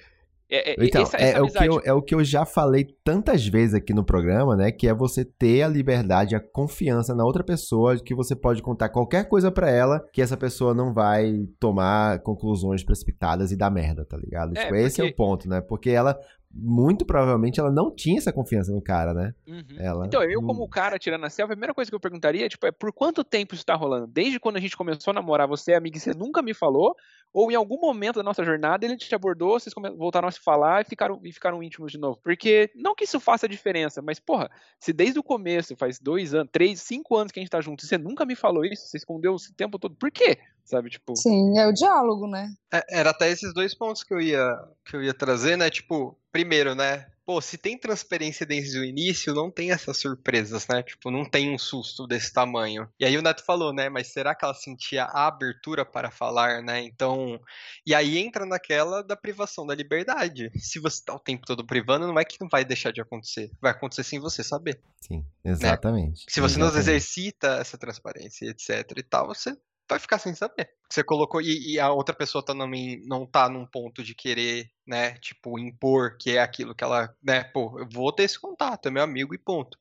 é, 0.49 0.71
é- 0.73 0.85
Então, 0.85 1.01
essa, 1.01 1.17
é, 1.17 1.29
essa 1.29 1.37
é 1.37 1.41
o 1.41 1.47
que 1.47 1.63
eu, 1.67 1.81
é 1.85 1.93
o 1.93 2.01
que 2.01 2.13
eu 2.13 2.23
já 2.23 2.45
falei 2.45 2.85
tantas 3.03 3.47
vezes 3.47 3.73
aqui 3.73 3.91
no 3.93 4.03
programa, 4.03 4.55
né? 4.55 4.71
Que 4.71 4.87
é 4.87 4.93
você 4.93 5.25
ter 5.25 5.63
a 5.63 5.67
liberdade, 5.67 6.35
a 6.35 6.39
confiança 6.39 7.15
na 7.15 7.23
outra 7.25 7.43
pessoa, 7.43 7.95
de 7.95 8.03
que 8.03 8.13
você 8.13 8.35
pode 8.35 8.61
contar 8.61 8.89
qualquer 8.89 9.27
coisa 9.27 9.49
pra 9.51 9.71
ela, 9.71 10.05
que 10.13 10.21
essa 10.21 10.37
pessoa 10.37 10.73
não 10.75 10.93
vai 10.93 11.47
tomar 11.59 12.19
conclusões 12.19 12.83
precipitadas 12.83 13.51
e 13.51 13.55
dar 13.55 13.71
merda, 13.71 14.05
tá 14.05 14.17
ligado? 14.17 14.55
É, 14.55 14.63
tipo, 14.63 14.75
esse 14.75 15.01
é 15.01 15.05
o 15.05 15.07
porque- 15.07 15.15
ponto, 15.15 15.49
né? 15.49 15.59
Porque 15.61 15.89
ela, 15.89 16.19
muito 16.53 17.05
provavelmente, 17.05 17.59
ela 17.59 17.71
não 17.71 17.89
tinha 17.93 18.17
essa 18.17 18.31
confiança 18.31 18.71
no 18.71 18.81
cara, 18.81 19.13
né? 19.13 19.33
Uhum. 19.47 19.63
Ela, 19.79 20.05
Então, 20.05 20.23
eu 20.23 20.41
como 20.41 20.67
cara 20.69 20.99
tirando 20.99 21.25
a 21.25 21.29
selfie, 21.29 21.53
a 21.53 21.55
primeira 21.55 21.73
coisa 21.73 21.89
que 21.89 21.95
eu 21.95 21.99
perguntaria 21.99 22.45
é, 22.45 22.49
tipo, 22.49 22.65
é 22.67 22.71
por 22.71 22.93
quanto 22.93 23.23
tempo 23.23 23.55
isso 23.55 23.65
tá 23.65 23.73
rolando? 23.73 24.05
Desde 24.07 24.39
quando 24.39 24.57
a 24.57 24.59
gente 24.59 24.77
começou 24.77 25.11
a 25.11 25.13
namorar, 25.15 25.47
você 25.47 25.71
é 25.71 25.75
amiga 25.75 25.97
e 25.97 25.99
você 25.99 26.13
nunca 26.13 26.41
me 26.41 26.53
falou? 26.53 26.95
Ou 27.33 27.51
em 27.51 27.55
algum 27.55 27.79
momento 27.81 28.17
da 28.17 28.23
nossa 28.23 28.43
jornada 28.43 28.85
ele 28.85 28.95
te 28.95 29.13
abordou, 29.15 29.59
vocês 29.59 29.73
voltaram 29.97 30.27
a 30.27 30.31
se 30.31 30.39
falar 30.39 30.81
e 30.81 30.85
ficaram, 30.85 31.19
e 31.23 31.33
ficaram 31.33 31.63
íntimos 31.63 31.91
de 31.91 31.97
novo? 31.97 32.19
Porque, 32.23 32.69
não 32.75 32.93
que 32.93 33.05
isso 33.05 33.19
faça 33.19 33.49
diferença, 33.49 34.03
mas, 34.03 34.19
porra, 34.19 34.51
se 34.79 34.93
desde 34.93 35.17
o 35.17 35.23
começo, 35.23 35.75
faz 35.75 35.99
dois 35.99 36.35
anos, 36.35 36.49
três, 36.51 36.79
cinco 36.81 37.17
anos 37.17 37.31
que 37.31 37.39
a 37.39 37.41
gente 37.41 37.49
tá 37.49 37.59
junto, 37.59 37.83
e 37.83 37.87
você 37.87 37.97
nunca 37.97 38.23
me 38.23 38.35
falou 38.35 38.63
isso, 38.63 38.85
você 38.85 38.97
escondeu 38.97 39.35
esse 39.35 39.51
tempo 39.55 39.79
todo, 39.79 39.95
por 39.95 40.11
quê? 40.11 40.37
Sabe, 40.63 40.89
tipo... 40.89 41.15
Sim, 41.15 41.57
é 41.59 41.67
o 41.67 41.73
diálogo, 41.73 42.27
né? 42.27 42.53
É, 42.71 42.99
Era 42.99 43.09
até 43.09 43.29
esses 43.29 43.53
dois 43.53 43.75
pontos 43.75 44.03
que 44.03 44.13
eu 44.13 44.21
ia, 44.21 44.57
que 44.85 44.95
eu 44.95 45.03
ia 45.03 45.13
trazer, 45.13 45.57
né? 45.57 45.69
Tipo, 45.69 46.17
primeiro, 46.31 46.73
né? 46.73 47.05
Pô, 47.25 47.39
se 47.39 47.57
tem 47.57 47.77
transparência 47.77 48.45
desde 48.45 48.77
o 48.77 48.83
início, 48.83 49.33
não 49.33 49.49
tem 49.49 49.71
essas 49.71 49.97
surpresas, 49.97 50.67
né? 50.67 50.83
Tipo, 50.83 51.09
não 51.09 51.23
tem 51.23 51.53
um 51.53 51.57
susto 51.57 52.05
desse 52.05 52.33
tamanho. 52.33 52.89
E 52.99 53.05
aí 53.05 53.17
o 53.17 53.21
Neto 53.21 53.45
falou, 53.45 53.71
né? 53.73 53.87
Mas 53.87 54.07
será 54.11 54.35
que 54.35 54.43
ela 54.43 54.53
sentia 54.53 55.05
a 55.05 55.27
abertura 55.27 55.85
para 55.85 56.11
falar, 56.11 56.61
né? 56.61 56.81
Então. 56.83 57.39
E 57.87 57.95
aí 57.95 58.17
entra 58.17 58.45
naquela 58.45 59.01
da 59.01 59.15
privação 59.15 59.65
da 59.65 59.73
liberdade. 59.73 60.51
Se 60.55 60.79
você 60.79 61.01
tá 61.01 61.13
o 61.13 61.19
tempo 61.19 61.45
todo 61.45 61.65
privando, 61.65 62.07
não 62.07 62.19
é 62.19 62.25
que 62.25 62.41
não 62.41 62.49
vai 62.49 62.65
deixar 62.65 62.91
de 62.91 62.99
acontecer. 62.99 63.49
Vai 63.61 63.71
acontecer 63.71 64.03
sem 64.03 64.19
você 64.19 64.43
saber. 64.43 64.81
Sim, 64.99 65.25
exatamente. 65.45 66.25
Se 66.27 66.41
você 66.41 66.57
não 66.57 66.67
Exatamente. 66.67 66.89
exercita 66.89 67.47
essa 67.61 67.77
transparência, 67.77 68.47
etc 68.47 68.97
e 68.97 69.03
tal, 69.03 69.27
você 69.27 69.55
vai 69.89 69.99
ficar 69.99 70.17
sem 70.19 70.33
saber. 70.33 70.69
Você 70.89 71.03
colocou 71.03 71.41
e, 71.41 71.73
e 71.73 71.79
a 71.79 71.91
outra 71.91 72.15
pessoa 72.15 72.43
tá 72.45 72.53
também 72.53 73.01
não 73.07 73.25
tá 73.25 73.49
num 73.49 73.65
ponto 73.65 74.03
de 74.03 74.13
querer, 74.13 74.67
né, 74.85 75.13
tipo, 75.19 75.57
impor 75.57 76.17
que 76.19 76.31
é 76.37 76.39
aquilo 76.41 76.75
que 76.75 76.83
ela, 76.83 77.13
né, 77.23 77.43
pô, 77.45 77.79
eu 77.79 77.87
vou 77.91 78.11
ter 78.11 78.23
esse 78.23 78.39
contato, 78.39 78.87
é 78.87 78.91
meu 78.91 79.01
amigo 79.03 79.33
e 79.33 79.37
ponto. 79.39 79.77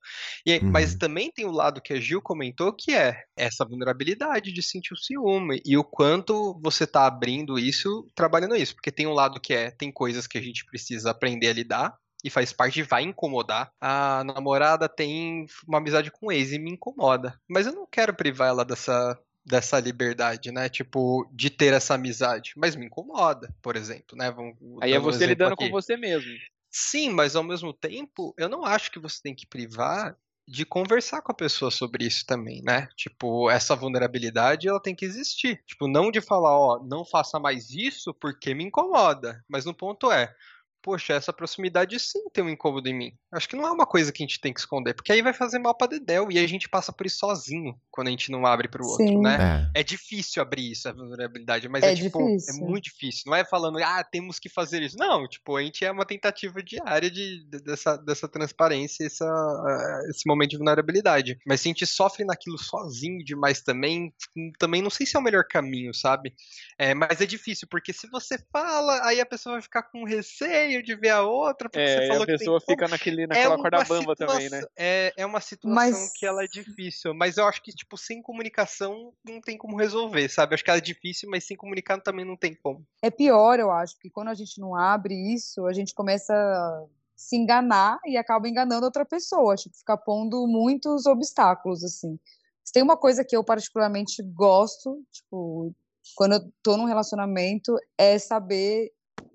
E, 0.46 0.52
aí- 0.52 0.64
Mas 0.70 0.92
Uhum. 0.92 0.98
também 0.98 1.30
tem 1.30 1.44
o 1.44 1.50
lado 1.50 1.80
que 1.82 1.92
a 1.92 2.00
Gil 2.00 2.22
comentou 2.22 2.72
que 2.74 2.92
é 2.94 3.24
essa 3.36 3.64
vulnerabilidade 3.64 4.52
de 4.52 4.62
sentir 4.62 4.94
o 4.94 4.96
ciúme 4.96 5.60
e 5.64 5.76
o 5.76 5.84
quanto 5.84 6.58
você 6.62 6.86
tá 6.86 7.06
abrindo 7.06 7.58
isso, 7.58 8.06
trabalhando 8.14 8.56
isso, 8.56 8.74
porque 8.74 8.92
tem 8.92 9.06
um 9.06 9.12
lado 9.12 9.40
que 9.40 9.52
é, 9.54 9.70
tem 9.70 9.92
coisas 9.92 10.26
que 10.26 10.38
a 10.38 10.42
gente 10.42 10.64
precisa 10.66 11.10
aprender 11.10 11.48
a 11.48 11.52
lidar, 11.52 11.94
e 12.24 12.30
faz 12.30 12.52
parte 12.52 12.78
e 12.78 12.82
vai 12.84 13.02
incomodar. 13.02 13.72
A 13.80 14.22
namorada 14.22 14.88
tem 14.88 15.44
uma 15.66 15.78
amizade 15.78 16.08
com 16.12 16.26
o 16.26 16.32
ex 16.32 16.52
e 16.52 16.58
me 16.58 16.70
incomoda. 16.70 17.36
Mas 17.50 17.66
eu 17.66 17.72
não 17.72 17.84
quero 17.90 18.14
privar 18.14 18.48
ela 18.48 18.64
dessa, 18.64 19.18
dessa 19.44 19.78
liberdade, 19.80 20.52
né? 20.52 20.68
Tipo, 20.68 21.28
de 21.32 21.50
ter 21.50 21.72
essa 21.72 21.94
amizade. 21.94 22.52
Mas 22.56 22.76
me 22.76 22.86
incomoda, 22.86 23.54
por 23.60 23.76
exemplo, 23.76 24.16
né? 24.16 24.30
Vamos, 24.30 24.56
Aí 24.80 24.92
é 24.92 24.98
um 24.98 25.02
você 25.02 25.24
exemplo 25.24 25.30
lidando 25.30 25.54
aqui. 25.54 25.64
com 25.66 25.70
você 25.70 25.96
mesmo. 25.96 26.32
Sim, 26.70 27.10
mas 27.10 27.36
ao 27.36 27.42
mesmo 27.42 27.72
tempo, 27.72 28.34
eu 28.38 28.48
não 28.48 28.64
acho 28.64 28.90
que 28.90 28.98
você 28.98 29.20
tem 29.22 29.34
que 29.34 29.46
privar 29.46 30.16
de 30.48 30.64
conversar 30.64 31.22
com 31.22 31.30
a 31.30 31.34
pessoa 31.34 31.70
sobre 31.70 32.04
isso 32.06 32.24
também, 32.26 32.62
né? 32.62 32.88
Tipo, 32.96 33.50
essa 33.50 33.76
vulnerabilidade, 33.76 34.68
ela 34.68 34.80
tem 34.80 34.94
que 34.94 35.04
existir. 35.04 35.62
Tipo, 35.66 35.86
não 35.86 36.10
de 36.10 36.20
falar, 36.20 36.58
ó, 36.58 36.82
não 36.82 37.04
faça 37.04 37.38
mais 37.38 37.70
isso 37.70 38.12
porque 38.14 38.54
me 38.54 38.64
incomoda. 38.64 39.44
Mas 39.48 39.64
no 39.64 39.74
ponto 39.74 40.10
é, 40.10 40.34
poxa, 40.82 41.12
essa 41.14 41.32
proximidade 41.32 41.98
sim 42.00 42.28
tem 42.32 42.42
um 42.44 42.48
incômodo 42.48 42.88
em 42.88 42.94
mim. 42.94 43.12
Acho 43.32 43.48
que 43.48 43.56
não 43.56 43.66
é 43.66 43.70
uma 43.70 43.86
coisa 43.86 44.12
que 44.12 44.22
a 44.22 44.26
gente 44.26 44.40
tem 44.40 44.52
que 44.52 44.60
esconder, 44.60 44.94
porque 44.94 45.12
aí 45.12 45.22
vai 45.22 45.32
fazer 45.32 45.58
mal 45.58 45.74
pra 45.74 45.86
Dedéu 45.86 46.30
e 46.30 46.38
a 46.38 46.46
gente 46.46 46.68
passa 46.68 46.92
por 46.92 47.06
isso 47.06 47.18
sozinho 47.18 47.78
quando 47.90 48.08
a 48.08 48.10
gente 48.10 48.30
não 48.30 48.44
abre 48.44 48.68
pro 48.68 48.84
outro, 48.84 49.06
Sim. 49.06 49.20
né? 49.20 49.68
É. 49.74 49.80
É 49.80 49.82
difícil 49.84 50.42
abrir 50.42 50.72
isso, 50.72 50.88
a 50.88 50.92
vulnerabilidade, 50.92 51.68
mas 51.68 51.82
É 51.84 51.92
é, 51.92 51.94
tipo, 51.94 52.18
difícil. 52.26 52.54
é 52.54 52.66
muito 52.68 52.84
difícil. 52.84 53.22
Não 53.26 53.34
é 53.36 53.44
falando, 53.44 53.78
ah, 53.78 54.02
temos 54.04 54.38
que 54.38 54.48
fazer 54.48 54.82
isso. 54.82 54.96
Não, 54.98 55.28
tipo, 55.28 55.56
a 55.56 55.62
gente 55.62 55.84
é 55.84 55.90
uma 55.90 56.04
tentativa 56.04 56.62
diária 56.62 57.10
de, 57.10 57.44
de- 57.48 57.60
dessa, 57.62 57.96
dessa 57.96 58.26
transparência, 58.28 59.04
essa, 59.04 59.24
ah, 59.26 60.00
esse 60.10 60.26
momento 60.26 60.50
de 60.50 60.56
vulnerabilidade. 60.56 61.38
Mas 61.46 61.60
se 61.60 61.68
a 61.68 61.70
gente 61.70 61.86
sofre 61.86 62.24
naquilo 62.24 62.58
sozinho 62.58 63.24
demais 63.24 63.60
também, 63.62 64.12
também 64.58 64.82
não 64.82 64.90
sei 64.90 65.06
se 65.06 65.16
é 65.16 65.20
o 65.20 65.22
melhor 65.22 65.44
caminho, 65.44 65.92
sabe? 65.94 66.34
É, 66.78 66.94
mas 66.94 67.20
é 67.20 67.26
difícil, 67.26 67.68
porque 67.70 67.92
se 67.92 68.08
você 68.08 68.38
fala, 68.52 69.06
aí 69.06 69.20
a 69.20 69.26
pessoa 69.26 69.54
vai 69.54 69.62
ficar 69.62 69.82
com 69.84 70.04
receio, 70.04 70.71
sonho 70.72 70.82
de 70.82 70.94
ver 70.94 71.10
a 71.10 71.22
outra, 71.22 71.68
porque 71.68 71.78
É, 71.84 71.98
você 71.98 72.04
e 72.04 72.08
falou 72.08 72.22
a 72.22 72.26
que 72.26 72.32
tem 72.32 72.38
pessoa 72.38 72.60
fica 72.60 72.88
naquele, 72.88 73.22
É 73.22 73.26
naquela 73.26 73.56
uma 73.56 73.62
corda 73.62 73.84
bamba 73.84 74.16
também, 74.16 74.48
né? 74.50 74.60
situação- 74.60 74.68
É, 74.76 75.12
é 75.16 75.26
uma 75.26 75.40
situação 75.40 75.74
Mas- 75.74 76.12
que 76.14 76.26
ela 76.26 76.42
é 76.44 76.46
difícil, 76.46 77.14
mas 77.14 77.36
eu 77.36 77.46
acho 77.46 77.62
que, 77.62 77.72
tipo, 77.72 77.96
sem 77.96 78.22
comunicação 78.22 79.12
não 79.24 79.40
tem 79.40 79.56
como 79.56 79.76
resolver, 79.76 80.28
sabe? 80.28 80.52
Eu 80.52 80.54
acho 80.54 80.64
que 80.64 80.70
ela 80.70 80.78
é 80.78 80.82
difícil, 80.82 81.28
mas 81.30 81.44
sem 81.44 81.56
comunicar 81.56 82.00
também 82.00 82.24
não 82.24 82.36
tem 82.36 82.54
como. 82.54 82.86
É 83.02 83.10
pior, 83.10 83.58
eu 83.58 83.70
acho, 83.70 83.94
porque 83.94 84.10
quando 84.10 84.28
a 84.28 84.34
gente 84.34 84.60
não 84.60 84.74
abre 84.74 85.14
isso, 85.34 85.66
a 85.66 85.72
gente 85.72 85.94
começa 85.94 86.32
a 86.34 86.84
se 87.16 87.36
enganar 87.36 87.98
e 88.06 88.16
acaba 88.16 88.48
enganando 88.48 88.84
outra 88.84 89.04
pessoa, 89.04 89.54
tipo, 89.54 89.76
ficar 89.76 89.96
pondo 89.98 90.46
muitos 90.46 91.06
obstáculos, 91.06 91.84
assim. 91.84 92.18
Se 92.64 92.72
tem 92.72 92.82
uma 92.82 92.96
coisa 92.96 93.24
que 93.24 93.36
eu 93.36 93.44
particularmente 93.44 94.22
gosto, 94.22 95.00
tipo, 95.12 95.72
quando 96.16 96.34
eu 96.34 96.52
tô 96.62 96.76
num 96.76 96.84
relacionamento, 96.84 97.76
é 97.98 98.18
saber 98.18 98.90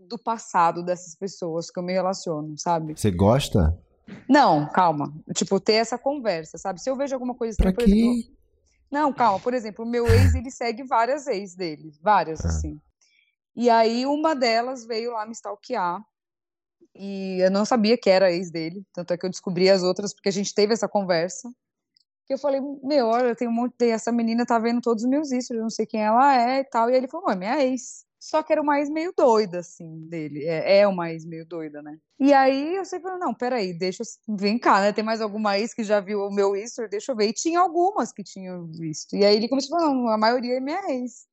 do 0.07 0.17
passado 0.17 0.83
dessas 0.83 1.15
pessoas 1.15 1.69
que 1.69 1.77
eu 1.79 1.83
me 1.83 1.93
relaciono, 1.93 2.57
sabe? 2.57 2.97
Você 2.97 3.11
gosta? 3.11 3.77
Não, 4.29 4.67
calma. 4.69 5.13
Tipo, 5.35 5.59
ter 5.59 5.73
essa 5.73 5.97
conversa, 5.97 6.57
sabe? 6.57 6.81
Se 6.81 6.89
eu 6.89 6.95
vejo 6.95 7.13
alguma 7.13 7.35
coisa 7.35 7.51
assim, 7.53 7.63
Pra 7.63 7.73
por 7.73 7.83
exemplo, 7.83 8.13
quê? 8.23 8.31
não, 8.89 9.11
calma. 9.13 9.39
Por 9.39 9.53
exemplo, 9.53 9.83
o 9.83 9.87
meu 9.87 10.07
ex, 10.07 10.33
ele 10.33 10.49
segue 10.49 10.83
várias 10.83 11.27
ex 11.27 11.55
dele. 11.55 11.91
Várias, 12.01 12.43
Ah. 12.45 12.47
assim. 12.47 12.79
E 13.55 13.69
aí, 13.69 14.05
uma 14.05 14.33
delas 14.35 14.85
veio 14.85 15.11
lá 15.11 15.25
me 15.25 15.33
stalkear. 15.33 16.01
E 16.95 17.39
eu 17.43 17.51
não 17.51 17.65
sabia 17.65 17.97
que 17.97 18.09
era 18.09 18.31
ex 18.31 18.49
dele. 18.49 18.83
Tanto 18.93 19.13
é 19.13 19.17
que 19.17 19.25
eu 19.25 19.29
descobri 19.29 19.69
as 19.69 19.83
outras 19.83 20.13
porque 20.13 20.29
a 20.29 20.31
gente 20.33 20.53
teve 20.53 20.73
essa 20.73 20.87
conversa. 20.87 21.49
Que 22.25 22.33
eu 22.33 22.37
falei, 22.37 22.59
meu, 22.83 23.07
olha, 23.07 23.27
eu 23.27 23.35
tenho 23.35 23.51
um 23.51 23.53
monte 23.53 23.75
de... 23.79 23.89
Essa 23.89 24.11
menina 24.11 24.45
tá 24.45 24.57
vendo 24.59 24.81
todos 24.81 25.03
os 25.03 25.09
meus 25.09 25.27
stories, 25.29 25.49
eu 25.49 25.61
não 25.61 25.69
sei 25.69 25.85
quem 25.85 26.01
ela 26.03 26.35
é 26.35 26.59
e 26.59 26.63
tal. 26.65 26.89
E 26.89 26.95
ele 26.95 27.07
falou, 27.07 27.29
é 27.29 27.35
minha 27.35 27.63
ex. 27.63 28.05
Só 28.27 28.43
que 28.43 28.51
era 28.51 28.61
uma 28.61 28.77
ex 28.77 28.89
meio 28.89 29.13
doida, 29.15 29.59
assim, 29.59 30.05
dele. 30.09 30.43
É, 30.45 30.79
é 30.79 30.87
uma 30.87 31.09
ex 31.13 31.23
meio 31.23 31.45
doida, 31.45 31.81
né? 31.81 31.97
E 32.19 32.33
aí 32.33 32.75
eu 32.75 32.83
sempre 32.83 33.03
falei, 33.03 33.19
não, 33.19 33.33
peraí, 33.33 33.73
deixa 33.73 34.03
eu... 34.03 34.35
Vem 34.35 34.59
cá, 34.59 34.81
né? 34.81 34.91
Tem 34.91 35.01
mais 35.01 35.21
alguma 35.21 35.57
ex 35.57 35.73
que 35.73 35.81
já 35.81 36.01
viu 36.01 36.19
o 36.19 36.29
meu 36.29 36.53
history? 36.53 36.89
Deixa 36.89 37.13
eu 37.13 37.15
ver. 37.15 37.29
E 37.29 37.33
tinha 37.33 37.61
algumas 37.61 38.11
que 38.11 38.25
tinham 38.25 38.65
visto. 38.67 39.15
E 39.15 39.23
aí 39.23 39.37
ele 39.37 39.47
começou 39.47 39.77
a 39.77 39.79
falar, 39.79 39.93
não, 39.93 40.09
a 40.09 40.17
maioria 40.17 40.57
é 40.57 40.59
minha 40.59 40.91
ex. 40.91 41.25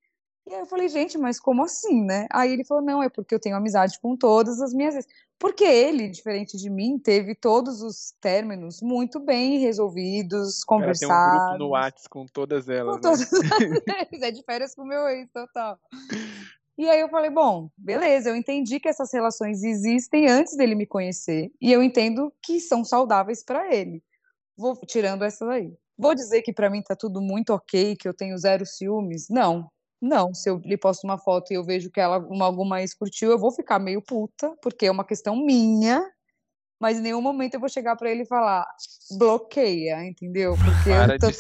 E 0.47 0.55
aí 0.55 0.61
eu 0.61 0.67
falei, 0.67 0.89
gente, 0.89 1.19
mas 1.19 1.41
como 1.41 1.65
assim, 1.65 2.05
né? 2.05 2.29
Aí 2.31 2.53
ele 2.53 2.65
falou, 2.65 2.85
não, 2.85 3.03
é 3.03 3.09
porque 3.09 3.35
eu 3.35 3.41
tenho 3.41 3.57
amizade 3.57 3.99
com 4.01 4.17
todas 4.17 4.61
as 4.61 4.73
minhas 4.73 4.95
ex. 4.95 5.07
Porque 5.37 5.65
ele, 5.65 6.09
diferente 6.09 6.57
de 6.57 6.71
mim, 6.71 6.97
teve 6.97 7.35
todos 7.35 7.83
os 7.83 8.13
términos 8.21 8.81
muito 8.81 9.19
bem 9.19 9.59
resolvidos, 9.59 10.63
O 10.63 10.67
cara 10.67 10.93
tem 10.93 11.09
um 11.09 11.11
grupo 11.11 11.25
conversados. 11.25 11.59
no 11.59 11.69
Whats 11.71 12.07
com 12.07 12.25
todas 12.27 12.69
elas, 12.69 12.93
Com 12.93 12.97
né? 12.97 13.03
todas 13.03 13.33
as 13.33 13.41
vezes. 13.59 14.23
É 14.23 14.31
de 14.31 14.43
férias 14.45 14.75
com 14.77 14.83
o 14.83 14.87
meu 14.87 15.09
ex, 15.09 15.29
total. 15.33 15.77
E 16.77 16.89
aí 16.89 17.01
eu 17.01 17.09
falei, 17.09 17.31
bom, 17.31 17.71
beleza, 17.77 18.31
eu 18.31 18.37
entendi 18.37 18.81
que 18.81 18.89
essas 18.89 19.13
relações 19.13 19.63
existem 19.63 20.29
antes 20.29 20.57
dele 20.57 20.75
me 20.75 20.87
conhecer. 20.87 21.53
E 21.61 21.73
eu 21.73 21.83
entendo 21.83 22.33
que 22.43 22.59
são 22.59 22.85
saudáveis 22.85 23.45
para 23.45 23.73
ele. 23.75 24.03
Vou 24.57 24.77
tirando 24.85 25.23
essa 25.23 25.47
daí. 25.47 25.73
Vou 25.97 26.15
dizer 26.15 26.43
que 26.43 26.53
para 26.53 26.69
mim 26.69 26.83
tá 26.83 26.97
tudo 26.97 27.21
muito 27.21 27.51
ok, 27.51 27.95
que 27.95 28.09
eu 28.09 28.15
tenho 28.15 28.37
zero 28.37 28.67
ciúmes? 28.67 29.29
Não. 29.31 29.71
Não, 30.03 30.35
se 30.35 30.51
eu 30.51 30.59
lhe 30.59 30.77
posto 30.77 31.05
uma 31.05 31.17
foto 31.17 31.53
e 31.53 31.55
eu 31.55 31.65
vejo 31.65 31.91
que 31.91 32.01
ela 32.01 32.19
uma, 32.19 32.45
alguma 32.45 32.81
ex 32.81 32.93
curtiu, 32.93 33.31
eu 33.31 33.39
vou 33.39 33.53
ficar 33.53 33.79
meio 33.79 34.03
puta, 34.03 34.55
porque 34.61 34.87
é 34.87 34.91
uma 34.91 35.05
questão 35.05 35.37
minha. 35.37 36.05
Mas 36.81 36.99
em 36.99 37.03
nenhum 37.03 37.23
momento 37.23 37.55
eu 37.55 37.61
vou 37.61 37.69
chegar 37.69 37.97
para 37.97 38.11
ele 38.11 38.23
e 38.23 38.27
falar, 38.27 38.67
bloqueia, 39.17 40.05
entendeu? 40.05 40.57
Porque 40.57 40.91
Para 40.91 41.15
eu 41.15 41.19
tô 41.19 41.31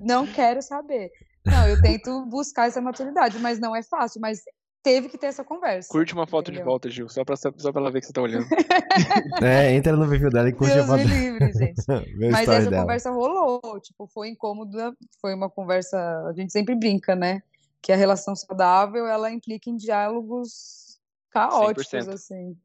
não 0.00 0.26
quero 0.26 0.60
saber. 0.60 1.10
Não, 1.46 1.66
eu 1.66 1.80
tento 1.80 2.26
buscar 2.26 2.68
essa 2.68 2.80
maturidade, 2.80 3.38
mas 3.38 3.58
não 3.58 3.74
é 3.74 3.82
fácil. 3.82 4.20
Mas 4.20 4.42
teve 4.82 5.08
que 5.08 5.16
ter 5.16 5.26
essa 5.26 5.44
conversa. 5.44 5.88
Curte 5.90 6.12
uma 6.14 6.26
foto 6.26 6.46
de 6.46 6.52
entendeu? 6.58 6.66
volta, 6.70 6.90
Gil, 6.90 7.08
só 7.08 7.24
pra, 7.24 7.36
só 7.36 7.50
pra 7.50 7.80
ela 7.80 7.90
ver 7.90 8.00
que 8.00 8.06
você 8.06 8.12
tá 8.12 8.20
olhando. 8.22 8.46
É, 9.42 9.72
entra 9.74 9.96
no 9.96 10.08
perfil 10.08 10.30
dela 10.30 10.48
e 10.48 10.52
curte 10.52 10.72
a 10.72 10.76
Deus 10.76 10.86
foto. 10.86 10.98
me 10.98 11.04
livre, 11.06 11.52
gente. 11.52 11.82
Mas 12.30 12.48
essa 12.48 12.70
dela. 12.70 12.82
conversa 12.82 13.10
rolou, 13.10 13.60
tipo, 13.80 14.06
foi 14.06 14.28
incômoda, 14.28 14.94
foi 15.20 15.34
uma 15.34 15.48
conversa, 15.48 15.98
a 16.28 16.32
gente 16.32 16.52
sempre 16.52 16.74
brinca, 16.74 17.14
né? 17.16 17.42
Que 17.80 17.92
a 17.92 17.96
relação 17.96 18.34
saudável, 18.36 19.06
ela 19.06 19.30
implica 19.30 19.68
em 19.70 19.76
diálogos 19.76 20.98
caóticos, 21.30 21.88
100%. 21.88 22.12
assim. 22.12 22.56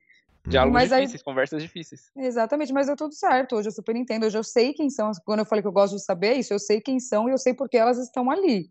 Diálogos 0.45 0.73
Mas 0.73 0.91
aí- 0.91 1.01
difíceis, 1.01 1.23
conversas 1.23 1.61
difíceis. 1.61 2.11
Exatamente, 2.15 2.71
mas 2.71 2.87
deu 2.87 2.95
tudo 2.95 3.13
certo. 3.13 3.55
Hoje 3.57 3.67
eu 3.67 3.71
super 3.73 3.95
entendo, 3.95 4.25
hoje 4.25 4.37
eu 4.37 4.43
sei 4.43 4.73
quem 4.73 4.89
são. 4.89 5.11
Quando 5.25 5.39
eu 5.39 5.45
falei 5.45 5.61
que 5.61 5.67
eu 5.67 5.71
gosto 5.73 5.95
de 5.95 6.03
saber 6.03 6.33
isso, 6.35 6.53
eu 6.53 6.59
sei 6.59 6.79
quem 6.79 6.99
são 6.99 7.27
e 7.27 7.31
eu 7.31 7.37
sei 7.37 7.53
por 7.53 7.67
que 7.67 7.75
elas 7.77 7.97
estão 7.97 8.29
ali. 8.31 8.69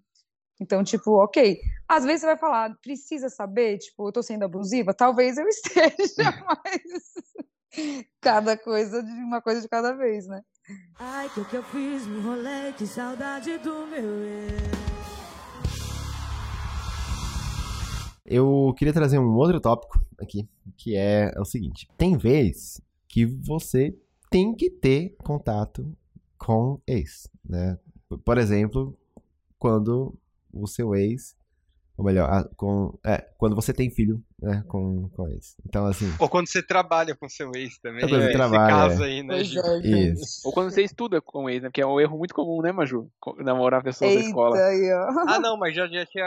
Então, 0.60 0.82
tipo, 0.82 1.12
ok. 1.22 1.60
Às 1.86 2.04
vezes 2.04 2.20
você 2.20 2.26
vai 2.26 2.38
falar, 2.38 2.74
precisa 2.80 3.28
saber, 3.28 3.78
tipo, 3.78 4.08
eu 4.08 4.12
tô 4.12 4.22
sendo 4.22 4.44
abusiva? 4.44 4.94
Talvez 4.94 5.36
eu 5.36 5.46
esteja, 5.48 6.44
mas 6.46 8.02
cada 8.20 8.56
coisa 8.56 9.02
de 9.02 9.10
uma 9.10 9.40
coisa 9.42 9.60
de 9.60 9.68
cada 9.68 9.92
vez, 9.92 10.26
né? 10.26 10.42
Ai, 10.98 11.28
que 11.32 11.44
que 11.44 11.56
eu 11.56 11.62
fiz, 11.62 12.06
me 12.06 12.18
enrolei, 12.18 12.72
que 12.72 12.86
saudade 12.86 13.58
do 13.58 13.86
meu 13.86 14.24
ex. 14.24 14.86
Eu 18.24 18.74
queria 18.76 18.92
trazer 18.92 19.18
um 19.18 19.36
outro 19.36 19.60
tópico 19.60 20.00
aqui, 20.18 20.48
que 20.76 20.96
é, 20.96 21.32
o 21.38 21.44
seguinte: 21.44 21.88
tem 21.96 22.16
vez 22.16 22.80
que 23.06 23.24
você 23.24 23.96
tem 24.28 24.54
que 24.54 24.68
ter 24.68 25.14
contato 25.22 25.96
com 26.36 26.80
ex, 26.86 27.28
né? 27.44 27.78
Por 28.24 28.38
exemplo, 28.38 28.98
quando 29.58 30.14
o 30.62 30.66
seu 30.66 30.94
ex, 30.94 31.34
ou 31.98 32.04
melhor, 32.04 32.28
a- 32.30 32.48
com, 32.56 32.98
é, 33.04 33.24
quando 33.38 33.56
você 33.56 33.72
tem 33.72 33.88
filho, 33.90 34.22
né, 34.42 34.62
com, 34.68 35.08
com 35.10 35.28
ex. 35.28 35.56
Então, 35.66 35.86
assim, 35.86 36.12
Ou 36.20 36.28
quando 36.28 36.46
você 36.46 36.62
trabalha 36.62 37.14
com 37.16 37.26
seu 37.28 37.50
ex 37.54 37.78
também. 37.78 38.04
É 38.04 38.08
quando 38.08 38.20
você 38.20 38.28
esse 38.28 38.32
trabalha, 38.36 38.68
caso 38.88 39.02
aí, 39.02 39.22
né, 39.22 39.38
é, 39.38 39.40
isso. 39.40 40.42
Ou 40.46 40.52
quando 40.52 40.70
você 40.70 40.82
estuda 40.82 41.20
com 41.22 41.48
ex, 41.48 41.62
né? 41.62 41.68
Porque 41.70 41.80
é 41.80 41.86
um 41.86 41.98
erro 41.98 42.18
muito 42.18 42.34
comum, 42.34 42.60
né, 42.60 42.70
Maju? 42.70 43.08
Namorar 43.38 43.82
pessoas 43.82 44.12
da 44.12 44.20
escola. 44.20 44.56
Eita, 44.56 44.68
aí, 44.68 44.92
ó. 44.92 45.08
Ah, 45.26 45.40
não, 45.40 45.56
mas 45.56 45.74
já, 45.74 45.86
já 45.86 46.04
tinha. 46.04 46.24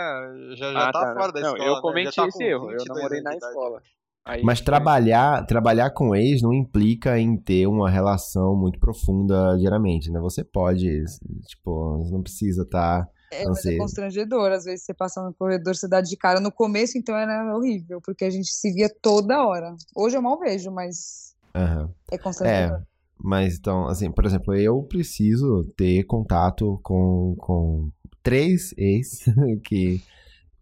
Já, 0.58 0.74
já 0.74 0.90
Ah, 0.90 0.92
tá, 0.92 1.06
tá, 1.06 1.14
fora 1.14 1.32
da 1.32 1.40
não, 1.42 1.50
escola. 1.56 1.64
eu 1.66 1.70
né? 1.70 1.76
Já 1.76 1.82
cometi 1.82 2.16
tá 2.16 2.28
esse 2.28 2.44
erro. 2.44 2.72
Eu 2.72 2.78
22 2.80 2.88
namorei 2.98 3.22
na 3.22 3.36
escola. 3.36 3.82
Aí 4.26 4.44
Mas 4.44 4.62
trabalhar, 4.62 5.46
trabalhar 5.46 5.90
com 5.92 6.16
ex 6.16 6.42
não 6.42 6.54
implica 6.54 7.18
em 7.20 7.36
ter 7.38 7.66
uma 7.68 7.90
relação 7.90 8.56
muito 8.56 8.78
profunda 8.80 9.56
diariamente, 9.58 10.12
né? 10.12 10.20
Você 10.20 10.44
pode, 10.44 11.04
tipo, 11.48 11.98
você 12.00 12.12
não 12.12 12.22
precisa 12.24 12.64
estar. 12.64 13.08
É, 13.32 13.44
é 13.44 13.78
constrangedor. 13.78 14.52
Às 14.52 14.66
vezes 14.66 14.86
você 14.86 14.94
passa 14.94 15.22
no 15.24 15.34
corredor, 15.34 15.76
você 15.76 15.88
dá 15.88 16.02
de 16.02 16.16
cara. 16.18 16.40
No 16.40 16.52
começo, 16.52 16.98
então, 16.98 17.16
era 17.16 17.56
horrível, 17.56 18.02
porque 18.02 18.26
a 18.26 18.30
gente 18.30 18.50
se 18.52 18.72
via 18.74 18.90
toda 19.02 19.46
hora. 19.46 19.76
Hoje 19.96 20.18
eu 20.18 20.22
mal 20.22 20.40
vejo, 20.40 20.72
mas 20.72 21.36
Aham. 21.54 21.94
é 22.12 22.18
constrangedor. 22.18 22.78
É, 22.80 22.84
mas 23.22 23.58
então, 23.58 23.88
assim, 23.88 24.12
por 24.12 24.26
exemplo, 24.26 24.56
eu 24.56 24.82
preciso 24.84 25.64
ter 25.76 26.04
contato 26.06 26.80
com, 26.84 27.36
com 27.38 27.90
três 28.24 28.74
ex, 28.78 29.26
que, 29.66 30.02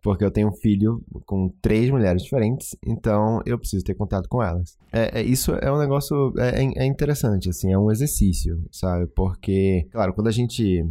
porque 0.01 0.24
eu 0.26 0.32
tenho 0.32 0.49
um 0.49 0.55
filho 0.55 1.03
com 1.26 1.49
três 1.61 1.89
mulheres 1.89 2.24
diferentes, 2.24 2.76
então 2.86 3.41
eu 3.45 3.59
preciso 3.59 3.84
ter 3.84 3.93
contato 3.95 4.28
com 4.28 4.41
elas. 4.41 4.78
É, 4.91 5.20
é- 5.20 5.24
isso 5.24 5.51
é 5.53 5.72
um 5.72 5.78
negócio, 5.78 6.34
é, 6.39 6.63
é 6.84 6.86
interessante, 6.86 7.49
assim, 7.49 7.72
é 7.72 7.78
um 7.78 7.91
exercício, 7.91 8.61
sabe? 8.72 9.05
Porque, 9.07 9.88
claro, 9.91 10.13
quando 10.13 10.28
a 10.28 10.32
gente, 10.32 10.84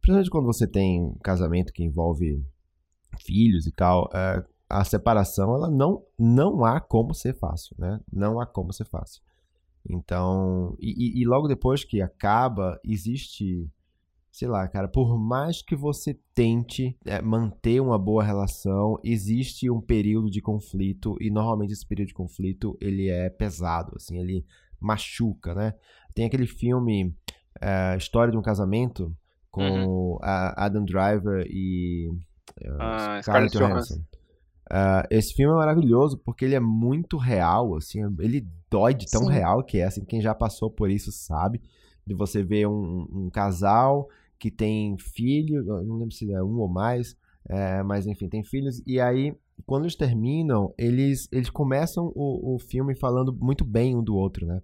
principalmente 0.00 0.30
quando 0.30 0.46
você 0.46 0.66
tem 0.66 1.02
um 1.02 1.14
casamento 1.22 1.72
que 1.72 1.84
envolve 1.84 2.44
filhos 3.20 3.66
e 3.66 3.72
tal, 3.72 4.08
é, 4.14 4.44
a 4.68 4.84
separação, 4.84 5.54
ela 5.54 5.70
não, 5.70 6.02
não 6.18 6.64
há 6.64 6.80
como 6.80 7.14
ser 7.14 7.34
fácil, 7.38 7.74
né? 7.78 8.00
Não 8.12 8.40
há 8.40 8.46
como 8.46 8.72
ser 8.72 8.84
fácil. 8.84 9.22
Então, 9.88 10.76
e, 10.78 11.20
e- 11.22 11.26
logo 11.26 11.48
depois 11.48 11.84
que 11.84 12.02
acaba, 12.02 12.78
existe, 12.84 13.66
sei 14.30 14.46
lá, 14.46 14.68
cara, 14.68 14.86
por 14.86 15.18
mais 15.18 15.62
que 15.62 15.74
você 15.74 16.18
tente 16.34 16.96
é, 17.06 17.22
manter 17.22 17.80
uma 17.80 17.98
boa 17.98 18.22
relação, 18.22 18.98
existe 19.02 19.70
um 19.70 19.80
período 19.80 20.30
de 20.30 20.42
conflito 20.42 21.16
e 21.20 21.30
normalmente 21.30 21.72
esse 21.72 21.86
período 21.86 22.08
de 22.08 22.14
conflito 22.14 22.76
ele 22.80 23.08
é 23.08 23.30
pesado, 23.30 23.92
assim, 23.96 24.18
ele 24.18 24.44
machuca, 24.78 25.54
né? 25.54 25.74
Tem 26.14 26.26
aquele 26.26 26.46
filme 26.46 27.16
é, 27.60 27.96
História 27.96 28.30
de 28.30 28.36
um 28.36 28.42
Casamento 28.42 29.16
com 29.58 30.18
a 30.22 30.64
Adam 30.66 30.84
Driver 30.84 31.46
e 31.48 32.10
é, 32.60 32.68
Ah, 32.78 33.20
Scarlett 33.22 33.56
Johansson. 33.56 34.00
Ah, 34.70 35.06
esse 35.10 35.32
filme 35.34 35.52
é 35.52 35.56
maravilhoso 35.56 36.18
porque 36.18 36.44
ele 36.44 36.54
é 36.54 36.60
muito 36.60 37.16
real, 37.16 37.74
assim, 37.76 38.00
ele 38.20 38.46
dói 38.70 38.92
de 38.92 39.06
tão 39.06 39.24
Sim. 39.24 39.32
real 39.32 39.62
que 39.62 39.78
é, 39.78 39.84
assim, 39.84 40.04
quem 40.04 40.20
já 40.20 40.34
passou 40.34 40.70
por 40.70 40.90
isso 40.90 41.10
sabe, 41.10 41.60
de 42.06 42.14
você 42.14 42.42
ver 42.42 42.66
um, 42.68 43.06
um 43.10 43.30
casal 43.30 44.08
que 44.38 44.50
tem 44.50 44.96
filho, 44.98 45.64
não 45.64 45.98
lembro 45.98 46.12
se 46.14 46.30
é 46.32 46.42
um 46.42 46.58
ou 46.58 46.68
mais, 46.68 47.16
é, 47.48 47.82
mas 47.82 48.06
enfim, 48.06 48.28
tem 48.28 48.44
filhos, 48.44 48.82
e 48.86 49.00
aí, 49.00 49.34
quando 49.64 49.84
eles 49.84 49.96
terminam, 49.96 50.72
eles, 50.76 51.28
eles 51.32 51.48
começam 51.48 52.12
o, 52.14 52.54
o 52.54 52.58
filme 52.58 52.94
falando 52.94 53.32
muito 53.32 53.64
bem 53.64 53.96
um 53.96 54.02
do 54.02 54.14
outro, 54.14 54.46
né? 54.46 54.60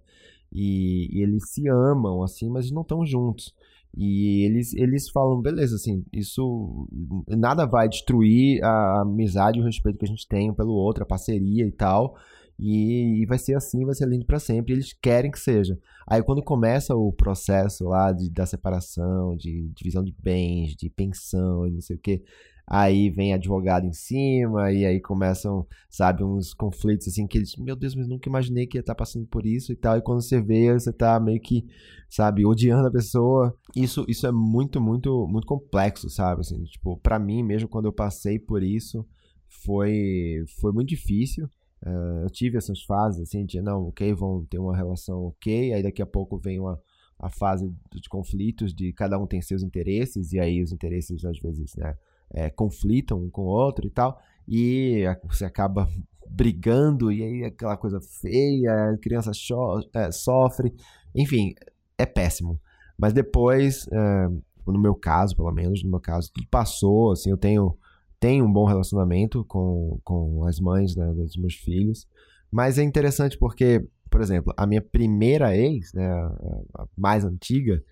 E, 0.51 1.09
e 1.11 1.21
eles 1.21 1.49
se 1.49 1.67
amam, 1.67 2.23
assim, 2.23 2.49
mas 2.49 2.71
não 2.71 2.83
estão 2.83 3.05
juntos. 3.05 3.53
E 3.97 4.43
eles, 4.45 4.73
eles 4.73 5.09
falam, 5.09 5.41
beleza, 5.41 5.75
assim, 5.75 6.03
isso 6.11 6.87
nada 7.29 7.65
vai 7.65 7.87
destruir 7.87 8.61
a 8.63 9.01
amizade 9.01 9.57
e 9.57 9.61
o 9.61 9.65
respeito 9.65 9.97
que 9.97 10.05
a 10.05 10.07
gente 10.07 10.27
tem 10.27 10.51
um 10.51 10.53
pelo 10.53 10.73
outro, 10.73 11.03
a 11.03 11.07
parceria 11.07 11.65
e 11.65 11.71
tal. 11.71 12.15
E, 12.59 13.21
e 13.21 13.25
vai 13.25 13.37
ser 13.37 13.55
assim, 13.55 13.85
vai 13.85 13.95
ser 13.95 14.07
lindo 14.07 14.25
para 14.25 14.39
sempre. 14.39 14.73
Eles 14.73 14.93
querem 14.93 15.31
que 15.31 15.39
seja. 15.39 15.77
Aí 16.07 16.21
quando 16.23 16.43
começa 16.43 16.95
o 16.95 17.11
processo 17.11 17.85
lá 17.85 18.11
de, 18.11 18.29
da 18.29 18.45
separação, 18.45 19.35
de 19.37 19.69
divisão 19.73 20.03
de 20.03 20.13
bens, 20.19 20.75
de 20.75 20.89
pensão 20.89 21.65
e 21.65 21.71
não 21.71 21.81
sei 21.81 21.95
o 21.95 21.99
que, 21.99 22.21
aí 22.67 23.09
vem 23.09 23.33
advogado 23.33 23.85
em 23.85 23.93
cima, 23.93 24.71
e 24.71 24.85
aí 24.85 24.99
começam, 24.99 25.65
sabe, 25.89 26.23
uns 26.23 26.53
conflitos 26.53 27.07
assim 27.07 27.27
que 27.27 27.37
eles, 27.37 27.55
meu 27.57 27.75
Deus, 27.75 27.95
mas 27.95 28.07
nunca 28.07 28.27
imaginei 28.27 28.65
que 28.65 28.77
ia 28.77 28.81
estar 28.81 28.95
passando 28.95 29.27
por 29.27 29.45
isso 29.45 29.71
e 29.71 29.75
tal. 29.75 29.97
E 29.97 30.01
quando 30.01 30.21
você 30.21 30.41
vê, 30.41 30.73
você 30.73 30.91
tá 30.91 31.19
meio 31.19 31.39
que, 31.39 31.65
sabe, 32.09 32.45
odiando 32.45 32.87
a 32.87 32.91
pessoa. 32.91 33.55
Isso, 33.75 34.05
isso 34.07 34.25
é 34.25 34.31
muito, 34.31 34.81
muito, 34.81 35.27
muito 35.27 35.45
complexo, 35.45 36.09
sabe? 36.09 36.41
Assim, 36.41 36.63
tipo, 36.63 36.97
para 36.97 37.19
mim 37.19 37.43
mesmo, 37.43 37.69
quando 37.69 37.85
eu 37.85 37.93
passei 37.93 38.39
por 38.39 38.63
isso, 38.63 39.05
foi, 39.47 40.43
foi 40.59 40.71
muito 40.71 40.89
difícil. 40.89 41.49
Uh, 41.85 42.23
eu 42.23 42.29
tive 42.31 42.57
essas 42.57 42.81
fases 42.81 43.21
assim 43.21 43.45
de 43.45 43.61
não, 43.61 43.89
ok, 43.89 44.11
vão 44.13 44.43
ter 44.45 44.57
uma 44.57 44.75
relação 44.75 45.25
ok, 45.25 45.71
aí 45.71 45.83
daqui 45.83 46.01
a 46.01 46.05
pouco 46.05 46.39
vem 46.39 46.59
uma, 46.59 46.81
a 47.19 47.29
fase 47.29 47.71
de 47.93 48.09
conflitos 48.09 48.73
de 48.73 48.91
cada 48.93 49.19
um 49.19 49.27
tem 49.27 49.39
seus 49.41 49.61
interesses 49.61 50.31
e 50.33 50.39
aí 50.39 50.63
os 50.63 50.71
interesses 50.71 51.23
às 51.23 51.37
vezes 51.39 51.75
né, 51.75 51.95
é, 52.33 52.49
conflitam 52.49 53.19
um 53.19 53.29
com 53.29 53.43
o 53.43 53.47
outro 53.47 53.87
e 53.87 53.89
tal 53.89 54.19
e 54.47 55.03
você 55.23 55.45
acaba 55.45 55.89
brigando 56.29 57.11
e 57.11 57.23
aí 57.23 57.43
aquela 57.43 57.77
coisa 57.77 57.99
feia, 58.01 58.91
a 58.91 58.97
criança 58.97 59.31
é, 59.93 60.11
sofre, 60.11 60.73
enfim, 61.13 61.53
é 61.97 62.05
péssimo. 62.05 62.59
Mas 62.97 63.13
depois, 63.13 63.87
é, 63.91 64.27
no 64.65 64.79
meu 64.79 64.95
caso, 64.95 65.35
pelo 65.35 65.51
menos, 65.51 65.83
no 65.83 65.89
meu 65.89 65.99
caso, 65.99 66.31
tudo 66.33 66.47
passou, 66.49 67.11
assim, 67.11 67.29
eu 67.29 67.37
tenho 67.37 67.77
tenho 68.19 68.45
um 68.45 68.51
bom 68.51 68.65
relacionamento 68.65 69.43
com, 69.45 69.99
com 70.03 70.45
as 70.45 70.59
mães 70.59 70.95
né, 70.95 71.05
dos 71.13 71.35
meus 71.35 71.53
filhos. 71.53 72.07
Mas 72.49 72.79
é 72.79 72.83
interessante 72.83 73.37
porque, 73.37 73.85
por 74.09 74.19
exemplo, 74.19 74.53
a 74.57 74.65
minha 74.65 74.81
primeira 74.81 75.55
ex, 75.55 75.93
né, 75.93 76.11
a 76.73 76.87
mais 76.97 77.23
antiga, 77.23 77.83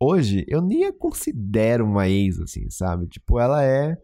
hoje 0.00 0.44
eu 0.48 0.60
nem 0.60 0.84
a 0.84 0.92
considero 0.92 1.84
uma 1.84 2.08
ex, 2.08 2.40
assim, 2.40 2.68
sabe? 2.70 3.06
Tipo, 3.08 3.38
ela 3.38 3.62
é 3.64 3.96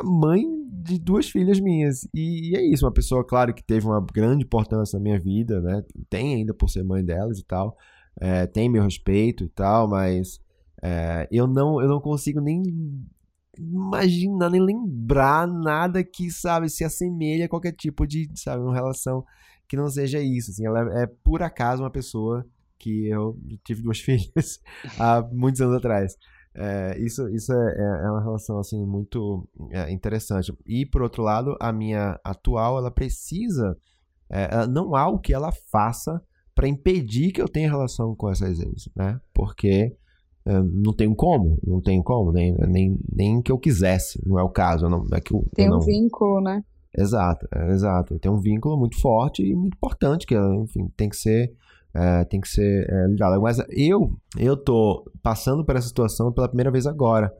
a 0.00 0.04
mãe 0.04 0.44
de 0.70 0.98
duas 0.98 1.28
filhas 1.28 1.60
minhas. 1.60 2.08
E, 2.14 2.56
é 2.56 2.62
isso, 2.62 2.84
uma 2.84 2.92
pessoa, 2.92 3.24
claro, 3.24 3.54
que 3.54 3.62
teve 3.62 3.86
uma 3.86 4.00
grande 4.00 4.44
importância 4.44 4.98
na 4.98 5.02
minha 5.02 5.18
vida, 5.18 5.60
né? 5.60 5.82
Tem 6.08 6.34
ainda 6.36 6.54
por 6.54 6.68
ser 6.68 6.82
mãe 6.84 7.04
delas 7.04 7.38
e 7.38 7.44
tal. 7.44 7.76
É, 8.20 8.46
tem 8.46 8.68
meu 8.68 8.82
respeito 8.82 9.44
e 9.44 9.48
tal, 9.48 9.88
mas 9.88 10.40
é, 10.82 11.28
eu, 11.30 11.46
não, 11.46 11.80
eu 11.80 11.88
não 11.88 12.00
consigo 12.00 12.40
nem 12.40 12.62
imaginar 13.58 14.50
nem 14.50 14.60
lembrar 14.60 15.46
nada 15.46 16.04
que, 16.04 16.30
sabe, 16.30 16.68
se 16.68 16.84
assemelha 16.84 17.46
a 17.46 17.48
qualquer 17.48 17.72
tipo 17.72 18.06
de, 18.06 18.30
sabe, 18.34 18.62
uma 18.62 18.74
relação 18.74 19.24
que 19.68 19.76
não 19.76 19.88
seja 19.88 20.20
isso, 20.20 20.50
assim, 20.50 20.64
ela 20.64 21.00
é, 21.00 21.02
é 21.02 21.06
por 21.06 21.42
acaso 21.42 21.82
uma 21.82 21.90
pessoa 21.90 22.46
que 22.78 23.08
eu 23.08 23.38
tive 23.64 23.82
duas 23.82 23.98
filhas 24.00 24.60
há 24.98 25.22
muitos 25.32 25.60
anos 25.60 25.76
atrás. 25.76 26.14
É, 26.54 26.98
isso 26.98 27.28
isso 27.28 27.52
é, 27.52 27.56
é, 27.56 28.06
é 28.06 28.10
uma 28.10 28.22
relação 28.22 28.58
assim 28.58 28.84
muito 28.84 29.48
é, 29.70 29.90
interessante. 29.90 30.52
E 30.66 30.86
por 30.86 31.02
outro 31.02 31.22
lado, 31.22 31.56
a 31.60 31.72
minha 31.72 32.18
atual, 32.24 32.78
ela 32.78 32.90
precisa, 32.90 33.76
é, 34.30 34.66
não 34.66 34.94
há 34.94 35.08
o 35.08 35.18
que 35.18 35.32
ela 35.32 35.52
faça 35.70 36.20
para 36.54 36.66
impedir 36.66 37.30
que 37.32 37.40
eu 37.40 37.48
tenha 37.48 37.70
relação 37.70 38.16
com 38.16 38.28
essas 38.28 38.58
ex, 38.58 38.88
né? 38.96 39.20
Porque 39.32 39.94
é, 40.44 40.62
não 40.62 40.92
tenho 40.92 41.14
como, 41.14 41.58
não 41.64 41.80
tenho 41.80 42.02
como, 42.02 42.32
nem, 42.32 42.56
nem, 42.66 42.98
nem 43.12 43.42
que 43.42 43.52
eu 43.52 43.58
quisesse, 43.58 44.20
não 44.26 44.38
é 44.38 44.42
o 44.42 44.48
caso. 44.48 44.88
Não, 44.88 45.06
é 45.12 45.20
que 45.20 45.32
eu, 45.32 45.46
Tem 45.54 45.68
um 45.68 45.74
não... 45.74 45.80
vínculo, 45.80 46.40
né? 46.40 46.64
Exato, 46.96 47.46
exato. 47.70 48.18
Tem 48.18 48.32
um 48.32 48.40
vínculo 48.40 48.76
muito 48.76 48.98
forte 49.00 49.42
e 49.42 49.54
muito 49.54 49.76
importante, 49.76 50.26
que 50.26 50.34
enfim, 50.34 50.88
tem 50.96 51.08
que 51.08 51.16
ser. 51.16 51.52
É, 51.94 52.24
tem 52.24 52.40
que 52.40 52.48
ser 52.48 52.88
é, 52.90 53.06
ligado. 53.06 53.40
Mas 53.40 53.58
eu, 53.70 54.18
eu 54.36 54.56
tô 54.56 55.10
passando 55.22 55.64
por 55.64 55.76
essa 55.76 55.88
situação 55.88 56.32
pela 56.32 56.48
primeira 56.48 56.70
vez 56.70 56.86
agora, 56.86 57.34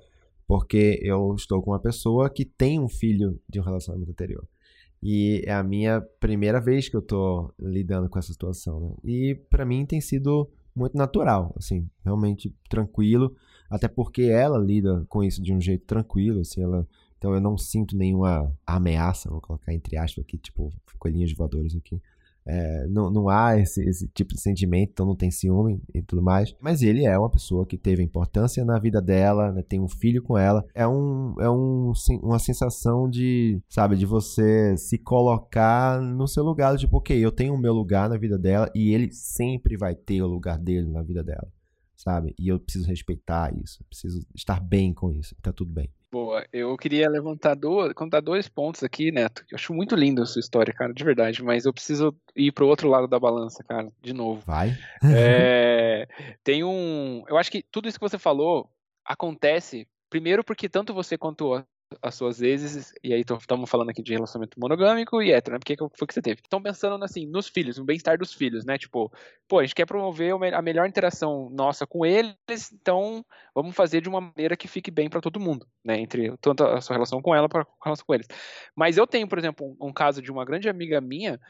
porque 0.47 0.99
eu 1.03 1.35
estou 1.35 1.63
com 1.63 1.71
uma 1.71 1.79
pessoa 1.79 2.31
que 2.31 2.45
tem 2.45 2.81
um 2.81 2.89
filho 2.89 3.39
de 3.49 3.61
um 3.61 3.63
relacionamento 3.63 4.11
anterior. 4.11 4.47
E 5.03 5.43
é 5.47 5.53
a 5.53 5.63
minha 5.63 6.01
primeira 6.19 6.61
vez 6.61 6.89
que 6.89 6.97
eu 6.97 7.03
tô 7.03 7.53
lidando 7.59 8.09
com 8.09 8.19
essa 8.19 8.33
situação, 8.33 8.81
né? 8.81 8.95
E 9.05 9.35
para 9.49 9.65
mim 9.65 9.87
tem 9.87 10.01
sido 10.01 10.51
muito 10.75 10.97
natural, 10.97 11.55
assim, 11.57 11.89
realmente 12.05 12.55
tranquilo, 12.69 13.35
até 13.71 13.87
porque 13.87 14.23
ela 14.23 14.59
lida 14.59 15.05
com 15.09 15.23
isso 15.23 15.43
de 15.43 15.53
um 15.53 15.61
jeito 15.61 15.85
tranquilo, 15.85 16.41
assim, 16.41 16.63
ela 16.63 16.87
então 17.19 17.35
eu 17.35 17.41
não 17.41 17.59
sinto 17.59 17.97
nenhuma 17.97 18.57
ameaça, 18.65 19.29
vou 19.29 19.41
colocar 19.41 19.75
entre 19.75 19.97
aspas 19.97 20.25
aqui, 20.25 20.39
tipo, 20.39 20.73
coelhinhos 20.99 21.33
voadores 21.35 21.75
aqui. 21.75 22.01
É, 22.51 22.87
não, 22.89 23.11
não 23.11 23.29
há 23.29 23.59
esse, 23.59 23.87
esse, 23.87 24.09
tipo 24.09 24.33
de 24.33 24.41
sentimento, 24.41 24.91
então 24.93 25.05
não 25.05 25.15
tem 25.15 25.31
ciúme 25.31 25.83
e 25.95 26.01
tudo 26.01 26.23
mais. 26.23 26.55
Mas 26.59 26.81
ele 26.81 27.05
é 27.05 27.19
uma 27.19 27.29
pessoa 27.29 27.67
que 27.67 27.77
teve 27.77 28.03
importância 28.03 28.65
na 28.65 28.79
vida 28.79 29.03
dela, 29.03 29.53
né, 29.53 29.63
tem 29.63 29.79
um 29.79 29.89
filho 29.89 30.23
com 30.23 30.39
ela. 30.39 30.65
É, 30.75 30.89
um, 30.89 31.35
é 31.39 31.51
um, 31.51 31.93
uma 32.23 32.39
sensação 32.39 33.09
de, 33.09 33.61
sabe, 33.69 33.97
de 33.97 34.07
você 34.07 34.75
se 34.79 34.97
colocar 34.97 36.01
no 36.01 36.27
seu 36.27 36.43
lugar. 36.43 36.75
Tipo, 36.79 36.97
ok, 36.97 37.23
eu 37.23 37.31
tenho 37.31 37.53
o 37.53 37.59
meu 37.59 37.75
lugar 37.75 38.09
na 38.09 38.17
vida 38.17 38.39
dela 38.39 38.71
e 38.75 38.95
ele 38.95 39.13
sempre 39.13 39.77
vai 39.77 39.95
ter 39.95 40.23
o 40.23 40.27
lugar 40.27 40.59
dele 40.59 40.89
na 40.89 41.03
vida 41.03 41.23
dela, 41.23 41.47
sabe? 41.95 42.35
E 42.39 42.49
eu 42.49 42.59
preciso 42.59 42.89
respeitar 42.89 43.55
isso, 43.55 43.85
preciso 43.85 44.27
estar 44.35 44.59
bem 44.59 44.95
com 44.95 45.13
isso, 45.13 45.37
tá 45.43 45.53
tudo 45.53 45.71
bem. 45.71 45.91
Boa, 46.11 46.47
eu 46.51 46.75
queria 46.79 47.09
levantar 47.09 47.55
dois, 47.55 47.93
contar 47.93 48.21
dois 48.21 48.49
pontos 48.49 48.83
aqui, 48.83 49.13
Neto. 49.13 49.45
Eu 49.51 49.57
acho 49.57 49.75
muito 49.75 49.95
linda 49.95 50.23
a 50.23 50.27
sua 50.27 50.41
história, 50.41 50.73
cara, 50.73 50.93
de 50.93 51.05
verdade, 51.05 51.43
mas 51.43 51.67
eu 51.67 51.73
preciso 51.73 52.17
ir 52.35 52.51
pro 52.53 52.67
outro 52.67 52.89
lado 52.89 53.07
da 53.07 53.21
balança, 53.21 53.63
cara, 53.63 53.93
de 54.01 54.15
novo. 54.15 54.43
Vai. 54.47 54.75
É, 55.05 56.09
tem 56.43 56.65
um. 56.65 57.25
Eu 57.29 57.37
acho 57.37 57.51
que 57.51 57.63
tudo 57.71 57.89
isso 57.89 57.99
que 57.99 58.09
você 58.09 58.19
falou 58.19 58.71
acontece, 59.05 59.87
primeiro 60.09 60.43
porque 60.43 60.67
tanto 60.67 60.95
você 60.95 61.19
quanto 61.19 61.63
as 62.03 62.15
suas 62.15 62.39
vezes, 62.39 62.93
e 63.03 63.15
aí 63.15 63.21
estamos 63.21 63.69
falando 63.69 63.91
aqui 63.91 64.03
de 64.03 64.13
relacionamento 64.13 64.61
monogâmico 64.61 65.23
e 65.23 65.33
hétero, 65.33 65.55
né? 65.55 65.59
Porque 65.59 65.77
foi 65.77 66.07
que 66.07 66.15
você 66.15 66.21
teve. 66.21 66.41
Estão 66.41 66.63
pensando 66.63 67.03
assim, 67.03 67.27
nos 67.27 67.49
filhos, 67.49 67.79
no 67.79 67.85
bem-estar 67.85 68.19
dos 68.19 68.35
filhos, 68.35 68.65
né? 68.65 68.77
Tipo, 68.77 69.11
pô, 69.49 69.59
a 69.59 69.63
gente 69.63 69.75
quer 69.75 69.87
promover 69.87 70.35
a 70.55 70.63
melhor 70.63 70.87
interação 70.87 71.49
nossa 71.51 71.87
com 71.87 72.05
eles, 72.05 72.37
então 72.73 73.25
vamos 73.55 73.75
fazer 73.75 74.01
de 74.01 74.09
uma 74.09 74.21
maneira 74.21 74.57
que 74.57 74.69
fique 74.69 74.91
bem 74.91 75.09
para 75.09 75.21
todo 75.21 75.41
mundo, 75.41 75.67
né? 75.83 75.99
Entre 75.99 76.37
tanto 76.39 76.65
a 76.65 76.81
sua 76.81 76.95
relação 76.95 77.23
com 77.23 77.35
ela 77.35 77.49
para 77.49 77.63
a 77.63 77.85
relação 77.85 78.05
com 78.07 78.15
eles. 78.15 78.27
Mas 78.77 78.97
eu 78.97 79.07
tenho, 79.07 79.27
por 79.27 79.39
exemplo, 79.39 79.77
um, 79.81 79.93
caso 79.93 80.21
de 80.21 80.31
uma 80.31 80.45
grande 80.45 80.69
amiga 80.69 81.01
minha 81.01 81.41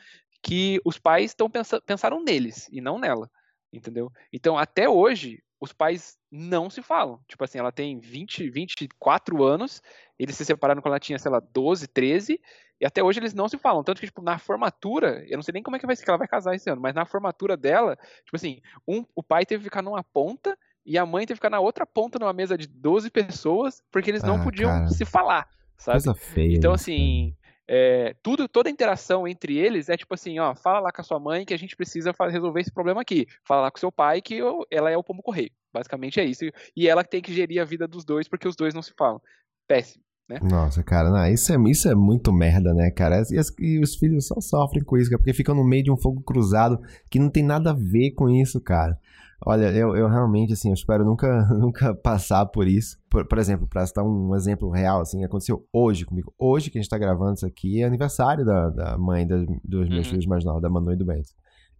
que 0.41 0.81
os 0.85 0.99
pais 0.99 1.33
estão 1.33 1.51
pensaram 1.85 2.23
neles 2.23 2.69
e 2.71 2.81
não 2.81 2.99
nela, 2.99 3.29
entendeu? 3.73 4.13
Então, 4.33 4.57
até 4.57 4.89
hoje, 4.89 5.43
os 5.61 5.73
pais 5.73 6.17
não 6.31 6.71
se 6.71 6.83
falam. 6.83 7.21
Tipo 7.27 7.45
assim, 7.45 7.59
ela 7.59 7.73
tem 7.73 7.99
20, 7.99 8.49
24 8.51 9.43
anos, 9.43 9.83
eles 10.19 10.37
se 10.37 10.45
separaram 10.45 10.81
quando 10.81 10.93
ela 10.93 11.01
tinha, 11.01 11.19
sei 11.19 11.31
lá, 11.31 11.41
12, 11.41 11.89
13, 11.89 12.41
e 12.81 12.87
até 12.87 13.03
hoje 13.03 13.19
eles 13.19 13.35
não 13.35 13.49
se 13.49 13.59
falam. 13.59 13.83
Tanto 13.83 14.01
que, 14.01 14.07
tipo, 14.07 14.23
na 14.23 14.39
formatura, 14.39 15.25
eu 15.29 15.37
não 15.37 15.43
sei 15.43 15.53
nem 15.53 15.63
como 15.63 15.77
é 15.77 15.79
que 15.81 15.87
vai 15.87 15.97
ser 15.97 16.05
que 16.05 16.11
ela 16.11 16.19
vai 16.19 16.29
casar 16.29 16.55
esse 16.55 16.71
ano, 16.71 16.81
mas 16.81 16.95
na 16.95 17.05
formatura 17.05 17.57
dela, 17.57 17.97
tipo 18.25 18.37
assim, 18.37 18.61
um, 18.87 19.05
o 19.15 19.23
pai 19.23 19.45
teve 19.45 19.61
que 19.63 19.65
ficar 19.65 19.83
numa 19.83 20.03
ponta 20.05 20.57
e 20.87 20.97
a 20.97 21.05
mãe 21.05 21.27
teve 21.27 21.39
que 21.39 21.45
ficar 21.45 21.51
na 21.51 21.61
outra 21.61 21.85
ponta 21.85 22.19
numa 22.19 22.33
mesa 22.33 22.57
de 22.57 22.67
12 22.67 23.11
pessoas, 23.11 23.83
porque 23.91 24.11
eles 24.11 24.23
não 24.23 24.37
Ah, 24.37 24.45
podiam 24.45 24.71
cara. 24.71 24.89
se 24.89 25.05
falar, 25.05 25.49
sabe? 25.77 25.95
Coisa 26.03 26.15
feia. 26.15 26.57
Então, 26.57 26.73
assim, 26.73 27.37
é, 27.69 28.15
tudo, 28.23 28.49
toda 28.49 28.71
interação 28.71 29.29
entre 29.29 29.59
eles 29.59 29.89
é 29.89 29.97
tipo 29.97 30.15
assim, 30.15 30.39
ó, 30.39 30.55
fala 30.55 30.81
lá 30.81 30.93
com 30.93 31.01
a 31.01 31.05
sua 31.05 31.21
mãe 31.21 31.45
que 31.45 31.55
a 31.55 31.59
gente 31.59 31.77
precisa 31.77 32.13
resolver 32.31 32.61
esse 32.61 32.73
problema 32.73 33.03
aqui. 33.03 33.27
Fala 33.45 33.63
lá 33.63 33.71
com 33.71 33.79
seu 33.79 33.93
pai 33.93 34.23
que 34.23 34.35
eu- 34.37 34.67
ela 34.71 34.91
é 34.91 34.97
o 34.97 35.05
pombo 35.05 35.23
correio. 35.23 35.51
Basicamente 35.73 36.19
é 36.19 36.25
isso. 36.25 36.45
E 36.75 36.89
ela 36.89 37.05
tem 37.05 37.21
que 37.21 37.33
gerir 37.33 37.61
a 37.61 37.65
vida 37.65 37.87
dos 37.87 38.05
dois 38.05 38.27
porque 38.27 38.49
os 38.49 38.57
dois 38.57 38.73
não 38.75 38.83
se 38.83 38.95
falam. 38.97 39.21
Péssimo. 39.67 40.03
Cara. 40.29 40.45
Nossa, 40.49 40.83
cara, 40.83 41.11
não, 41.11 41.27
isso, 41.27 41.53
é, 41.53 41.57
isso 41.71 41.89
é 41.89 41.95
muito 41.95 42.33
merda, 42.33 42.75
né, 42.75 42.91
cara? 42.91 43.23
E, 43.31 43.39
as- 43.39 43.53
e 43.59 43.79
os 43.81 43.95
filhos 43.97 44.27
só 44.27 44.41
sofrem 44.41 44.85
com 44.85 44.97
isso, 44.97 45.11
porque 45.11 45.33
ficam 45.33 45.55
no 45.55 45.65
meio 45.65 45.83
de 45.85 45.91
um 45.91 45.97
fogo 45.97 46.21
cruzado 46.23 46.79
que 47.11 47.19
não 47.19 47.29
tem 47.31 47.43
nada 47.43 47.71
a 47.71 47.75
ver 47.75 48.13
com 48.13 48.29
isso, 48.29 48.61
cara. 48.61 48.99
Olha, 49.47 49.67
eu, 49.71 49.95
eu 49.95 50.09
realmente, 50.09 50.53
assim, 50.53 50.69
eu 50.69 50.75
espero 50.75 51.05
nunca, 51.05 51.47
nunca 51.55 51.95
passar 51.95 52.45
por 52.47 52.67
isso. 52.67 52.99
Por, 53.09 53.25
por 53.25 53.39
exemplo, 53.39 53.69
pra 53.69 53.87
citar 53.87 54.05
um 54.05 54.35
exemplo 54.35 54.69
real, 54.69 55.01
assim, 55.01 55.25
aconteceu 55.25 55.65
hoje 55.73 56.05
comigo. 56.05 56.35
Hoje 56.37 56.71
que 56.71 56.79
a 56.79 56.83
gente 56.83 56.91
tá 56.91 56.99
gravando 56.99 57.35
isso 57.35 57.47
aqui 57.47 57.81
é 57.81 57.87
aniversário 57.87 58.45
da, 58.45 58.69
da 58.69 58.99
mãe 58.99 59.25
das, 59.27 59.47
dos 59.65 59.89
meus 59.89 60.07
Uhum. 60.07 60.11
filhos 60.11 60.27
mais 60.27 60.45
novos, 60.45 60.61
da 60.61 60.69
Manu 60.69 60.93
e 60.93 60.97
do 60.97 61.05
Bento. 61.07 61.29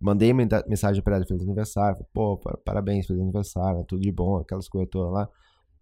Mandei 0.01 0.33
mensagem 0.33 1.03
pra 1.03 1.17
ela, 1.17 1.27
feliz 1.27 1.43
aniversário. 1.43 1.99
Pô, 2.15 2.37
pa- 2.37 2.57
parabéns, 2.65 3.05
feliz 3.09 3.21
aniversário, 3.21 3.83
tudo 3.89 4.01
de 4.03 4.13
bom, 4.13 4.37
aquelas 4.37 4.69
coisas 4.69 4.89
todas 4.89 5.13
lá. 5.13 5.29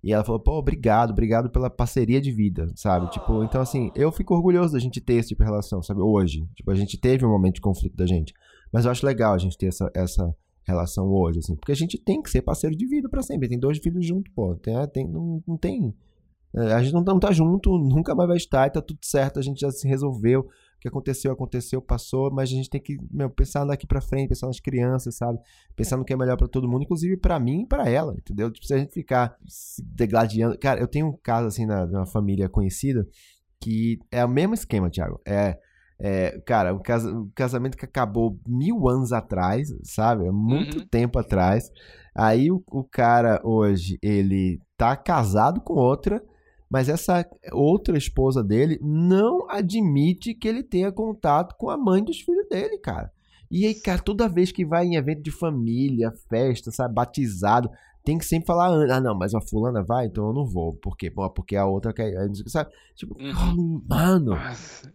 E 0.06 0.12
ela 0.12 0.22
falou, 0.22 0.38
pô, 0.38 0.52
obrigado, 0.52 1.10
obrigado 1.10 1.50
pela 1.50 1.68
parceria 1.68 2.20
de 2.20 2.30
vida, 2.30 2.70
sabe? 2.76 3.10
Tipo, 3.10 3.42
então 3.42 3.60
assim, 3.60 3.90
eu 3.92 4.12
fico 4.12 4.36
orgulhoso 4.36 4.72
da 4.72 4.78
gente 4.78 5.00
ter 5.00 5.14
esse 5.14 5.30
tipo 5.30 5.42
de 5.42 5.48
relação, 5.50 5.82
sabe? 5.82 6.00
Hoje. 6.00 6.48
Tipo, 6.54 6.70
a 6.70 6.76
gente 6.76 6.96
teve 6.96 7.26
um 7.26 7.28
momento 7.28 7.56
de 7.56 7.60
conflito 7.60 7.96
da 7.96 8.06
gente. 8.06 8.32
Mas 8.72 8.84
eu 8.84 8.92
acho 8.92 9.04
legal 9.04 9.34
a 9.34 9.38
gente 9.38 9.58
ter 9.58 9.66
essa, 9.66 9.90
essa 9.92 10.32
relação 10.62 11.08
hoje, 11.08 11.40
assim. 11.40 11.56
Porque 11.56 11.72
a 11.72 11.74
gente 11.74 11.98
tem 11.98 12.22
que 12.22 12.30
ser 12.30 12.40
parceiro 12.42 12.76
de 12.76 12.86
vida 12.86 13.08
pra 13.08 13.20
sempre. 13.20 13.48
Tem 13.48 13.58
dois 13.58 13.78
filhos 13.78 14.06
juntos, 14.06 14.32
pô. 14.32 14.54
Tem, 14.54 14.74
tem, 14.90 15.08
não, 15.08 15.42
não 15.44 15.56
tem 15.56 15.92
É, 16.54 16.72
A 16.74 16.80
gente 16.80 16.94
não, 16.94 17.02
não 17.02 17.18
tá 17.18 17.32
junto, 17.32 17.76
nunca 17.76 18.14
mais 18.14 18.28
vai 18.28 18.36
estar, 18.36 18.68
e 18.68 18.70
tá 18.70 18.80
tudo 18.80 19.00
certo, 19.02 19.40
a 19.40 19.42
gente 19.42 19.58
já 19.58 19.72
se 19.72 19.88
resolveu. 19.88 20.48
O 20.86 20.88
que 20.88 20.96
aconteceu, 20.96 21.32
aconteceu, 21.32 21.82
passou, 21.82 22.30
mas 22.30 22.48
a 22.48 22.52
gente 22.52 22.70
tem 22.70 22.80
que 22.80 22.96
meu, 23.10 23.28
pensar 23.28 23.64
daqui 23.64 23.86
pra 23.86 24.00
frente, 24.00 24.28
pensar 24.28 24.46
nas 24.46 24.60
crianças, 24.60 25.16
sabe? 25.16 25.38
Pensar 25.74 25.96
no 25.96 26.04
que 26.04 26.12
é 26.12 26.16
melhor 26.16 26.36
pra 26.36 26.46
todo 26.46 26.68
mundo, 26.68 26.82
inclusive 26.84 27.16
pra 27.16 27.40
mim 27.40 27.62
e 27.62 27.66
pra 27.66 27.88
ela, 27.88 28.14
entendeu? 28.16 28.50
Tipo, 28.50 28.66
se 28.66 28.74
a 28.74 28.78
gente 28.78 28.92
ficar 28.92 29.36
se 29.46 29.82
degladiando. 29.82 30.56
Cara, 30.58 30.80
eu 30.80 30.86
tenho 30.86 31.08
um 31.08 31.16
caso 31.22 31.48
assim 31.48 31.66
na, 31.66 31.84
de 31.86 31.94
uma 31.94 32.06
família 32.06 32.48
conhecida 32.48 33.06
que 33.60 33.98
é 34.12 34.24
o 34.24 34.28
mesmo 34.28 34.54
esquema, 34.54 34.88
Thiago. 34.90 35.20
É. 35.26 35.58
é, 35.98 36.38
cara, 36.46 36.74
um, 36.74 36.78
casa- 36.78 37.10
um 37.10 37.28
casamento 37.34 37.76
que 37.76 37.84
acabou 37.86 38.38
mil 38.46 38.86
anos 38.88 39.12
atrás, 39.12 39.74
sabe? 39.82 40.28
Há 40.28 40.32
muito 40.32 40.78
Uhum. 40.80 40.86
tempo 40.88 41.18
atrás. 41.18 41.70
Aí 42.14 42.50
o, 42.50 42.62
o 42.70 42.84
cara 42.84 43.40
hoje, 43.42 43.98
ele 44.02 44.60
tá 44.76 44.94
casado 44.94 45.60
com 45.62 45.72
outra, 45.74 46.22
mas 46.70 46.88
essa 46.88 47.24
outra 47.52 47.96
esposa 47.96 48.42
dele 48.42 48.78
não 48.82 49.48
admite 49.50 50.34
que 50.34 50.48
ele 50.48 50.62
tenha 50.62 50.90
contato 50.92 51.54
com 51.58 51.70
a 51.70 51.76
mãe 51.76 52.02
dos 52.02 52.20
filhos 52.20 52.48
dele, 52.48 52.78
cara. 52.78 53.10
E 53.50 53.64
aí, 53.66 53.74
cara, 53.74 54.00
toda 54.02 54.28
vez 54.28 54.50
que 54.50 54.64
vai 54.64 54.86
em 54.86 54.96
evento 54.96 55.22
de 55.22 55.30
família, 55.30 56.10
festa, 56.28 56.70
sabe, 56.72 56.92
batizado, 56.94 57.70
tem 58.04 58.18
que 58.18 58.24
sempre 58.24 58.46
falar, 58.46 58.66
ah, 58.90 59.00
não, 59.00 59.16
mas 59.16 59.34
a 59.34 59.40
fulana 59.40 59.82
vai, 59.84 60.06
então 60.06 60.26
eu 60.28 60.32
não 60.32 60.44
vou. 60.44 60.74
Por 60.74 60.96
quê? 60.96 61.10
Bom, 61.10 61.28
Porque 61.28 61.56
a 61.56 61.66
outra 61.66 61.92
quer, 61.92 62.12
sabe? 62.46 62.70
Tipo, 62.94 63.16
Uhum. 63.20 63.82
mano, 63.88 64.32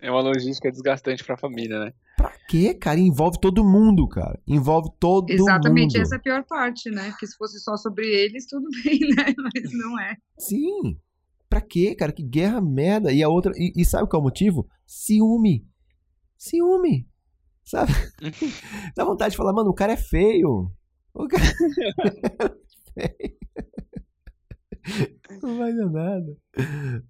é 0.02 0.10
uma 0.10 0.22
logística 0.22 0.72
desgastante 0.72 1.24
pra 1.24 1.38
família, 1.38 1.78
né? 1.80 1.94
pra 2.18 2.32
quê, 2.48 2.74
cara? 2.74 3.00
Envolve 3.00 3.40
todo 3.42 3.64
mundo, 3.64 4.08
cara. 4.08 4.40
Envolve 4.48 4.90
todo 5.00 5.30
Exatamente 5.30 5.94
mundo. 5.98 6.04
essa 6.04 6.16
é 6.16 6.18
a 6.18 6.22
pior 6.22 6.44
parte, 6.46 6.90
né? 6.92 7.10
Porque 7.12 7.26
se 7.28 7.36
fosse 7.36 7.60
só 7.60 7.76
sobre 7.78 8.06
eles, 8.06 8.46
tudo 8.48 8.68
bem, 8.84 9.00
né? 9.16 9.34
Mas 9.38 9.74
não 9.74 10.00
é. 10.00 10.16
Sim. 10.38 10.98
Pra 11.52 11.60
quê, 11.60 11.94
cara? 11.94 12.14
Que 12.14 12.24
guerra 12.24 12.62
merda. 12.62 13.12
E 13.12 13.22
a 13.22 13.28
outra. 13.28 13.52
E, 13.58 13.74
e 13.76 13.84
sabe 13.84 14.08
qual 14.10 14.22
é 14.22 14.24
o 14.24 14.24
motivo? 14.24 14.66
Ciúme. 14.88 15.68
Ciúme. 16.38 17.06
Sabe? 17.66 17.92
Dá 18.96 19.04
vontade 19.04 19.32
de 19.32 19.38
falar, 19.38 19.52
mano, 19.52 19.70
o 19.70 19.74
cara 19.74 19.92
é 19.92 19.98
feio. 19.98 20.72
O 21.14 21.28
cara 21.28 21.44
é 21.44 21.52
feio. 22.96 23.38
Não 25.44 25.58
vai 25.58 25.74
dar 25.76 25.90
nada. 25.90 26.38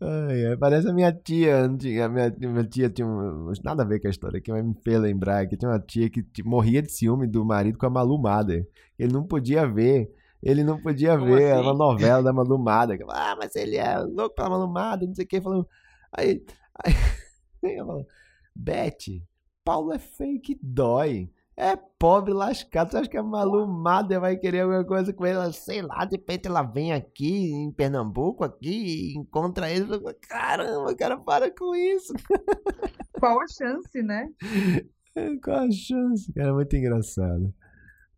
Ai, 0.01 0.57
parece 0.59 0.89
a 0.89 0.93
minha 0.93 1.11
tia. 1.13 1.61
antiga- 1.65 2.05
A 2.05 2.09
minha, 2.09 2.35
minha 2.39 2.63
tia 2.65 2.89
tinha 2.89 3.07
um, 3.07 3.51
nada 3.63 3.83
a 3.83 3.85
ver 3.85 3.99
com 3.99 4.07
a 4.07 4.11
história 4.11 4.39
aqui, 4.39 4.51
mas 4.51 4.65
me 4.65 4.73
fez 4.83 4.99
lembrar 4.99 5.47
que 5.47 5.55
tinha 5.55 5.69
uma 5.71 5.79
tia 5.79 6.09
que 6.09 6.23
morria 6.43 6.81
de 6.81 6.91
ciúme 6.91 7.27
do 7.27 7.45
marido 7.45 7.77
com 7.77 7.85
a 7.85 7.89
Malu 7.89 8.19
Mader. 8.19 8.67
Ele 8.97 9.13
não 9.13 9.23
podia 9.25 9.67
ver. 9.67 10.09
Ele 10.41 10.63
não 10.63 10.81
podia 10.81 11.17
Como 11.17 11.25
ver 11.35 11.51
assim? 11.51 11.61
uma 11.61 11.73
novela 11.73 12.23
da 12.23 12.33
Malu 12.33 12.57
Mader. 12.57 12.99
Ah, 13.09 13.35
mas 13.37 13.55
ele 13.55 13.77
é 13.77 13.99
louco 13.99 14.35
pela 14.35 14.49
Malu 14.49 14.67
Mader, 14.67 15.07
não 15.07 15.15
sei 15.15 15.25
o 15.25 15.27
que. 15.27 15.41
Falando. 15.41 15.67
Aí. 16.11 16.43
aí 17.63 17.77
eu 17.77 17.85
falo, 17.85 18.07
Beth, 18.55 19.21
Paulo 19.63 19.93
é 19.93 19.99
feio 19.99 20.41
que 20.41 20.57
dói. 20.61 21.29
É 21.55 21.75
pobre 21.75 22.33
lascado. 22.33 22.89
Você 22.89 22.97
acha 22.97 23.09
que 23.09 23.17
a 23.17 23.23
Malu 23.23 23.67
Mader 23.67 24.19
vai 24.19 24.35
querer 24.35 24.61
alguma 24.61 24.83
coisa 24.83 25.13
com 25.13 25.25
ele? 25.27 25.53
Sei 25.53 25.81
lá, 25.81 26.05
de 26.05 26.15
repente 26.15 26.47
ela 26.47 26.63
vem 26.63 26.91
aqui 26.91 27.51
em 27.51 27.71
Pernambuco 27.71 28.43
aqui 28.43 29.13
e 29.13 29.17
encontra 29.17 29.69
ele. 29.69 29.93
Eu 29.93 30.01
Caramba, 30.27 30.95
cara, 30.95 31.19
para 31.19 31.53
com 31.55 31.75
isso. 31.75 32.13
Qual 33.19 33.39
a 33.39 33.47
chance, 33.47 34.01
né? 34.01 34.27
Qual 35.43 35.59
a 35.59 35.71
chance? 35.71 36.33
Cara, 36.33 36.51
muito 36.51 36.75
engraçado. 36.75 37.53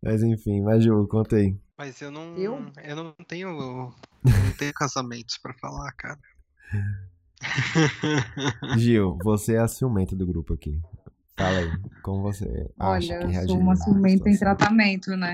Mas 0.02 0.22
enfim, 0.22 0.62
mas 0.62 0.82
Ju, 0.82 1.06
conta 1.08 1.36
aí. 1.36 1.58
Mas 1.76 2.00
eu 2.00 2.10
não. 2.10 2.36
Eu? 2.36 2.72
Eu 2.82 2.96
não 2.96 3.12
tenho. 3.26 3.92
Não 4.24 4.52
tenho 4.58 4.72
casamentos 4.74 5.38
pra 5.38 5.52
falar, 5.54 5.92
cara. 5.92 6.18
Gil, 8.78 9.18
você 9.22 9.54
é 9.54 9.58
a 9.58 9.68
ciumenta 9.68 10.16
do 10.16 10.26
grupo 10.26 10.54
aqui. 10.54 10.80
Fala 11.36 11.58
aí, 11.58 11.70
como 12.02 12.22
você 12.22 12.44
acha 12.78 13.14
Olha, 13.14 13.18
que 13.18 13.36
eu 13.36 13.48
sou 13.48 13.58
uma 13.58 13.76
ciumenta 13.76 14.30
em 14.30 14.38
tratamento, 14.38 15.16
né? 15.16 15.32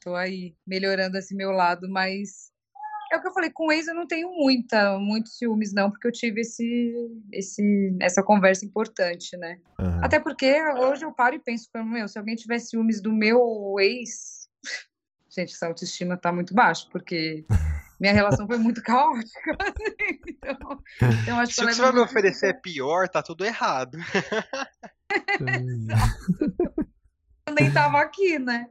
Tô 0.00 0.14
aí 0.14 0.56
melhorando 0.66 1.18
esse 1.18 1.34
meu 1.34 1.50
lado, 1.50 1.88
mas 1.88 2.50
é 3.12 3.16
o 3.18 3.20
que 3.20 3.28
eu 3.28 3.32
falei, 3.32 3.50
com 3.50 3.66
o 3.66 3.72
ex 3.72 3.86
eu 3.86 3.94
não 3.94 4.06
tenho 4.06 4.32
muita, 4.32 4.98
muitos 4.98 5.36
ciúmes 5.36 5.72
não, 5.74 5.90
porque 5.90 6.08
eu 6.08 6.12
tive 6.12 6.40
esse, 6.40 6.94
esse, 7.30 7.96
essa 8.00 8.22
conversa 8.22 8.64
importante, 8.64 9.36
né? 9.36 9.60
Aham. 9.78 10.00
Até 10.02 10.18
porque 10.18 10.60
hoje 10.78 11.04
eu 11.04 11.12
paro 11.12 11.36
e 11.36 11.38
penso, 11.38 11.68
meu, 11.84 12.08
se 12.08 12.18
alguém 12.18 12.34
tiver 12.34 12.58
ciúmes 12.58 13.02
do 13.02 13.12
meu 13.12 13.76
ex, 13.78 14.41
gente, 15.34 15.54
essa 15.54 15.66
autoestima 15.66 16.16
tá 16.16 16.32
muito 16.32 16.54
baixa, 16.54 16.86
porque 16.90 17.44
minha 17.98 18.12
relação 18.12 18.46
foi 18.46 18.58
muito 18.58 18.82
caótica. 18.82 19.56
assim, 19.60 20.20
então, 20.28 20.82
então 21.22 21.38
acho 21.38 21.50
que 21.50 21.54
Se 21.54 21.62
eu 21.62 21.66
o 21.66 21.68
que 21.68 21.74
você 21.74 21.82
vai 21.82 21.92
me 21.92 22.00
oferecer 22.00 22.48
é 22.48 22.52
pior, 22.52 23.08
tá 23.08 23.22
tudo 23.22 23.44
errado. 23.44 23.98
eu 27.46 27.54
nem 27.54 27.72
tava 27.72 28.00
aqui, 28.00 28.38
né? 28.38 28.68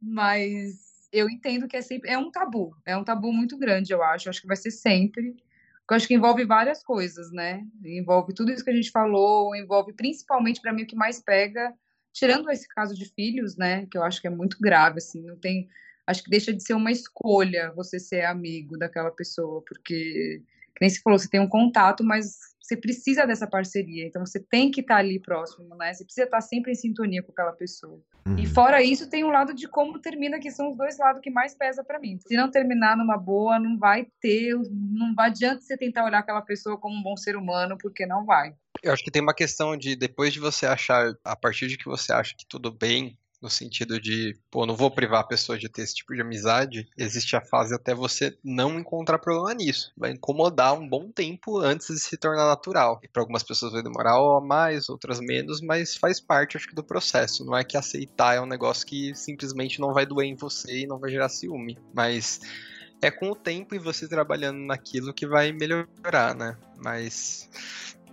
Mas 0.00 1.08
eu 1.12 1.28
entendo 1.28 1.68
que 1.68 1.76
é 1.76 1.82
sempre 1.82 2.10
é 2.10 2.16
um 2.16 2.30
tabu, 2.30 2.74
é 2.86 2.96
um 2.96 3.04
tabu 3.04 3.32
muito 3.32 3.58
grande, 3.58 3.92
eu 3.92 4.02
acho. 4.02 4.30
Acho 4.30 4.40
que 4.40 4.46
vai 4.46 4.56
ser 4.56 4.70
sempre. 4.70 5.36
Porque 5.80 5.94
eu 5.94 5.96
acho 5.96 6.08
que 6.08 6.14
envolve 6.14 6.44
várias 6.44 6.82
coisas, 6.82 7.30
né? 7.32 7.66
Envolve 7.84 8.32
tudo 8.32 8.52
isso 8.52 8.64
que 8.64 8.70
a 8.70 8.74
gente 8.74 8.90
falou, 8.90 9.54
envolve 9.54 9.92
principalmente 9.92 10.60
para 10.60 10.72
mim 10.72 10.84
o 10.84 10.86
que 10.86 10.96
mais 10.96 11.20
pega, 11.20 11.74
tirando 12.12 12.50
esse 12.50 12.68
caso 12.68 12.94
de 12.94 13.06
filhos, 13.14 13.56
né? 13.56 13.86
Que 13.90 13.98
eu 13.98 14.02
acho 14.02 14.20
que 14.20 14.26
é 14.26 14.30
muito 14.30 14.58
grave, 14.60 14.98
assim, 14.98 15.22
não 15.22 15.36
tem. 15.36 15.68
Acho 16.06 16.22
que 16.22 16.30
deixa 16.30 16.52
de 16.52 16.62
ser 16.62 16.74
uma 16.74 16.90
escolha 16.90 17.72
você 17.74 17.98
ser 17.98 18.24
amigo 18.24 18.76
daquela 18.76 19.10
pessoa, 19.10 19.62
porque, 19.66 20.42
que 20.74 20.80
nem 20.80 20.90
se 20.90 21.00
falou, 21.00 21.18
você 21.18 21.28
tem 21.28 21.40
um 21.40 21.48
contato, 21.48 22.02
mas 22.02 22.36
você 22.60 22.76
precisa 22.76 23.26
dessa 23.26 23.46
parceria, 23.46 24.06
então 24.06 24.24
você 24.24 24.40
tem 24.40 24.70
que 24.70 24.80
estar 24.80 24.96
ali 24.96 25.20
próximo, 25.20 25.74
né? 25.76 25.92
Você 25.92 26.04
precisa 26.04 26.24
estar 26.24 26.40
sempre 26.40 26.72
em 26.72 26.74
sintonia 26.74 27.22
com 27.22 27.32
aquela 27.32 27.52
pessoa. 27.52 28.00
E 28.26 28.30
Uhum. 28.30 28.46
fora 28.46 28.82
isso, 28.82 29.10
tem 29.10 29.24
o 29.24 29.30
lado 29.30 29.52
de 29.52 29.68
como 29.68 29.98
termina, 29.98 30.38
que 30.38 30.50
são 30.50 30.70
os 30.70 30.76
dois 30.76 30.96
lados 30.98 31.20
que 31.20 31.30
mais 31.30 31.54
pesa 31.54 31.84
pra 31.84 31.98
mim. 31.98 32.18
Se 32.18 32.36
não 32.36 32.50
terminar 32.50 32.96
numa 32.96 33.16
boa, 33.18 33.58
não 33.58 33.76
vai 33.76 34.06
ter, 34.20 34.54
não 34.70 35.14
vai 35.14 35.28
adianta 35.28 35.60
você 35.60 35.76
tentar 35.76 36.04
olhar 36.04 36.20
aquela 36.20 36.40
pessoa 36.40 36.78
como 36.78 36.96
um 36.96 37.02
bom 37.02 37.16
ser 37.16 37.36
humano, 37.36 37.76
porque 37.78 38.06
não 38.06 38.24
vai. 38.24 38.54
Eu 38.82 38.92
acho 38.92 39.04
que 39.04 39.10
tem 39.10 39.22
uma 39.22 39.34
questão 39.34 39.76
de 39.76 39.94
depois 39.94 40.32
de 40.32 40.40
você 40.40 40.66
achar, 40.66 41.14
a 41.24 41.36
partir 41.36 41.68
de 41.68 41.78
que 41.78 41.84
você 41.84 42.12
acha 42.12 42.34
que 42.36 42.44
tudo 42.44 42.72
bem, 42.72 43.16
no 43.40 43.50
sentido 43.50 44.00
de, 44.00 44.36
pô, 44.50 44.64
não 44.64 44.76
vou 44.76 44.90
privar 44.90 45.20
a 45.20 45.26
pessoa 45.26 45.58
de 45.58 45.68
ter 45.68 45.82
esse 45.82 45.96
tipo 45.96 46.14
de 46.14 46.20
amizade, 46.20 46.88
existe 46.96 47.34
a 47.36 47.40
fase 47.40 47.74
até 47.74 47.94
você 47.94 48.36
não 48.42 48.78
encontrar 48.78 49.18
problema 49.18 49.52
nisso. 49.54 49.92
Vai 49.96 50.12
incomodar 50.12 50.74
um 50.74 50.88
bom 50.88 51.10
tempo 51.10 51.58
antes 51.58 51.88
de 51.88 51.98
se 51.98 52.16
tornar 52.16 52.46
natural. 52.46 53.00
E 53.02 53.08
para 53.08 53.22
algumas 53.22 53.42
pessoas 53.42 53.72
vai 53.72 53.82
demorar 53.82 54.20
ó, 54.20 54.40
mais, 54.40 54.88
outras 54.88 55.20
menos, 55.20 55.60
mas 55.60 55.96
faz 55.96 56.20
parte, 56.20 56.56
acho 56.56 56.68
que, 56.68 56.74
do 56.74 56.84
processo. 56.84 57.44
Não 57.44 57.56
é 57.56 57.64
que 57.64 57.76
aceitar 57.76 58.36
é 58.36 58.40
um 58.40 58.46
negócio 58.46 58.86
que 58.86 59.14
simplesmente 59.14 59.80
não 59.80 59.92
vai 59.92 60.06
doer 60.06 60.26
em 60.26 60.36
você 60.36 60.80
e 60.80 60.86
não 60.86 60.98
vai 60.98 61.10
gerar 61.10 61.28
ciúme. 61.28 61.76
Mas 61.92 62.40
é 63.02 63.10
com 63.10 63.30
o 63.30 63.36
tempo 63.36 63.74
e 63.74 63.78
você 63.78 64.08
trabalhando 64.08 64.58
naquilo 64.58 65.12
que 65.12 65.26
vai 65.26 65.50
melhorar, 65.52 66.34
né? 66.36 66.56
Mas 66.76 67.48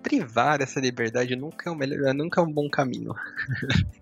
privar 0.01 0.61
essa 0.61 0.79
liberdade 0.79 1.35
nunca 1.35 1.69
é, 1.69 1.73
o 1.73 1.75
melhor, 1.75 2.13
nunca 2.13 2.41
é 2.41 2.43
um 2.43 2.51
bom 2.51 2.69
caminho. 2.69 3.13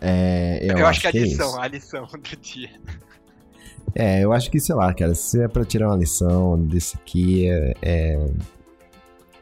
É, 0.00 0.60
eu, 0.62 0.78
Eu, 0.78 0.86
acho 0.86 1.00
que 1.00 1.06
a 1.06 1.10
é 1.10 1.12
lição, 1.12 1.48
isso. 1.50 1.60
a 1.60 1.68
lição 1.68 2.06
do 2.08 2.36
dia. 2.40 2.70
É, 3.94 4.24
eu 4.24 4.32
acho 4.32 4.50
que, 4.50 4.58
sei 4.58 4.74
lá, 4.74 4.92
cara, 4.94 5.14
se 5.14 5.42
é 5.42 5.48
pra 5.48 5.64
tirar 5.64 5.88
uma 5.88 5.96
lição 5.96 6.58
desse 6.62 6.96
aqui, 6.96 7.48
é, 7.48 7.74
é- 7.82 8.26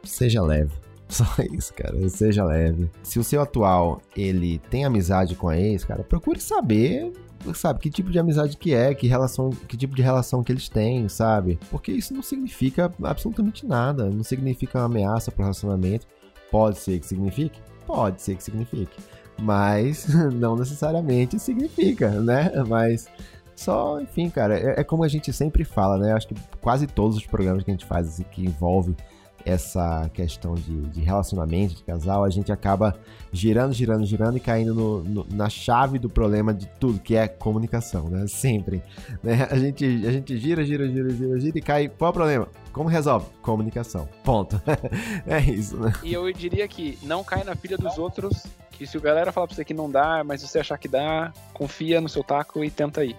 Seja 0.02 0.42
leve. 0.42 0.72
Só 1.08 1.24
isso, 1.52 1.72
cara. 1.74 2.08
Seja 2.08 2.44
leve. 2.44 2.90
Se 3.02 3.18
o 3.18 3.24
seu 3.24 3.40
atual, 3.40 4.00
ele 4.16 4.58
tem 4.70 4.84
amizade 4.84 5.34
com 5.36 5.48
a 5.48 5.56
ex, 5.58 5.84
cara, 5.84 6.02
procure 6.02 6.40
saber, 6.40 7.12
sabe, 7.54 7.80
que 7.80 7.90
tipo 7.90 8.10
de 8.10 8.18
amizade 8.18 8.56
que 8.56 8.74
é, 8.74 8.94
que 8.94 9.06
relação, 9.06 9.50
que 9.50 9.76
tipo 9.76 9.94
de 9.94 10.02
relação 10.02 10.42
que 10.42 10.52
eles 10.52 10.68
têm, 10.68 11.08
sabe? 11.08 11.58
Porque 11.70 11.92
isso 11.92 12.14
não 12.14 12.22
significa 12.22 12.92
absolutamente 13.02 13.66
nada. 13.66 14.08
Não 14.10 14.24
significa 14.24 14.78
uma 14.78 14.86
ameaça 14.86 15.30
pro 15.30 15.42
relacionamento. 15.42 16.06
Pode 16.50 16.78
ser 16.78 16.98
que 16.98 17.06
signifique? 17.06 17.60
Pode 17.86 18.22
ser 18.22 18.36
que 18.36 18.42
signifique. 18.42 18.96
Mas 19.40 20.06
não 20.34 20.56
necessariamente 20.56 21.38
significa, 21.38 22.10
né? 22.20 22.50
Mas 22.68 23.08
só, 23.56 24.00
enfim, 24.00 24.28
cara, 24.30 24.58
é, 24.58 24.80
é 24.80 24.84
como 24.84 25.04
a 25.04 25.08
gente 25.08 25.32
sempre 25.32 25.64
fala, 25.64 25.98
né? 25.98 26.12
Acho 26.12 26.28
que 26.28 26.34
quase 26.60 26.86
todos 26.86 27.16
os 27.16 27.26
programas 27.26 27.62
que 27.62 27.70
a 27.70 27.74
gente 27.74 27.86
faz 27.86 28.08
assim, 28.08 28.24
que 28.24 28.44
envolve 28.44 28.96
essa 29.44 30.08
questão 30.14 30.54
de, 30.54 30.80
de 30.88 31.00
relacionamento, 31.00 31.74
de 31.74 31.82
casal, 31.84 32.24
a 32.24 32.30
gente 32.30 32.50
acaba 32.50 32.94
girando, 33.32 33.72
girando, 33.72 34.04
girando 34.06 34.36
e 34.36 34.40
caindo 34.40 34.74
no- 34.74 35.02
no- 35.04 35.26
na 35.30 35.48
chave 35.50 35.98
do 35.98 36.08
problema 36.08 36.54
de 36.54 36.66
tudo, 36.80 36.98
que 36.98 37.14
é 37.14 37.28
comunicação, 37.28 38.08
né? 38.08 38.26
Sempre. 38.26 38.82
né? 39.22 39.46
A, 39.50 39.58
gente, 39.58 39.84
a 40.06 40.12
gente 40.12 40.36
gira, 40.38 40.64
gira, 40.64 40.88
gira, 40.88 41.10
gira, 41.10 41.40
gira 41.40 41.58
e 41.58 41.62
cai. 41.62 41.88
Qual 41.88 42.08
é 42.08 42.10
o 42.10 42.14
problema? 42.14 42.48
Como 42.72 42.88
resolve? 42.88 43.26
Comunicação. 43.42 44.08
Ponto. 44.24 44.60
é 45.26 45.40
isso, 45.40 45.76
né? 45.76 45.92
E 46.02 46.12
eu 46.12 46.32
diria 46.32 46.66
que 46.66 46.98
não 47.02 47.22
cai 47.22 47.44
na 47.44 47.54
pilha 47.54 47.76
dos 47.76 47.98
outros, 47.98 48.44
que 48.72 48.86
se 48.86 48.96
o 48.96 49.00
galera 49.00 49.30
falar 49.30 49.46
pra 49.46 49.54
você 49.56 49.64
que 49.64 49.74
não 49.74 49.90
dá, 49.90 50.22
mas 50.24 50.42
você 50.42 50.58
achar 50.58 50.78
que 50.78 50.88
dá, 50.88 51.32
confia 51.52 52.00
no 52.00 52.08
seu 52.08 52.24
taco 52.24 52.64
e 52.64 52.70
tenta 52.70 53.02
aí. 53.02 53.14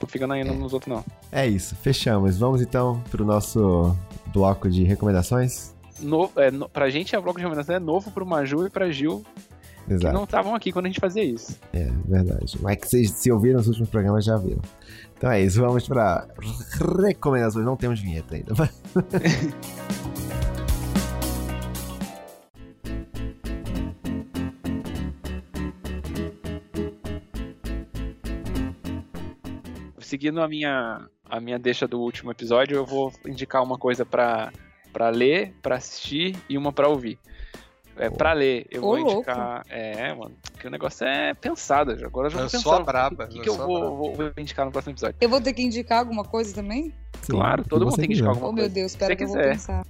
Tô 0.00 0.06
ficando 0.06 0.32
ainda 0.34 0.52
nos 0.52 0.72
outros, 0.72 0.92
não. 0.92 1.04
É 1.30 1.46
isso, 1.46 1.76
fechamos. 1.76 2.36
Vamos 2.36 2.60
então 2.60 3.00
pro 3.10 3.24
nosso 3.24 3.96
bloco 4.28 4.68
de 4.68 4.84
recomendações? 4.84 5.74
No, 6.00 6.30
é, 6.36 6.50
no, 6.50 6.68
pra 6.68 6.90
gente, 6.90 7.14
a 7.14 7.20
bloco 7.20 7.38
de 7.38 7.44
recomendação 7.44 7.74
é 7.74 7.78
novo 7.78 8.10
pro 8.10 8.26
Maju 8.26 8.66
e 8.66 8.70
pra 8.70 8.90
Gil, 8.90 9.24
que 9.86 9.94
Exato. 9.94 10.14
não 10.14 10.24
estavam 10.24 10.54
aqui 10.54 10.72
quando 10.72 10.86
a 10.86 10.88
gente 10.88 11.00
fazia 11.00 11.24
isso. 11.24 11.58
É, 11.72 11.90
verdade. 12.06 12.58
Mas 12.60 12.76
que 12.76 12.88
vocês, 12.88 13.10
se 13.10 13.30
ouviram 13.30 13.60
os 13.60 13.68
últimos 13.68 13.88
programas, 13.88 14.24
já 14.24 14.36
viram. 14.36 14.62
Então 15.16 15.30
é 15.30 15.40
isso, 15.40 15.60
vamos 15.60 15.86
pra 15.86 16.26
recomendações. 17.04 17.64
Não 17.64 17.76
temos 17.76 18.00
vinheta 18.00 18.34
ainda. 18.34 18.54
Seguindo 30.22 30.40
a 30.40 30.46
minha, 30.46 31.00
a 31.28 31.40
minha 31.40 31.58
deixa 31.58 31.88
do 31.88 32.00
último 32.00 32.30
episódio, 32.30 32.76
eu 32.76 32.86
vou 32.86 33.12
indicar 33.26 33.60
uma 33.60 33.76
coisa 33.76 34.06
pra, 34.06 34.52
pra 34.92 35.08
ler, 35.08 35.52
pra 35.60 35.74
assistir 35.74 36.36
e 36.48 36.56
uma 36.56 36.72
pra 36.72 36.86
ouvir. 36.86 37.18
É, 37.96 38.08
pra 38.08 38.32
ler, 38.32 38.64
eu 38.70 38.82
Ô, 38.84 38.86
vou 38.86 38.96
louco. 38.98 39.12
indicar. 39.14 39.64
É, 39.68 40.14
mano, 40.14 40.30
que 40.60 40.68
o 40.68 40.70
negócio 40.70 41.04
é 41.04 41.34
pensado. 41.34 41.98
já. 41.98 42.06
Agora 42.06 42.28
eu 42.28 42.30
já 42.30 42.36
vou 42.36 42.44
Lançou 42.44 42.60
pensar 42.60 42.76
a 42.80 42.84
braba, 42.84 43.24
o 43.24 43.28
que, 43.30 43.40
que 43.40 43.50
lançou 43.50 43.64
eu 43.64 43.66
vou, 43.66 43.96
vou, 43.96 44.14
vou 44.14 44.32
indicar 44.38 44.64
no 44.64 44.70
próximo 44.70 44.92
episódio. 44.92 45.16
Eu 45.20 45.28
vou 45.28 45.40
ter 45.40 45.52
que 45.54 45.62
indicar 45.62 45.98
alguma 45.98 46.22
coisa 46.22 46.54
também? 46.54 46.94
Sim, 47.22 47.32
claro, 47.32 47.64
todo 47.64 47.84
mundo 47.84 47.96
tem 47.96 48.02
que 48.06 48.14
quiser. 48.14 48.20
indicar 48.22 48.30
alguma 48.30 48.48
Oh, 48.50 48.52
meu 48.52 48.62
coisa. 48.62 48.74
Deus, 48.76 48.92
espera 48.92 49.16
que 49.16 49.24
eu 49.24 49.26
vou 49.26 49.36
quiser. 49.38 49.50
pensar. 49.54 49.84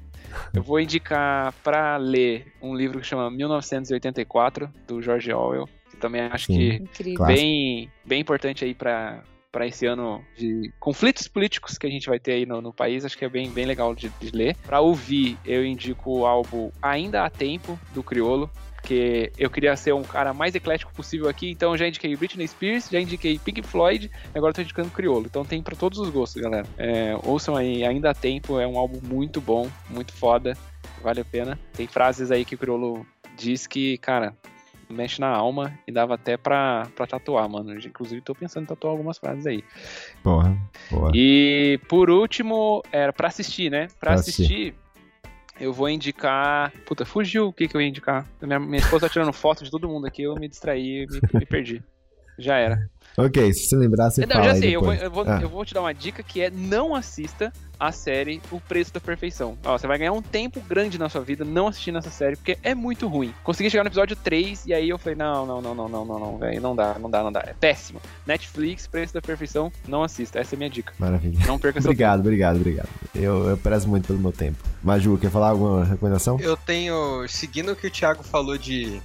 Eu 0.55 0.63
vou 0.63 0.81
indicar 0.81 1.53
pra 1.63 1.99
ler 1.99 2.51
um 2.63 2.75
livro 2.75 3.01
que 3.03 3.07
chama 3.07 3.31
1984, 3.31 4.71
do 4.89 5.03
George 5.03 5.31
Orwell, 5.31 5.69
que 5.91 5.99
também 5.99 6.23
acho 6.23 6.47
Sim. 6.47 6.55
que 6.57 6.75
Incrível. 6.77 7.27
Bem, 7.27 7.91
bem 8.03 8.19
importante 8.23 8.65
aí 8.65 8.73
pra 8.75 9.23
para 9.53 9.67
esse 9.67 9.85
ano 9.85 10.25
de 10.35 10.73
conflitos 10.81 11.29
políticos 11.29 11.77
que 11.77 11.87
a 11.87 11.91
gente 11.91 12.09
vai 12.09 12.19
ter 12.19 12.33
aí 12.33 12.47
no, 12.47 12.63
no 12.63 12.73
país, 12.73 13.05
acho 13.05 13.17
que 13.17 13.25
é 13.25 13.29
bem, 13.29 13.51
bem 13.51 13.67
legal 13.67 13.95
de, 13.95 14.09
de 14.19 14.31
ler. 14.31 14.57
Pra 14.67 14.81
ouvir, 14.81 15.39
eu 15.45 15.65
indico 15.65 16.21
o 16.21 16.27
álbum 16.27 16.73
Ainda 16.81 17.25
há 17.25 17.31
Tempo, 17.31 17.79
do 17.93 18.03
Criolo, 18.03 18.51
porque 18.83 19.31
eu 19.39 19.49
queria 19.49 19.77
ser 19.77 19.93
um 19.93 20.03
cara 20.03 20.33
mais 20.33 20.55
eclético 20.55 20.93
possível 20.93 21.29
aqui, 21.29 21.51
então 21.51 21.77
já 21.77 21.87
indiquei 21.87 22.17
Britney 22.17 22.49
Spears, 22.49 22.89
já 22.91 22.99
indiquei 22.99 23.39
Pink 23.39 23.63
Floyd, 23.63 24.11
agora 24.35 24.53
tô 24.53 24.63
indicando 24.63 24.91
Criolo. 24.91 25.27
Então 25.27 25.45
tem 25.45 25.63
pra 25.63 25.77
todos 25.77 25.99
os 25.99 26.09
gostos, 26.09 26.43
galera. 26.43 26.67
É, 26.77 27.17
ouçam 27.23 27.55
aí, 27.55 27.85
Ainda 27.85 28.11
há 28.11 28.15
Tempo, 28.15 28.59
é 28.59 28.67
um 28.67 28.79
álbum 28.79 28.99
muito 29.03 29.41
bom, 29.41 29.71
muito 29.89 30.13
foda, 30.13 30.57
vale 31.03 31.21
a 31.21 31.25
pena. 31.25 31.59
Tem 31.75 31.87
frases 31.87 32.31
aí 32.31 32.45
que 32.45 32.55
o 32.55 32.59
Criolo 32.59 33.07
diz 33.37 33.67
que, 33.67 33.99
cara, 33.99 34.35
mexe 34.93 35.21
na 35.21 35.29
alma 35.29 35.79
e 35.87 35.93
dava 35.93 36.15
até 36.15 36.37
pra, 36.37 36.89
pra 36.95 37.07
tatuar, 37.07 37.49
mano. 37.49 37.75
Inclusive 37.79 38.21
tô 38.21 38.35
pensando 38.35 38.65
em 38.65 38.67
tatuar 38.67 38.93
algumas 38.93 39.19
frases 39.19 39.47
aí. 39.47 39.65
Porra, 40.23 40.57
boa. 40.91 41.11
E 41.15 41.81
por 41.89 42.11
último, 42.11 42.83
era 42.93 43.13
pra 43.13 43.29
assistir, 43.29 43.71
né? 43.71 43.89
Pra 43.99 44.13
Pra 44.13 44.15
assistir, 44.15 44.75
eu 45.59 45.73
vou 45.73 45.89
indicar. 45.89 46.73
Puta, 46.87 47.05
fugiu 47.05 47.49
o 47.49 47.53
que, 47.53 47.67
que 47.67 47.77
eu 47.77 47.81
ia 47.81 47.89
indicar. 47.89 48.27
Minha, 48.41 48.59
minha 48.59 48.79
esposa 48.79 49.07
tá 49.07 49.13
tirando 49.13 49.33
foto 49.33 49.65
de 49.65 49.71
todo 49.71 49.89
mundo 49.89 50.07
aqui, 50.07 50.23
eu 50.23 50.35
me 50.35 50.49
distraí, 50.49 51.07
me, 51.07 51.21
me 51.41 51.47
perdi. 51.47 51.83
Já 52.39 52.57
era. 52.57 52.91
Ok, 53.17 53.53
se 53.53 53.69
você 53.69 53.77
lembrar, 53.77 54.11
você 54.11 54.23
Não, 54.23 54.29
fala 54.37 54.45
já 54.45 54.53
aí 54.53 54.59
sei, 54.61 54.77
eu 54.77 54.81
vou, 54.81 54.95
eu, 54.95 55.11
vou, 55.11 55.25
Ah. 55.27 55.39
eu 55.43 55.49
vou 55.49 55.65
te 55.65 55.75
dar 55.75 55.81
uma 55.83 55.93
dica 55.93 56.23
que 56.23 56.41
é 56.41 56.51
não 56.51 56.95
assista 56.95 57.53
a 57.79 57.91
série 57.91 58.41
O 58.51 58.61
Preço 58.61 58.95
da 58.95 59.01
Perfeição. 59.01 59.59
Ó, 59.65 59.77
você 59.77 59.87
vai 59.89 59.99
ganhar 59.99 60.13
um 60.13 60.23
tempo 60.23 60.61
grande 60.61 60.99
na 60.99 61.09
sua 61.09 61.21
vida 61.21 61.45
não 61.45 61.67
assistindo 61.67 61.99
essa 61.99 62.11
série, 62.11 62.37
porque 62.37 62.57
é 62.63 62.75
muito 62.75 63.09
ruim. 63.09 63.35
Consegui 63.43 63.69
chegar 63.69 63.83
no 63.83 63.89
episódio 63.89 64.15
3 64.17 64.67
e 64.67 64.73
aí 64.73 64.89
eu 64.89 64.97
falei, 64.99 65.17
não, 65.17 65.45
não, 65.45 65.61
não, 65.61 65.75
não, 65.75 65.89
não, 65.89 66.05
não, 66.05 66.19
não, 66.21 66.39
velho, 66.39 66.61
não 66.61 66.77
dá, 66.77 66.97
não 66.99 67.11
dá, 67.11 67.23
não 67.23 67.33
dá. 67.33 67.41
É 67.47 67.55
péssimo. 67.59 68.01
Netflix, 68.27 68.87
Preço 68.87 69.13
da 69.13 69.21
Perfeição, 69.21 69.71
não 69.87 70.03
assista. 70.03 70.39
Essa 70.39 70.55
é 70.55 70.57
a 70.57 70.59
minha 70.59 70.71
dica. 70.71 70.93
Maravilha. 70.99 71.45
Não 71.47 71.59
perca 71.59 71.81
seu 71.81 71.91
Obrigado, 71.91 72.21
obrigado, 72.21 72.57
obrigado. 72.57 72.89
Eu, 73.15 73.49
eu 73.51 73.57
prezo 73.59 73.89
muito 73.89 74.07
pelo 74.07 74.19
meu 74.21 74.33
tempo. 74.33 74.59
Maju, 74.83 75.19
quer 75.19 75.31
falar 75.31 75.51
alguma 75.51 75.85
recomendação? 75.85 76.39
Eu 76.41 76.57
tenho, 76.57 77.27
seguindo 77.29 77.73
o 77.73 77.77
que 77.77 77.89
o 77.89 77.91
Thiago 77.91 78.23
falou 78.23 78.57
de 78.57 79.03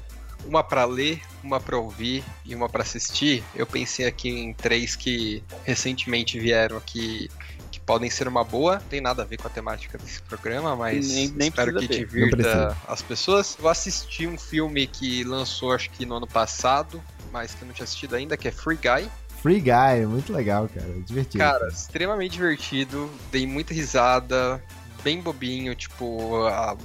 uma 0.47 0.63
pra 0.63 0.85
ler, 0.85 1.21
uma 1.43 1.59
pra 1.59 1.77
ouvir 1.77 2.23
e 2.45 2.55
uma 2.55 2.67
pra 2.69 2.81
assistir, 2.81 3.43
eu 3.55 3.65
pensei 3.65 4.05
aqui 4.05 4.29
em 4.29 4.53
três 4.53 4.95
que 4.95 5.43
recentemente 5.63 6.39
vieram 6.39 6.77
aqui 6.77 7.29
que 7.69 7.79
podem 7.81 8.09
ser 8.09 8.27
uma 8.27 8.43
boa. 8.43 8.75
Não 8.75 8.81
tem 8.87 9.01
nada 9.01 9.23
a 9.23 9.25
ver 9.25 9.37
com 9.37 9.47
a 9.47 9.51
temática 9.51 9.97
desse 9.97 10.21
programa, 10.21 10.75
mas 10.75 11.07
Nem- 11.09 11.29
nem 11.29 11.47
espero 11.49 11.77
que 11.79 11.87
divirta 11.87 12.75
as 12.87 13.01
pessoas. 13.01 13.57
Eu 13.61 13.67
assisti 13.67 14.25
um 14.25 14.37
filme 14.37 14.87
que 14.87 15.23
lançou 15.23 15.73
acho 15.73 15.89
que 15.91 16.05
no 16.05 16.15
ano 16.15 16.27
passado, 16.27 17.01
mas 17.31 17.53
que 17.53 17.61
eu 17.63 17.67
não 17.67 17.73
tinha 17.73 17.83
assistido 17.83 18.15
ainda, 18.15 18.37
que 18.37 18.47
é 18.47 18.51
Free 18.51 18.77
Guy. 18.77 19.09
Free 19.41 19.59
Guy, 19.59 20.05
muito 20.07 20.33
legal, 20.33 20.67
cara. 20.73 20.87
Divertido. 21.05 21.37
Cara, 21.43 21.67
extremamente 21.67 22.31
divertido, 22.33 23.09
dei 23.31 23.45
muita 23.45 23.73
risada, 23.73 24.63
bem 25.07 25.21
bobinho, 25.21 25.73
tipo, 25.73 26.43
a, 26.47 26.75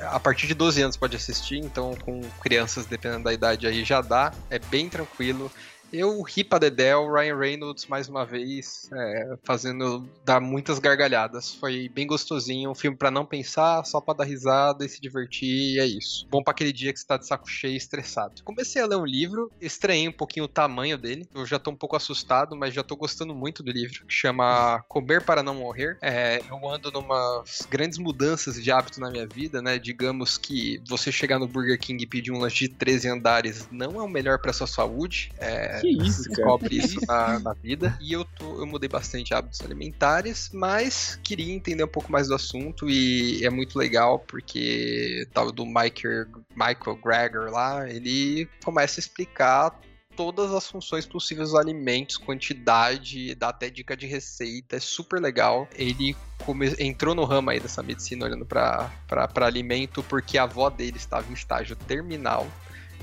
a 0.00 0.20
partir 0.20 0.46
de 0.46 0.52
12 0.52 0.82
anos 0.82 0.96
pode 0.98 1.16
assistir, 1.16 1.56
então 1.56 1.96
com 2.04 2.20
crianças, 2.42 2.84
dependendo 2.84 3.24
da 3.24 3.32
idade 3.32 3.66
aí, 3.66 3.84
já 3.84 4.02
dá, 4.02 4.30
é 4.50 4.58
bem 4.58 4.86
tranquilo. 4.90 5.50
Eu 5.92 6.22
ri 6.22 6.44
pra 6.44 6.58
Dedel, 6.58 7.12
Ryan 7.12 7.36
Reynolds 7.36 7.86
mais 7.86 8.08
uma 8.08 8.24
vez, 8.24 8.88
é, 8.92 9.36
fazendo 9.42 10.08
dar 10.24 10.40
muitas 10.40 10.78
gargalhadas. 10.78 11.54
Foi 11.54 11.88
bem 11.88 12.06
gostosinho, 12.06 12.70
um 12.70 12.74
filme 12.74 12.96
pra 12.96 13.10
não 13.10 13.26
pensar, 13.26 13.84
só 13.84 14.00
pra 14.00 14.14
dar 14.14 14.24
risada 14.24 14.84
e 14.84 14.88
se 14.88 15.00
divertir, 15.00 15.74
e 15.74 15.80
é 15.80 15.86
isso. 15.86 16.26
Bom 16.30 16.42
pra 16.42 16.52
aquele 16.52 16.72
dia 16.72 16.92
que 16.92 17.00
você 17.00 17.06
tá 17.06 17.16
de 17.16 17.26
saco 17.26 17.50
cheio 17.50 17.74
e 17.74 17.76
estressado. 17.76 18.42
Comecei 18.44 18.80
a 18.80 18.86
ler 18.86 18.96
um 18.96 19.04
livro, 19.04 19.50
estranhei 19.60 20.08
um 20.08 20.12
pouquinho 20.12 20.44
o 20.44 20.48
tamanho 20.48 20.96
dele, 20.96 21.26
eu 21.34 21.44
já 21.44 21.58
tô 21.58 21.70
um 21.70 21.76
pouco 21.76 21.96
assustado, 21.96 22.56
mas 22.56 22.72
já 22.72 22.82
tô 22.82 22.94
gostando 22.94 23.34
muito 23.34 23.62
do 23.62 23.72
livro, 23.72 24.06
que 24.06 24.14
chama 24.14 24.84
Comer 24.88 25.24
para 25.24 25.42
Não 25.42 25.54
Morrer. 25.54 25.98
É, 26.00 26.40
eu 26.48 26.68
ando 26.68 26.90
numas 26.92 27.66
grandes 27.68 27.98
mudanças 27.98 28.62
de 28.62 28.70
hábito 28.70 29.00
na 29.00 29.10
minha 29.10 29.26
vida, 29.26 29.60
né? 29.60 29.78
Digamos 29.78 30.38
que 30.38 30.80
você 30.88 31.10
chegar 31.10 31.38
no 31.38 31.48
Burger 31.48 31.78
King 31.78 32.02
e 32.02 32.06
pedir 32.06 32.30
um 32.30 32.38
lanche 32.38 32.68
de 32.68 32.74
13 32.74 33.08
andares 33.08 33.68
não 33.70 34.00
é 34.00 34.04
o 34.04 34.08
melhor 34.08 34.38
pra 34.38 34.52
sua 34.52 34.66
saúde. 34.66 35.32
É, 35.38 35.79
Que 35.80 35.88
isso, 35.88 36.22
você 36.22 36.28
cara? 36.30 36.36
descobre 36.36 36.76
isso 36.76 37.00
na, 37.06 37.38
na 37.40 37.52
vida. 37.54 37.96
E 38.00 38.12
eu, 38.12 38.24
tô, 38.24 38.58
eu 38.60 38.66
mudei 38.66 38.88
bastante 38.88 39.32
hábitos 39.34 39.60
alimentares, 39.62 40.50
mas 40.52 41.18
queria 41.22 41.52
entender 41.52 41.84
um 41.84 41.88
pouco 41.88 42.10
mais 42.10 42.28
do 42.28 42.34
assunto 42.34 42.88
e 42.88 43.44
é 43.44 43.50
muito 43.50 43.78
legal 43.78 44.18
porque 44.18 45.26
tal 45.32 45.50
do 45.52 45.64
Michael, 45.66 46.26
Michael 46.54 46.96
Greger 47.02 47.50
lá, 47.52 47.88
ele 47.88 48.48
começa 48.64 48.98
a 48.98 49.02
explicar 49.02 49.80
todas 50.16 50.52
as 50.52 50.68
funções 50.68 51.06
possíveis 51.06 51.50
dos 51.50 51.58
alimentos, 51.58 52.16
quantidade, 52.18 53.34
dá 53.34 53.48
até 53.48 53.70
dica 53.70 53.96
de 53.96 54.06
receita, 54.06 54.76
é 54.76 54.80
super 54.80 55.20
legal. 55.20 55.66
Ele 55.74 56.14
come- 56.44 56.74
entrou 56.78 57.14
no 57.14 57.24
ramo 57.24 57.50
aí 57.50 57.60
dessa 57.60 57.82
medicina 57.82 58.26
olhando 58.26 58.44
para 58.44 58.90
alimento 59.36 60.02
porque 60.02 60.36
a 60.36 60.42
avó 60.42 60.68
dele 60.68 60.96
estava 60.98 61.30
em 61.30 61.34
estágio 61.34 61.74
terminal 61.76 62.46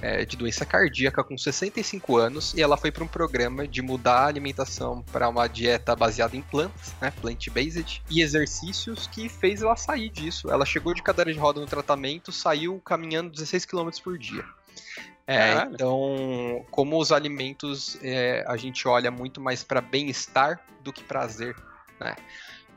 é, 0.01 0.25
de 0.25 0.37
doença 0.37 0.65
cardíaca 0.65 1.23
com 1.23 1.37
65 1.37 2.17
anos 2.17 2.53
e 2.53 2.61
ela 2.61 2.77
foi 2.77 2.91
para 2.91 3.03
um 3.03 3.07
programa 3.07 3.67
de 3.67 3.81
mudar 3.81 4.19
a 4.19 4.27
alimentação 4.27 5.03
para 5.11 5.27
uma 5.27 5.47
dieta 5.47 5.95
baseada 5.95 6.35
em 6.35 6.41
plantas, 6.41 6.93
né, 7.01 7.11
plant-based, 7.21 8.03
e 8.09 8.21
exercícios 8.21 9.07
que 9.07 9.27
fez 9.27 9.61
ela 9.61 9.75
sair 9.75 10.09
disso. 10.09 10.49
Ela 10.49 10.65
chegou 10.65 10.93
de 10.93 11.01
cadeira 11.01 11.33
de 11.33 11.39
roda 11.39 11.59
no 11.59 11.65
tratamento, 11.65 12.31
saiu 12.31 12.79
caminhando 12.79 13.31
16 13.31 13.65
km 13.65 13.89
por 14.03 14.17
dia. 14.17 14.45
É, 15.25 15.63
então, 15.73 16.65
como 16.71 16.97
os 16.97 17.11
alimentos, 17.11 17.97
é, 18.01 18.45
a 18.47 18.55
gente 18.55 18.87
olha 18.87 19.11
muito 19.11 19.41
mais 19.41 19.61
para 19.61 19.81
bem-estar 19.81 20.61
do 20.81 20.93
que 20.93 21.03
prazer, 21.03 21.53
né? 21.99 22.15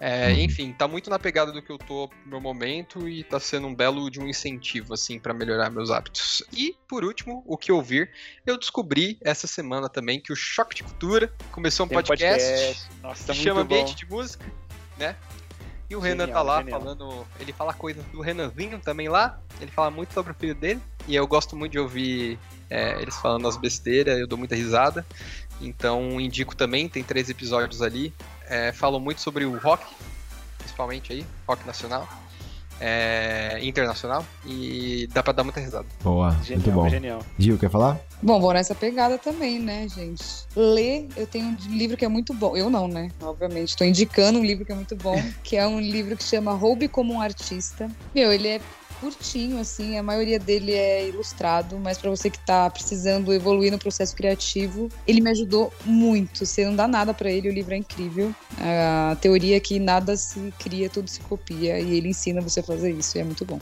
É, 0.03 0.29
Uhum. 0.29 0.41
enfim, 0.41 0.73
tá 0.73 0.89
muito 0.89 1.11
na 1.11 1.19
pegada 1.19 1.53
do 1.53 1.61
que 1.61 1.71
eu 1.71 1.77
tô 1.77 2.09
no 2.25 2.31
meu 2.31 2.41
momento 2.41 3.07
e 3.07 3.23
tá 3.23 3.39
sendo 3.39 3.67
um 3.67 3.75
belo 3.75 4.11
de 4.11 4.19
um 4.19 4.27
incentivo, 4.27 4.95
assim, 4.95 5.19
para 5.19 5.35
melhorar 5.35 5.69
meus 5.69 5.91
hábitos. 5.91 6.43
E, 6.55 6.75
por 6.89 7.05
último, 7.05 7.43
o 7.47 7.59
que 7.59 7.71
ouvir, 7.71 8.11
eu 8.47 8.59
descobri 8.59 9.19
essa 9.21 9.47
semana 9.47 9.91
também 9.91 10.19
que 10.19 10.33
o 10.33 10.37
Choque 10.37 10.75
de 10.77 10.85
Cultura 10.85 11.31
começou 11.53 11.85
um 11.85 11.89
Tem 11.91 11.99
um 11.99 12.03
podcast, 12.03 12.89
Nossa, 13.03 13.21
que 13.21 13.27
tá 13.27 13.35
chama 13.35 13.63
bom. 13.63 13.75
Ambiente 13.75 13.95
de 13.95 14.07
Música, 14.09 14.47
né? 14.97 15.15
E 15.91 15.95
o 15.97 16.01
Renan 16.01 16.27
Genial, 16.27 16.39
tá 16.39 16.43
lá 16.43 16.59
genial. 16.61 16.81
falando, 16.81 17.27
ele 17.39 17.53
fala 17.53 17.75
coisas 17.75 18.05
do 18.07 18.23
Renanzinho 18.23 18.79
também 18.79 19.09
lá, 19.09 19.39
ele 19.61 19.71
fala 19.73 19.91
muito 19.91 20.15
sobre 20.15 20.33
o 20.33 20.35
filho 20.35 20.55
dele, 20.55 20.81
e 21.07 21.15
eu 21.17 21.27
gosto 21.27 21.57
muito 21.57 21.73
de 21.73 21.79
ouvir 21.79 22.39
é, 22.71 23.03
eles 23.03 23.17
falando 23.19 23.47
as 23.49 23.57
besteiras, 23.57 24.19
eu 24.19 24.27
dou 24.27 24.39
muita 24.39 24.55
risada. 24.55 25.05
Então 25.61 26.19
indico 26.21 26.57
também, 26.57 26.89
tem 26.89 27.03
três 27.03 27.29
episódios 27.29 27.83
ali. 27.83 28.15
É, 28.51 28.73
falam 28.73 28.99
muito 28.99 29.21
sobre 29.21 29.45
o 29.45 29.57
rock, 29.59 29.85
principalmente 30.59 31.13
aí, 31.13 31.25
rock 31.47 31.65
nacional, 31.65 32.09
é, 32.81 33.61
internacional, 33.63 34.27
e 34.45 35.09
dá 35.13 35.23
pra 35.23 35.33
dar 35.33 35.45
muita 35.45 35.61
risada. 35.61 35.87
Boa, 36.03 36.33
Genial, 36.43 36.57
muito 36.57 36.71
bom. 36.73 36.89
genial. 36.89 37.23
Gil, 37.39 37.57
quer 37.57 37.71
falar? 37.71 38.01
Bom, 38.21 38.41
vou 38.41 38.53
nessa 38.53 38.75
pegada 38.75 39.17
também, 39.19 39.61
né, 39.61 39.87
gente? 39.89 40.25
Ler, 40.57 41.09
eu 41.17 41.27
tenho 41.27 41.47
um 41.47 41.77
livro 41.77 41.97
que 41.97 42.05
é 42.05 42.09
muito 42.09 42.35
bom. 42.35 42.57
Eu 42.57 42.69
não, 42.69 42.89
né? 42.89 43.11
Obviamente, 43.23 43.69
estou 43.69 43.87
indicando 43.87 44.41
um 44.41 44.45
livro 44.45 44.65
que 44.65 44.73
é 44.73 44.75
muito 44.75 44.97
bom, 44.97 45.23
que 45.45 45.57
é 45.57 45.67
um 45.67 45.81
livro 45.81 46.17
que 46.17 46.25
chama 46.25 46.53
Roube 46.53 46.89
como 46.89 47.15
um 47.15 47.21
Artista. 47.21 47.89
Meu, 48.15 48.33
ele 48.33 48.49
é 48.49 48.61
curtinho, 49.01 49.59
assim. 49.59 49.97
A 49.97 50.03
maioria 50.03 50.39
dele 50.39 50.73
é 50.73 51.09
ilustrado, 51.09 51.79
mas 51.79 51.99
pra 51.99 52.11
você 52.11 52.29
que 52.29 52.39
tá 52.39 52.69
precisando 52.69 53.33
evoluir 53.33 53.73
no 53.73 53.79
processo 53.79 54.15
criativo, 54.15 54.89
ele 55.07 55.21
me 55.21 55.31
ajudou 55.31 55.73
muito. 55.85 56.45
Você 56.45 56.65
não 56.65 56.77
dá 56.77 56.87
nada 56.87 57.15
pra 57.15 57.31
ele, 57.31 57.49
o 57.49 57.53
livro 57.53 57.75
é 57.75 57.77
incrível. 57.79 58.35
A 58.59 59.17
teoria 59.21 59.57
é 59.57 59.61
que 59.61 59.79
nada 59.79 60.17
se 60.17 60.53
cria, 60.59 60.89
tudo 60.89 61.09
se 61.09 61.21
copia, 61.21 61.81
e 61.81 61.97
ele 61.97 62.09
ensina 62.09 62.41
você 62.41 62.61
a 62.61 62.63
fazer 62.63 62.93
isso, 62.93 63.17
e 63.17 63.21
é 63.21 63.25
muito 63.25 63.45
bom. 63.45 63.59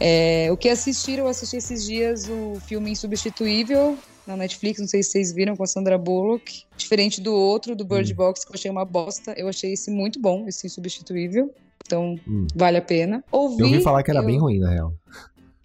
É, 0.00 0.48
o 0.50 0.56
que 0.56 0.68
assistir, 0.68 1.18
eu 1.18 1.28
assisti 1.28 1.56
esses 1.56 1.84
dias 1.84 2.28
o 2.28 2.60
filme 2.66 2.90
Insubstituível, 2.90 3.96
na 4.26 4.36
Netflix, 4.36 4.80
não 4.80 4.88
sei 4.88 5.02
se 5.02 5.10
vocês 5.10 5.32
viram, 5.32 5.56
com 5.56 5.62
a 5.62 5.66
Sandra 5.66 5.98
Bullock. 5.98 6.64
Diferente 6.76 7.20
do 7.20 7.34
outro, 7.34 7.74
do 7.76 7.84
Bird 7.84 8.12
Hum. 8.12 8.16
Box, 8.16 8.44
que 8.44 8.50
eu 8.50 8.54
achei 8.54 8.70
uma 8.70 8.84
bosta. 8.84 9.34
Eu 9.36 9.48
achei 9.48 9.72
esse 9.72 9.90
muito 9.90 10.20
bom, 10.20 10.46
esse 10.48 10.66
Insubstituível. 10.66 11.54
Então, 11.86 12.18
Hum. 12.26 12.46
vale 12.54 12.78
a 12.78 12.82
pena. 12.82 13.22
Ouvi, 13.30 13.60
Eu 13.60 13.66
ouvi 13.66 13.82
falar 13.82 14.02
que 14.02 14.10
era 14.10 14.20
eu- 14.20 14.24
bem 14.26 14.38
ruim, 14.38 14.58
na 14.58 14.70
real. 14.70 14.94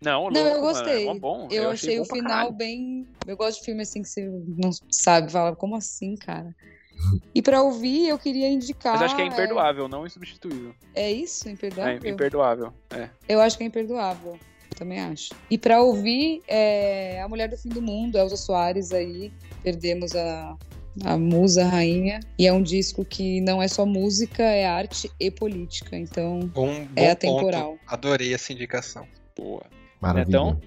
Não, 0.01 0.29
Não, 0.29 0.41
louco, 0.43 0.55
eu 0.57 0.61
gostei. 0.61 1.05
Mano, 1.05 1.17
é 1.17 1.19
bom. 1.19 1.47
Eu, 1.51 1.69
achei, 1.69 1.97
bom 1.97 2.03
o 2.03 2.05
final 2.05 2.27
caralho. 2.29 2.51
bem. 2.53 3.05
Eu 3.27 3.35
gosto 3.35 3.59
de 3.59 3.65
filme 3.65 3.81
assim 3.81 4.01
que 4.01 4.07
você 4.09 4.25
não 4.57 4.69
sabe, 4.89 5.31
fala, 5.31 5.55
como 5.55 5.75
assim, 5.75 6.15
cara? 6.15 6.55
E 7.33 7.41
pra 7.41 7.61
ouvir, 7.61 8.07
eu 8.09 8.17
queria 8.19 8.49
indicar. 8.49 8.93
Mas 8.93 9.03
acho 9.03 9.15
que 9.15 9.21
é 9.21 9.25
imperdoável, 9.25 9.87
não 9.87 10.05
insubstituível. 10.05 10.73
É, 10.93 11.03
é 11.03 11.11
isso? 11.11 11.47
Imperdoável? 11.49 11.99
É 12.03 12.09
imperdoável. 12.09 12.73
É. 12.91 13.09
Eu 13.27 13.39
acho 13.39 13.57
que 13.57 13.63
é 13.63 13.67
imperdoável. 13.67 14.37
Também 14.79 14.99
acho. 15.01 15.31
E 15.51 15.57
pra 15.57 15.81
ouvir, 15.81 16.41
é 16.47 17.21
A 17.21 17.27
Mulher 17.27 17.49
do 17.49 17.57
Fim 17.57 17.67
do 17.69 17.81
Mundo, 17.81 18.17
Elza 18.17 18.37
Soares 18.37 18.93
aí. 18.93 19.29
Perdemos 19.61 20.15
a, 20.15 20.55
a 21.03 21.17
musa, 21.17 21.65
a 21.65 21.67
rainha. 21.67 22.21
E 22.37 22.47
é 22.47 22.53
um 22.53 22.63
disco 22.63 23.03
que 23.03 23.41
não 23.41 23.61
é 23.61 23.67
só 23.67 23.85
música, 23.85 24.41
é 24.41 24.65
arte 24.65 25.11
e 25.19 25.29
política. 25.29 25.97
Então, 25.97 26.39
Bom, 26.53 26.67
bom 26.67 26.87
É 26.95 27.13
ponto. 27.13 27.35
atemporal. 27.35 27.77
Adorei 27.85 28.33
essa 28.33 28.53
indicação. 28.53 29.05
Boa. 29.37 29.63
Maravilha. 30.01 30.25
Netão? 30.39 30.61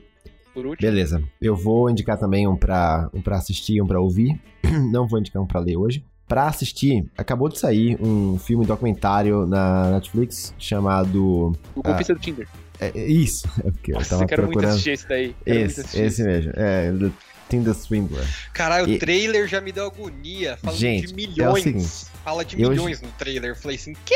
Por 0.53 0.67
último. 0.67 0.91
Beleza. 0.91 1.23
Eu 1.41 1.57
vou 1.57 1.89
indicar 1.89 2.19
também 2.19 2.47
um 2.47 2.55
pra, 2.55 3.09
um 3.15 3.23
pra 3.23 3.39
assistir 3.39 3.77
e 3.77 3.83
um 3.83 3.87
pra 3.87 3.99
ouvir. 3.99 4.39
Não 4.93 5.09
vou 5.09 5.19
indicar 5.19 5.43
um 5.43 5.47
pra 5.47 5.59
ler 5.61 5.79
hoje. 5.79 6.05
Pra 6.29 6.47
assistir, 6.49 7.11
acabou 7.17 7.49
de 7.49 7.59
sair 7.59 7.99
um 8.03 8.39
filme 8.39 8.65
documentário 8.67 9.47
na 9.47 9.91
Netflix 9.93 10.55
chamado. 10.59 11.53
O 11.75 11.83
golpista 11.83 12.15
do 12.15 12.21
Tinder. 12.21 12.47
É, 12.85 12.93
é 12.99 13.07
isso. 13.07 13.49
É 13.65 13.71
porque 13.71 13.93
eu 13.93 13.97
Nossa, 13.97 14.11
tava 14.11 14.23
eu 14.25 14.29
quero 14.29 14.43
muito 14.43 14.53
procurando. 14.55 14.73
assistir 14.75 14.91
esse 14.91 15.09
daí. 15.09 15.37
Quero 15.45 15.59
muito 15.61 15.81
Esse, 15.81 16.01
esse 16.03 16.23
mesmo. 16.25 16.53
É, 16.57 16.91
do 16.93 17.15
Tinder 17.49 17.75
Swindler. 17.75 18.25
Caralho, 18.53 18.89
E- 18.89 18.97
o 18.97 18.99
trailer 18.99 19.47
já 19.49 19.61
me 19.61 19.73
deu 19.73 19.87
agonia. 19.87 20.59
Gente, 20.73 21.13
de 21.13 21.43
é 21.43 21.49
o 21.49 21.53
milhões. 21.55 21.63
seguinte, 21.63 22.13
Fala 22.25 22.45
de 22.45 22.61
eu- 22.61 22.71
milhões 22.71 23.01
no 23.03 23.09
trailer. 23.13 23.51
Eu 23.51 23.57
falei 23.57 23.77
assim, 23.77 23.93
que? 24.05 24.15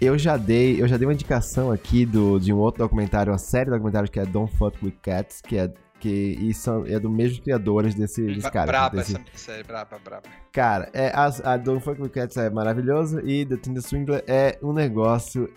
Eu 0.00 0.18
já 0.18 0.36
dei, 0.36 0.80
eu 0.82 0.88
já 0.88 0.96
dei 0.96 1.06
uma 1.06 1.12
indicação 1.14 1.70
aqui 1.70 2.04
do, 2.04 2.38
de 2.40 2.52
um 2.52 2.56
outro 2.56 2.82
documentário, 2.82 3.30
uma 3.32 3.38
série 3.38 3.66
de 3.66 3.70
documentários 3.72 4.10
que 4.10 4.18
é 4.18 4.26
Don't 4.26 4.52
Fuck 4.56 4.76
With 4.84 4.96
Cats, 5.02 5.40
que 5.40 5.56
é 5.58 5.70
que 6.00 6.08
e 6.40 6.52
são, 6.52 6.84
é 6.84 6.98
dos 6.98 7.08
mesmos 7.12 7.38
criadores 7.38 7.94
desse, 7.94 8.20
desse 8.26 8.50
cara. 8.50 8.66
braba 8.66 8.96
desse- 8.96 9.14
essa 9.14 9.22
série, 9.52 9.62
braba, 9.62 10.00
braba. 10.04 10.22
Cara, 10.50 10.90
é, 10.92 11.12
as- 11.14 11.40
a, 11.46 11.56
Don't 11.56 11.84
Fuck 11.84 12.02
With 12.02 12.08
Cats 12.08 12.36
é 12.36 12.50
maravilhosa 12.50 13.22
e 13.24 13.46
The 13.46 13.56
Tinder 13.58 13.80
Swindler 13.82 14.24
é 14.26 14.58
um 14.60 14.72
negócio 14.72 15.48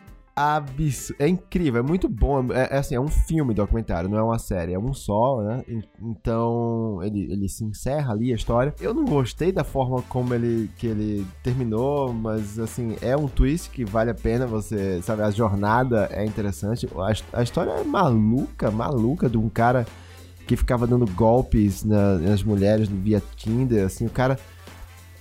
É 1.17 1.27
incrível, 1.27 1.79
é 1.79 1.83
muito 1.83 2.09
bom. 2.09 2.51
É, 2.51 2.75
é 2.75 2.77
assim, 2.77 2.93
é 2.95 2.99
um 2.99 3.07
filme 3.07 3.53
documentário, 3.53 4.09
não 4.09 4.17
é 4.17 4.23
uma 4.23 4.37
série, 4.37 4.73
é 4.73 4.79
um 4.79 4.93
só, 4.93 5.41
né? 5.41 5.63
En- 5.67 5.81
Então, 6.01 6.99
ele, 7.03 7.31
ele 7.31 7.47
se 7.47 7.63
encerra 7.63 8.11
ali 8.13 8.31
a 8.33 8.35
história. 8.35 8.73
Eu 8.81 8.93
não 8.93 9.05
gostei 9.05 9.51
da 9.51 9.63
forma 9.63 10.01
como 10.09 10.33
ele, 10.33 10.69
que 10.77 10.87
ele 10.87 11.25
terminou, 11.41 12.11
mas 12.13 12.59
assim, 12.59 12.97
é 13.01 13.15
um 13.15 13.27
twist 13.27 13.69
que 13.69 13.85
vale 13.85 14.11
a 14.11 14.15
pena 14.15 14.45
você, 14.45 15.01
sabe? 15.01 15.21
A 15.21 15.31
jornada 15.31 16.09
é 16.11 16.25
interessante. 16.25 16.85
A, 16.97 17.39
a 17.39 17.43
história 17.43 17.71
é 17.71 17.83
maluca, 17.85 18.69
maluca 18.69 19.29
de 19.29 19.37
um 19.37 19.47
cara 19.47 19.85
que 20.45 20.55
ficava 20.57 20.85
dando 20.85 21.05
golpes 21.13 21.83
na- 21.83 22.17
nas 22.19 22.43
mulheres 22.43 22.87
via 22.89 23.21
Tinder, 23.37 23.85
assim, 23.85 24.05
o 24.05 24.09
cara. 24.09 24.37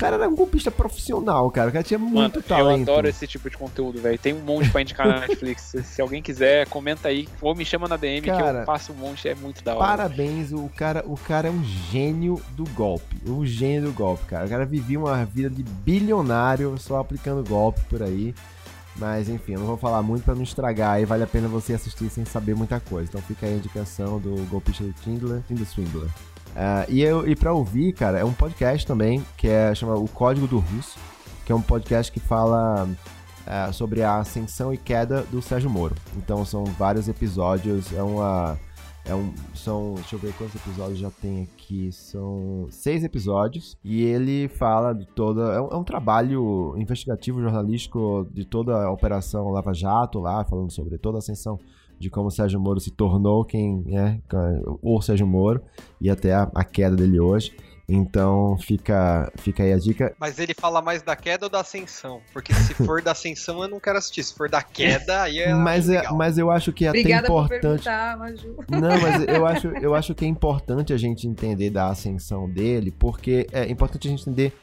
O 0.05 0.07
cara 0.07 0.16
era 0.16 0.28
um 0.28 0.36
golpista 0.36 0.70
profissional, 0.70 1.50
cara. 1.50 1.70
O 1.70 1.72
cara 1.72 1.82
tinha 1.82 1.98
muito 1.98 2.14
Mano, 2.14 2.34
eu 2.36 2.42
talento. 2.42 2.90
adoro 2.90 3.09
esse 3.09 3.26
tipo 3.26 3.48
de 3.48 3.57
conteúdo, 3.57 4.00
velho. 4.02 4.18
Tem 4.18 4.34
um 4.34 4.40
monte 4.40 4.68
pra 4.68 4.82
indicar 4.82 5.09
na 5.09 5.20
Netflix. 5.20 5.74
se, 5.82 6.02
alguém 6.02 6.20
quiser, 6.20 6.68
comenta 6.68 7.09
aí. 7.09 7.26
Ou 7.40 7.55
me 7.55 7.64
chama 7.64 7.88
na 7.88 7.96
DM 7.96 8.20
que 8.20 8.30
Cara, 8.30 8.61
eu 8.61 8.66
passo 8.66 8.92
um 8.92 8.96
monte. 8.96 9.26
É 9.26 9.34
muito 9.34 9.64
da 9.64 9.74
hora. 9.74 9.86
Parabéns, 9.86 10.52
o 10.52 10.68
cara, 10.76 11.02
o 11.07 11.16
cara 11.16 11.48
é 11.48 11.50
um 11.50 11.64
gênio 11.64 12.38
do 12.50 12.64
golpe. 12.70 13.16
Um 13.26 13.46
gênio 13.46 13.84
do 13.84 13.92
golpe, 13.92 14.26
cara. 14.26 14.44
O 14.44 14.48
cara 14.50 14.66
vivia 14.66 14.98
uma 14.98 15.24
vida 15.24 15.48
de 15.48 15.62
bilionário 15.62 16.76
só 16.78 16.98
aplicando 16.98 17.42
golpe 17.48 17.80
por 17.88 18.02
aí. 18.02 18.34
Mas 18.96 19.30
enfim, 19.30 19.55
eu 19.55 19.61
não 19.61 19.66
vou 19.66 19.76
falar 19.78 20.02
muito 20.02 20.22
pra 20.22 20.34
não 20.34 20.42
estragar. 20.42 20.92
Aí 20.92 21.07
vale 21.07 21.22
a 21.24 21.26
pena 21.26 21.48
você 21.48 21.72
assistir 21.72 22.11
sem 22.11 22.26
saber 22.26 22.55
muita 22.55 22.78
coisa. 22.78 23.09
Então 23.09 23.22
fica 23.22 23.46
aí 23.46 23.55
a 23.55 23.57
indicação 23.57 24.20
do 24.20 24.36
golpista 24.50 24.84
do 24.84 24.92
Tindler, 24.92 25.42
Tinder 25.48 25.66
Swindler. 25.66 26.11
Ah, 26.57 26.86
e, 26.88 27.02
eu, 27.02 27.26
e 27.28 27.34
pra 27.34 27.52
ouvir, 27.52 27.92
cara, 27.92 28.18
é 28.18 28.24
um 28.24 28.32
podcast 28.32 28.86
também 28.86 29.24
que 29.36 29.48
é 29.48 29.74
chama 29.74 29.94
O 29.94 30.09
Código 30.09 30.46
do 30.46 30.59
Russo, 30.59 30.98
que 31.44 31.52
é 31.52 31.55
um 31.55 31.62
podcast 31.62 32.12
que 32.12 32.20
fala 32.20 32.88
ah, 33.46 33.72
sobre 33.72 34.02
a 34.02 34.18
ascensão 34.18 34.72
e 34.72 34.76
queda 34.76 35.22
do 35.22 35.42
Sérgio 35.42 35.68
Moro. 35.68 35.94
Então 36.16 36.44
são 36.44 36.64
vários 36.64 37.09
episódios, 37.09 37.92
é 37.92 38.02
uma 38.02 38.59
é 39.07 39.14
um, 39.14 39.34
são, 39.55 39.94
deixa 39.96 40.16
eu 40.16 40.18
ver 40.18 40.32
quantos 40.32 40.55
episódios 40.55 40.98
já 40.98 41.11
tem 41.11 41.42
aqui. 41.42 41.92
São 41.92 42.66
seis 42.70 43.05
episódios. 43.05 43.76
E 43.84 44.02
ele 44.02 44.48
fala 44.48 44.94
de 44.94 45.07
toda. 45.07 45.42
É 45.52 45.61
um, 45.61 45.68
é 45.68 45.76
um 45.76 45.84
trabalho 45.84 46.74
investigativo, 46.78 47.42
jornalístico 47.42 48.26
de 48.32 48.46
toda 48.46 48.74
a 48.74 48.90
Operação 48.90 49.50
Lava 49.50 49.74
Jato 49.74 50.20
lá, 50.20 50.42
falando 50.44 50.72
sobre 50.72 50.96
toda 50.96 51.18
a 51.18 51.20
ascensão 51.20 51.61
de 52.05 52.11
como 52.11 52.28
o 52.28 52.30
Sérgio 52.30 52.61
Moro 52.61 52.78
se 52.80 52.90
tornou 52.90 53.44
quem 53.44 53.82
é 53.96 54.18
o 54.82 55.00
Sérgio 55.00 55.26
Moro 55.26 55.62
e 55.98 56.11
até 56.11 56.34
a, 56.34 56.50
a 56.55 56.62
queda 56.62 56.94
dele 56.94 57.18
hoje. 57.18 57.57
Então 57.88 58.57
fica, 58.59 59.30
fica 59.36 59.62
aí 59.62 59.72
a 59.72 59.78
dica. 59.78 60.14
Mas 60.18 60.38
ele 60.38 60.55
fala 60.55 60.80
mais 60.80 61.02
da 61.02 61.16
queda 61.16 61.46
ou 61.46 61.50
da 61.50 61.61
ascensão? 61.61 62.20
Porque 62.32 62.52
se 62.52 62.74
for 62.84 63.02
da 63.02 63.12
ascensão, 63.12 63.62
eu 63.62 63.68
não 63.68 63.80
quero 63.80 63.98
assistir. 63.98 64.22
Se 64.22 64.34
for 64.34 64.48
da 64.48 64.62
queda, 64.62 65.22
aí 65.22 65.38
é 65.38 65.55
Mas, 65.55 65.88
é, 65.88 66.02
mas 66.12 66.38
eu 66.38 66.50
acho 66.50 66.72
que 66.72 66.86
é 66.86 66.88
até 66.88 67.00
Obrigada 67.00 67.26
importante. 67.26 67.88
Não, 68.70 69.00
mas 69.00 69.24
eu 69.28 69.46
acho, 69.46 69.68
eu 69.68 69.94
acho 69.94 70.14
que 70.14 70.24
é 70.24 70.28
importante 70.28 70.92
a 70.92 70.96
gente 70.96 71.26
entender 71.26 71.70
da 71.70 71.88
ascensão 71.88 72.48
dele, 72.48 72.90
porque 72.90 73.46
é 73.52 73.70
importante 73.70 74.09
a 74.09 74.11
gente 74.11 74.22
entender 74.22 74.55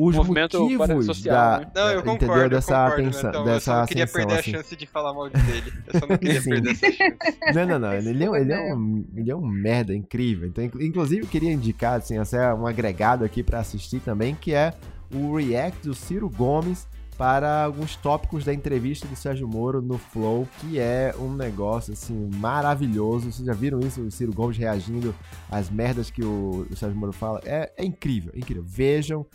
os 0.00 0.14
Movimento 0.14 0.60
motivos 0.60 1.06
social, 1.06 1.34
da, 1.34 1.58
né? 1.60 1.70
Não, 1.74 1.82
eu 1.90 1.98
entendeu? 2.00 2.18
concordo, 2.18 2.42
eu 2.44 2.48
dessa 2.50 2.74
concordo, 2.84 3.02
atenção. 3.02 3.32
Eu 3.32 3.44
dessa 3.44 3.60
só 3.60 3.78
não 3.80 3.86
queria 3.86 4.04
ascensão, 4.04 4.26
perder 4.26 4.40
assim. 4.40 4.50
a 4.50 4.58
chance 4.58 4.76
de 4.76 4.86
falar 4.86 5.12
mal 5.12 5.28
dele. 5.28 5.72
Eu 5.92 6.00
só 6.00 6.06
não 6.06 6.16
queria 6.18 6.42
perder 6.42 6.70
essa 6.70 6.92
chance. 6.92 7.38
Não, 7.54 7.66
não, 7.66 7.78
não. 7.80 7.92
Ele 7.94 8.24
é, 8.24 8.30
um- 8.30 8.36
ele 8.36 8.52
é 8.52 8.74
um, 8.74 9.04
ele 9.16 9.30
é 9.30 9.36
um 9.36 9.46
merda 9.46 9.94
incrível. 9.94 10.46
Então, 10.48 10.62
inclu- 10.62 10.82
inclusive, 10.82 11.22
eu 11.22 11.26
queria 11.28 11.52
indicar, 11.52 11.98
assim, 11.98 12.16
essa 12.18 12.36
é 12.36 12.54
um 12.54 12.66
agregado 12.66 13.24
aqui 13.24 13.42
pra 13.42 13.58
assistir 13.58 13.98
também, 14.00 14.34
que 14.34 14.54
é 14.54 14.72
o 15.12 15.34
react 15.36 15.82
do 15.82 15.94
Ciro 15.94 16.28
Gomes 16.30 16.86
para 17.16 17.64
alguns 17.64 17.96
tópicos 17.96 18.44
da 18.44 18.54
entrevista 18.54 19.04
do 19.08 19.16
Sérgio 19.16 19.48
Moro 19.48 19.82
no 19.82 19.98
Flow, 19.98 20.46
que 20.60 20.78
é 20.78 21.12
um 21.18 21.32
negócio, 21.34 21.92
assim, 21.92 22.30
maravilhoso. 22.36 23.32
Vocês 23.32 23.44
já 23.44 23.52
viram 23.54 23.80
isso? 23.80 24.00
O 24.00 24.10
Ciro 24.12 24.32
Gomes 24.32 24.56
reagindo 24.56 25.12
às 25.50 25.68
merdas 25.68 26.08
que 26.10 26.22
o, 26.22 26.64
o 26.70 26.76
Sérgio 26.76 26.96
Moro 26.96 27.12
fala. 27.12 27.40
É, 27.44 27.72
é 27.76 27.84
incrível, 27.84 28.30
é 28.34 28.38
incrível. 28.38 28.62
Vejam. 28.64 29.26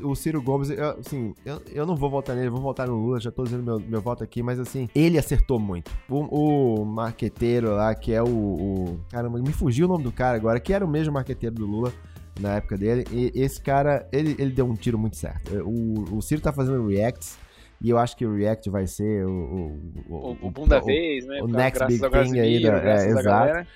O 0.00 0.14
Ciro 0.14 0.40
Gomes, 0.40 0.70
eu, 0.70 0.90
assim, 0.98 1.34
eu, 1.44 1.60
eu 1.72 1.86
não 1.86 1.94
vou 1.96 2.08
votar 2.10 2.34
nele, 2.36 2.48
eu 2.48 2.52
vou 2.52 2.60
votar 2.60 2.86
no 2.88 2.94
Lula, 2.94 3.20
já 3.20 3.30
tô 3.30 3.44
dizendo 3.44 3.62
meu, 3.62 3.78
meu 3.80 4.00
voto 4.00 4.22
aqui, 4.24 4.42
mas 4.42 4.58
assim, 4.60 4.88
ele 4.94 5.18
acertou 5.18 5.58
muito. 5.58 5.90
O, 6.08 6.80
o 6.80 6.84
marqueteiro 6.84 7.70
lá, 7.74 7.94
que 7.94 8.12
é 8.12 8.22
o, 8.22 8.26
o. 8.28 9.00
Caramba, 9.10 9.38
me 9.38 9.52
fugiu 9.52 9.86
o 9.86 9.88
nome 9.88 10.04
do 10.04 10.12
cara 10.12 10.36
agora, 10.36 10.58
que 10.60 10.72
era 10.72 10.84
o 10.84 10.88
mesmo 10.88 11.12
marqueteiro 11.12 11.54
do 11.54 11.66
Lula 11.66 11.92
na 12.40 12.54
época 12.56 12.78
dele. 12.78 13.04
E 13.12 13.30
esse 13.34 13.60
cara, 13.60 14.08
ele, 14.12 14.34
ele 14.38 14.50
deu 14.50 14.66
um 14.66 14.74
tiro 14.74 14.98
muito 14.98 15.16
certo. 15.16 15.54
O, 15.64 16.16
o 16.16 16.22
Ciro 16.22 16.40
tá 16.40 16.52
fazendo 16.52 16.86
reacts. 16.86 17.38
E 17.84 17.90
eu 17.90 17.98
acho 17.98 18.16
que 18.16 18.24
o 18.24 18.36
React 18.36 18.70
vai 18.70 18.86
ser 18.86 19.26
o. 19.26 19.76
O, 20.08 20.36
o 20.42 20.50
boom 20.52 20.68
da 20.68 20.78
vez, 20.78 21.26
né? 21.26 21.40
o 21.42 21.48
next 21.48 21.84
big 21.86 21.98
thing 21.98 22.38
aí 22.38 22.62
da- 22.62 22.78
é, 22.80 23.08
exato. 23.08 23.24
galera. 23.24 23.66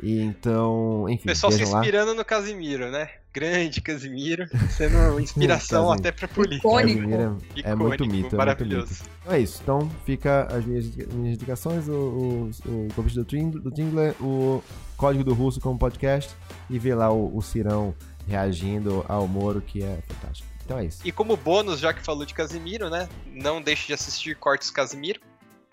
E 0.00 0.20
então, 0.22 1.08
enfim, 1.08 1.24
O 1.24 1.26
pessoal 1.26 1.50
se 1.50 1.58
vejam 1.58 1.72
lá. 1.72 1.80
inspirando 1.80 2.14
no 2.14 2.24
Casimiro, 2.24 2.90
né? 2.92 3.08
Grande 3.36 3.82
Casimiro, 3.82 4.46
sendo 4.70 5.20
inspiração 5.20 5.92
até 5.92 6.10
pra 6.10 6.26
política. 6.26 6.56
Icônico. 6.56 7.00
Casimiro 7.00 7.42
é- 7.54 7.70
é 7.70 7.74
muito 7.74 8.04
mito, 8.04 8.14
é 8.16 8.20
muito 8.20 8.36
maravilhoso. 8.36 8.88
mito. 8.88 9.10
Então 9.20 9.32
é 9.34 9.40
isso. 9.40 9.60
Então 9.62 9.90
fica 10.06 10.44
as 10.50 10.64
minhas, 10.64 10.86
minhas 11.12 11.34
indicações, 11.36 11.86
o, 11.86 11.92
o, 11.92 12.50
o 12.66 12.88
convite 12.96 13.16
do, 13.20 13.60
do 13.60 13.70
Tingler, 13.70 14.14
o 14.22 14.62
Código 14.96 15.22
do 15.22 15.34
Russo 15.34 15.60
como 15.60 15.78
podcast 15.78 16.34
e 16.70 16.78
ver 16.78 16.94
lá 16.94 17.10
o, 17.12 17.36
o 17.36 17.42
Cirão 17.42 17.94
reagindo 18.26 19.04
ao 19.06 19.28
Moro, 19.28 19.60
que 19.60 19.82
é 19.82 19.98
fantástico. 20.08 20.48
Então 20.64 20.78
é 20.78 20.86
isso. 20.86 21.06
E 21.06 21.12
como 21.12 21.36
bônus, 21.36 21.78
já 21.78 21.92
que 21.92 22.02
falou 22.02 22.24
de 22.24 22.32
Casimiro, 22.32 22.88
né? 22.88 23.06
Não 23.32 23.60
deixe 23.60 23.86
de 23.88 23.92
assistir 23.92 24.34
Cortes 24.36 24.70
Casimiro. 24.70 25.20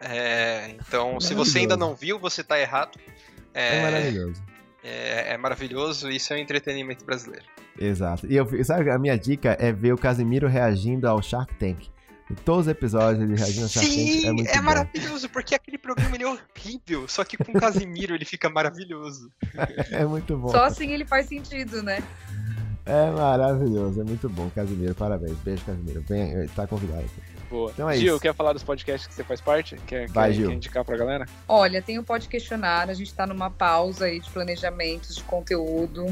É, 0.02 0.76
então, 0.80 1.18
se 1.22 1.34
você 1.34 1.60
ainda 1.60 1.78
não 1.78 1.96
viu, 1.96 2.20
você 2.20 2.44
tá 2.44 2.60
errado. 2.60 3.00
É, 3.54 3.78
É, 3.78 3.82
maravilhoso. 3.84 4.44
É, 4.84 5.34
é 5.34 5.38
maravilhoso, 5.38 6.10
isso 6.10 6.34
é 6.34 6.38
o 6.38 6.40
entretenimento 6.40 7.06
brasileiro. 7.06 7.46
Exato. 7.80 8.28
E 8.28 8.36
eu, 8.36 8.48
sabe, 8.64 8.92
a 8.92 9.00
minha 9.00 9.18
dica 9.18 9.58
é 9.60 9.72
ver 9.72 9.94
o 9.94 9.98
Casimiro 9.98 10.48
reagindo 10.48 11.08
ao 11.08 11.22
Shark 11.22 11.56
Tank. 11.56 11.88
Em 12.30 12.36
todos 12.36 12.68
os 12.68 12.72
episódios 12.72 13.24
ele 13.24 13.36
reagindo 13.36 13.66
a 13.66 13.70
Shark 13.70 13.88
Tank 13.88 13.98
Sim, 13.98 14.28
é 14.28 14.32
muito 14.32 14.50
é 14.50 14.58
bom. 14.58 14.64
maravilhoso, 14.64 15.30
porque 15.30 15.56
aquele 15.56 15.78
programa 15.78 16.16
ele 16.16 16.24
é 16.24 16.28
horrível, 16.28 17.08
só 17.08 17.24
que 17.24 17.38
com 17.38 17.52
o 17.52 17.60
Casimiro 17.60 18.14
ele 18.14 18.26
fica 18.26 18.50
maravilhoso. 18.50 19.32
É 19.92 20.06
muito 20.06 20.38
bom. 20.38 20.50
Só 20.50 20.66
assim 20.66 20.92
ele 20.92 21.06
faz 21.06 21.28
sentido, 21.28 21.82
né? 21.84 22.04
É 22.86 23.12
maravilhoso, 23.12 24.02
é 24.02 24.04
muito 24.04 24.28
bom. 24.28 24.50
Casimiro, 24.50 24.94
parabéns. 24.94 25.38
Beijo, 25.40 25.64
Casimiro. 25.64 26.04
Vem, 26.08 26.48
tá 26.50 26.68
convidado 26.68 27.02
aqui. 27.02 27.33
Boa. 27.54 27.70
Então 27.72 27.88
é 27.88 27.96
Gil, 27.96 28.14
isso. 28.14 28.20
quer 28.20 28.34
falar 28.34 28.52
dos 28.52 28.64
podcasts 28.64 29.06
que 29.06 29.14
você 29.14 29.24
faz 29.24 29.40
parte? 29.40 29.76
Quer, 29.86 30.10
Vai, 30.10 30.32
quer, 30.32 30.36
Gil. 30.38 30.48
quer 30.50 30.56
indicar 30.56 30.84
pra 30.84 30.98
galera? 30.98 31.28
Olha, 31.48 31.84
tem 31.84 32.00
o 32.00 32.04
Pode 32.04 32.28
Questionar, 32.28 32.90
a 32.90 32.96
gente 32.96 33.10
está 33.10 33.28
numa 33.28 33.52
pausa 33.52 34.06
aí 34.06 34.20
de 34.20 34.28
planejamentos, 34.32 35.16
de 35.16 35.24
conteúdo. 35.24 36.08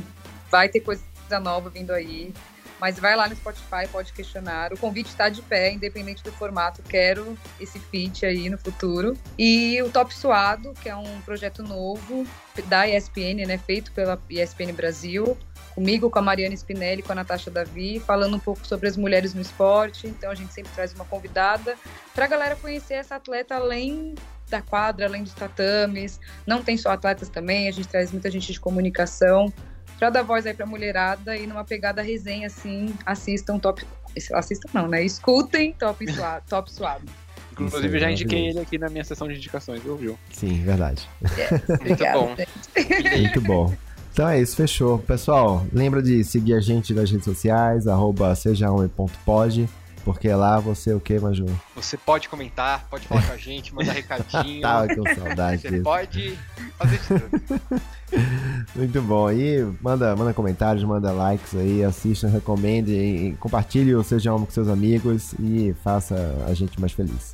Vai 0.52 0.70
ter 0.70 0.82
coisa 0.82 1.02
nova 1.42 1.68
vindo 1.72 1.92
aí. 1.94 2.32
Mas 2.80 3.00
vai 3.00 3.16
lá 3.16 3.28
no 3.28 3.36
Spotify, 3.36 3.88
pode 3.92 4.14
questionar. 4.14 4.72
O 4.74 4.78
convite 4.78 5.08
está 5.08 5.30
de 5.30 5.42
pé, 5.42 5.72
independente 5.72 6.24
do 6.24 6.32
formato. 6.32 6.82
Quero 6.84 7.36
esse 7.60 7.80
feat 7.80 8.24
aí 8.26 8.48
no 8.50 8.58
futuro. 8.58 9.16
E 9.38 9.82
o 9.82 9.90
Top 9.90 10.14
Suado, 10.14 10.74
que 10.82 10.90
é 10.90 10.96
um 10.96 11.22
projeto 11.22 11.62
novo 11.64 12.26
da 12.66 12.88
ESPN, 12.88 13.46
né? 13.48 13.58
Feito 13.60 13.92
pela 13.92 14.20
ESPN 14.30 14.74
Brasil. 14.74 15.38
Comigo, 15.74 16.10
com 16.10 16.20
a 16.20 16.22
Mariana 16.22 16.54
Spinelli, 16.54 17.02
com 17.02 17.12
a 17.12 17.16
Natasha 17.16 17.50
Davi, 17.50 18.00
falando 18.00 18.36
um 18.36 18.40
pouco 18.40 18.66
sobre 18.68 18.88
as 18.88 18.98
mulheres 18.98 19.34
no 19.34 19.42
esporte. 19.42 20.08
Então 20.08 20.30
a 20.30 20.36
gente 20.36 20.54
sempre 20.54 20.72
traz 20.74 20.94
uma 20.94 21.06
convidada 21.06 21.76
para 22.14 22.26
a 22.26 22.28
galera 22.28 22.56
conhecer 22.56 22.96
essa 22.96 23.16
atleta 23.16 23.56
além 23.56 24.16
da 24.50 24.62
quadra, 24.62 25.06
além 25.06 25.24
dos 25.24 25.34
tatames. 25.34 26.20
Não 26.46 26.62
tem 26.62 26.78
só 26.78 26.92
atletas 26.92 27.30
também, 27.30 27.68
a 27.68 27.72
gente 27.72 27.88
traz 27.88 28.12
muita 28.12 28.30
gente 28.30 28.52
de 28.52 28.60
comunicação 28.60 29.52
para 29.98 30.10
dar 30.10 30.24
voz 30.24 30.46
aí 30.46 30.54
pra 30.54 30.66
mulherada 30.66 31.38
e 31.38 31.48
numa 31.48 31.64
pegada 31.64 32.02
resenha 32.02 32.48
assim, 32.48 32.94
assistam 33.06 33.58
top. 33.60 33.86
Assistam 34.34 34.70
não, 34.74 34.88
né? 34.88 35.04
Escutem 35.04 35.74
top 35.74 36.06
suado. 36.12 36.44
Top 36.50 36.72
suado. 36.72 37.06
Inclusive, 37.54 37.98
é 37.98 38.00
já 38.00 38.12
indiquei 38.12 38.40
maravilhoso. 38.40 38.58
ele 38.60 38.66
aqui 38.66 38.78
na 38.78 38.90
minha 38.90 39.04
sessão 39.04 39.28
de 39.28 39.36
indicações, 39.36 39.82
viu? 39.84 40.18
Sim, 40.32 40.64
verdade. 40.64 41.08
Muito 41.22 41.74
Obrigada, 41.74 42.20
bom. 42.20 42.36
gente. 42.36 43.20
Muito 43.20 43.42
bom. 43.42 43.74
Então 44.14 44.28
é 44.28 44.42
isso, 44.42 44.56
fechou. 44.56 45.00
Pessoal, 45.00 45.66
lembra 45.72 46.02
de 46.02 46.24
seguir 46.24 46.54
a 46.54 46.60
gente 46.60 46.94
nas 46.94 47.10
redes 47.10 47.26
sociais, 47.26 47.88
arroba 47.88 48.36
sejahomem.pod, 48.36 49.70
porque 50.04 50.28
lá 50.34 50.60
você 50.60 50.94
o 50.94 51.00
que, 51.00 51.18
Maju? 51.18 51.46
Você 51.76 51.96
pode 51.96 52.28
comentar, 52.28 52.88
pode 52.90 53.08
falar 53.08 53.26
com 53.26 53.34
a 53.34 53.38
gente, 53.38 53.74
mandar 53.74 53.94
recadinho. 53.94 54.62
Tava 54.62 54.88
com 54.96 55.04
saudade 55.16 55.62
Você 55.62 55.70
disso. 55.70 55.84
pode 55.84 56.38
fazer 56.78 56.98
de 56.98 57.08
tudo. 57.08 57.82
Muito 58.76 59.02
bom. 59.02 59.28
aí 59.28 59.66
manda, 59.82 60.14
manda 60.16 60.34
comentários, 60.34 60.84
manda 60.84 61.12
likes 61.12 61.56
aí, 61.56 61.82
assistam, 61.84 62.28
recomende, 62.28 62.92
e 62.92 63.34
compartilhe 63.40 63.96
o 63.96 64.04
Seja 64.04 64.34
Homem 64.34 64.46
com 64.46 64.52
seus 64.52 64.68
amigos 64.68 65.34
e 65.40 65.74
faça 65.84 66.16
a 66.48 66.54
gente 66.54 66.80
mais 66.82 66.92
feliz. 66.92 67.34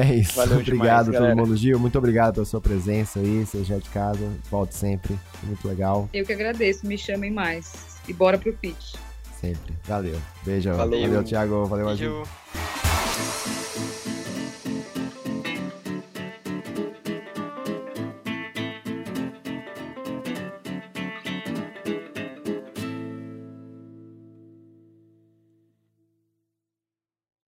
É 0.00 0.14
isso. 0.14 0.34
Valeu 0.36 0.60
obrigado 0.60 1.06
demais, 1.10 1.26
todo 1.26 1.36
mundo, 1.36 1.56
Gil. 1.56 1.76
Muito 1.78 1.98
obrigado 1.98 2.34
pela 2.34 2.46
sua 2.46 2.60
presença 2.60 3.18
aí. 3.18 3.44
Seja 3.44 3.78
de 3.78 3.88
casa, 3.90 4.30
volte 4.48 4.76
sempre. 4.76 5.18
Muito 5.42 5.66
legal, 5.66 6.08
Eu 6.14 6.24
que 6.24 6.32
agradeço, 6.32 6.86
me 6.86 6.96
chamem 6.96 7.32
mais. 7.32 7.72
E 8.06 8.12
bora 8.12 8.38
pro 8.38 8.52
pitch. 8.52 8.94
sempre. 9.40 9.74
Valeu. 9.84 10.16
Beijo. 10.44 10.72
Valeu. 10.72 11.00
Valeu 11.00 11.24
Thiago. 11.24 11.64
Valeu. 11.66 11.86
Beijo. 11.86 12.22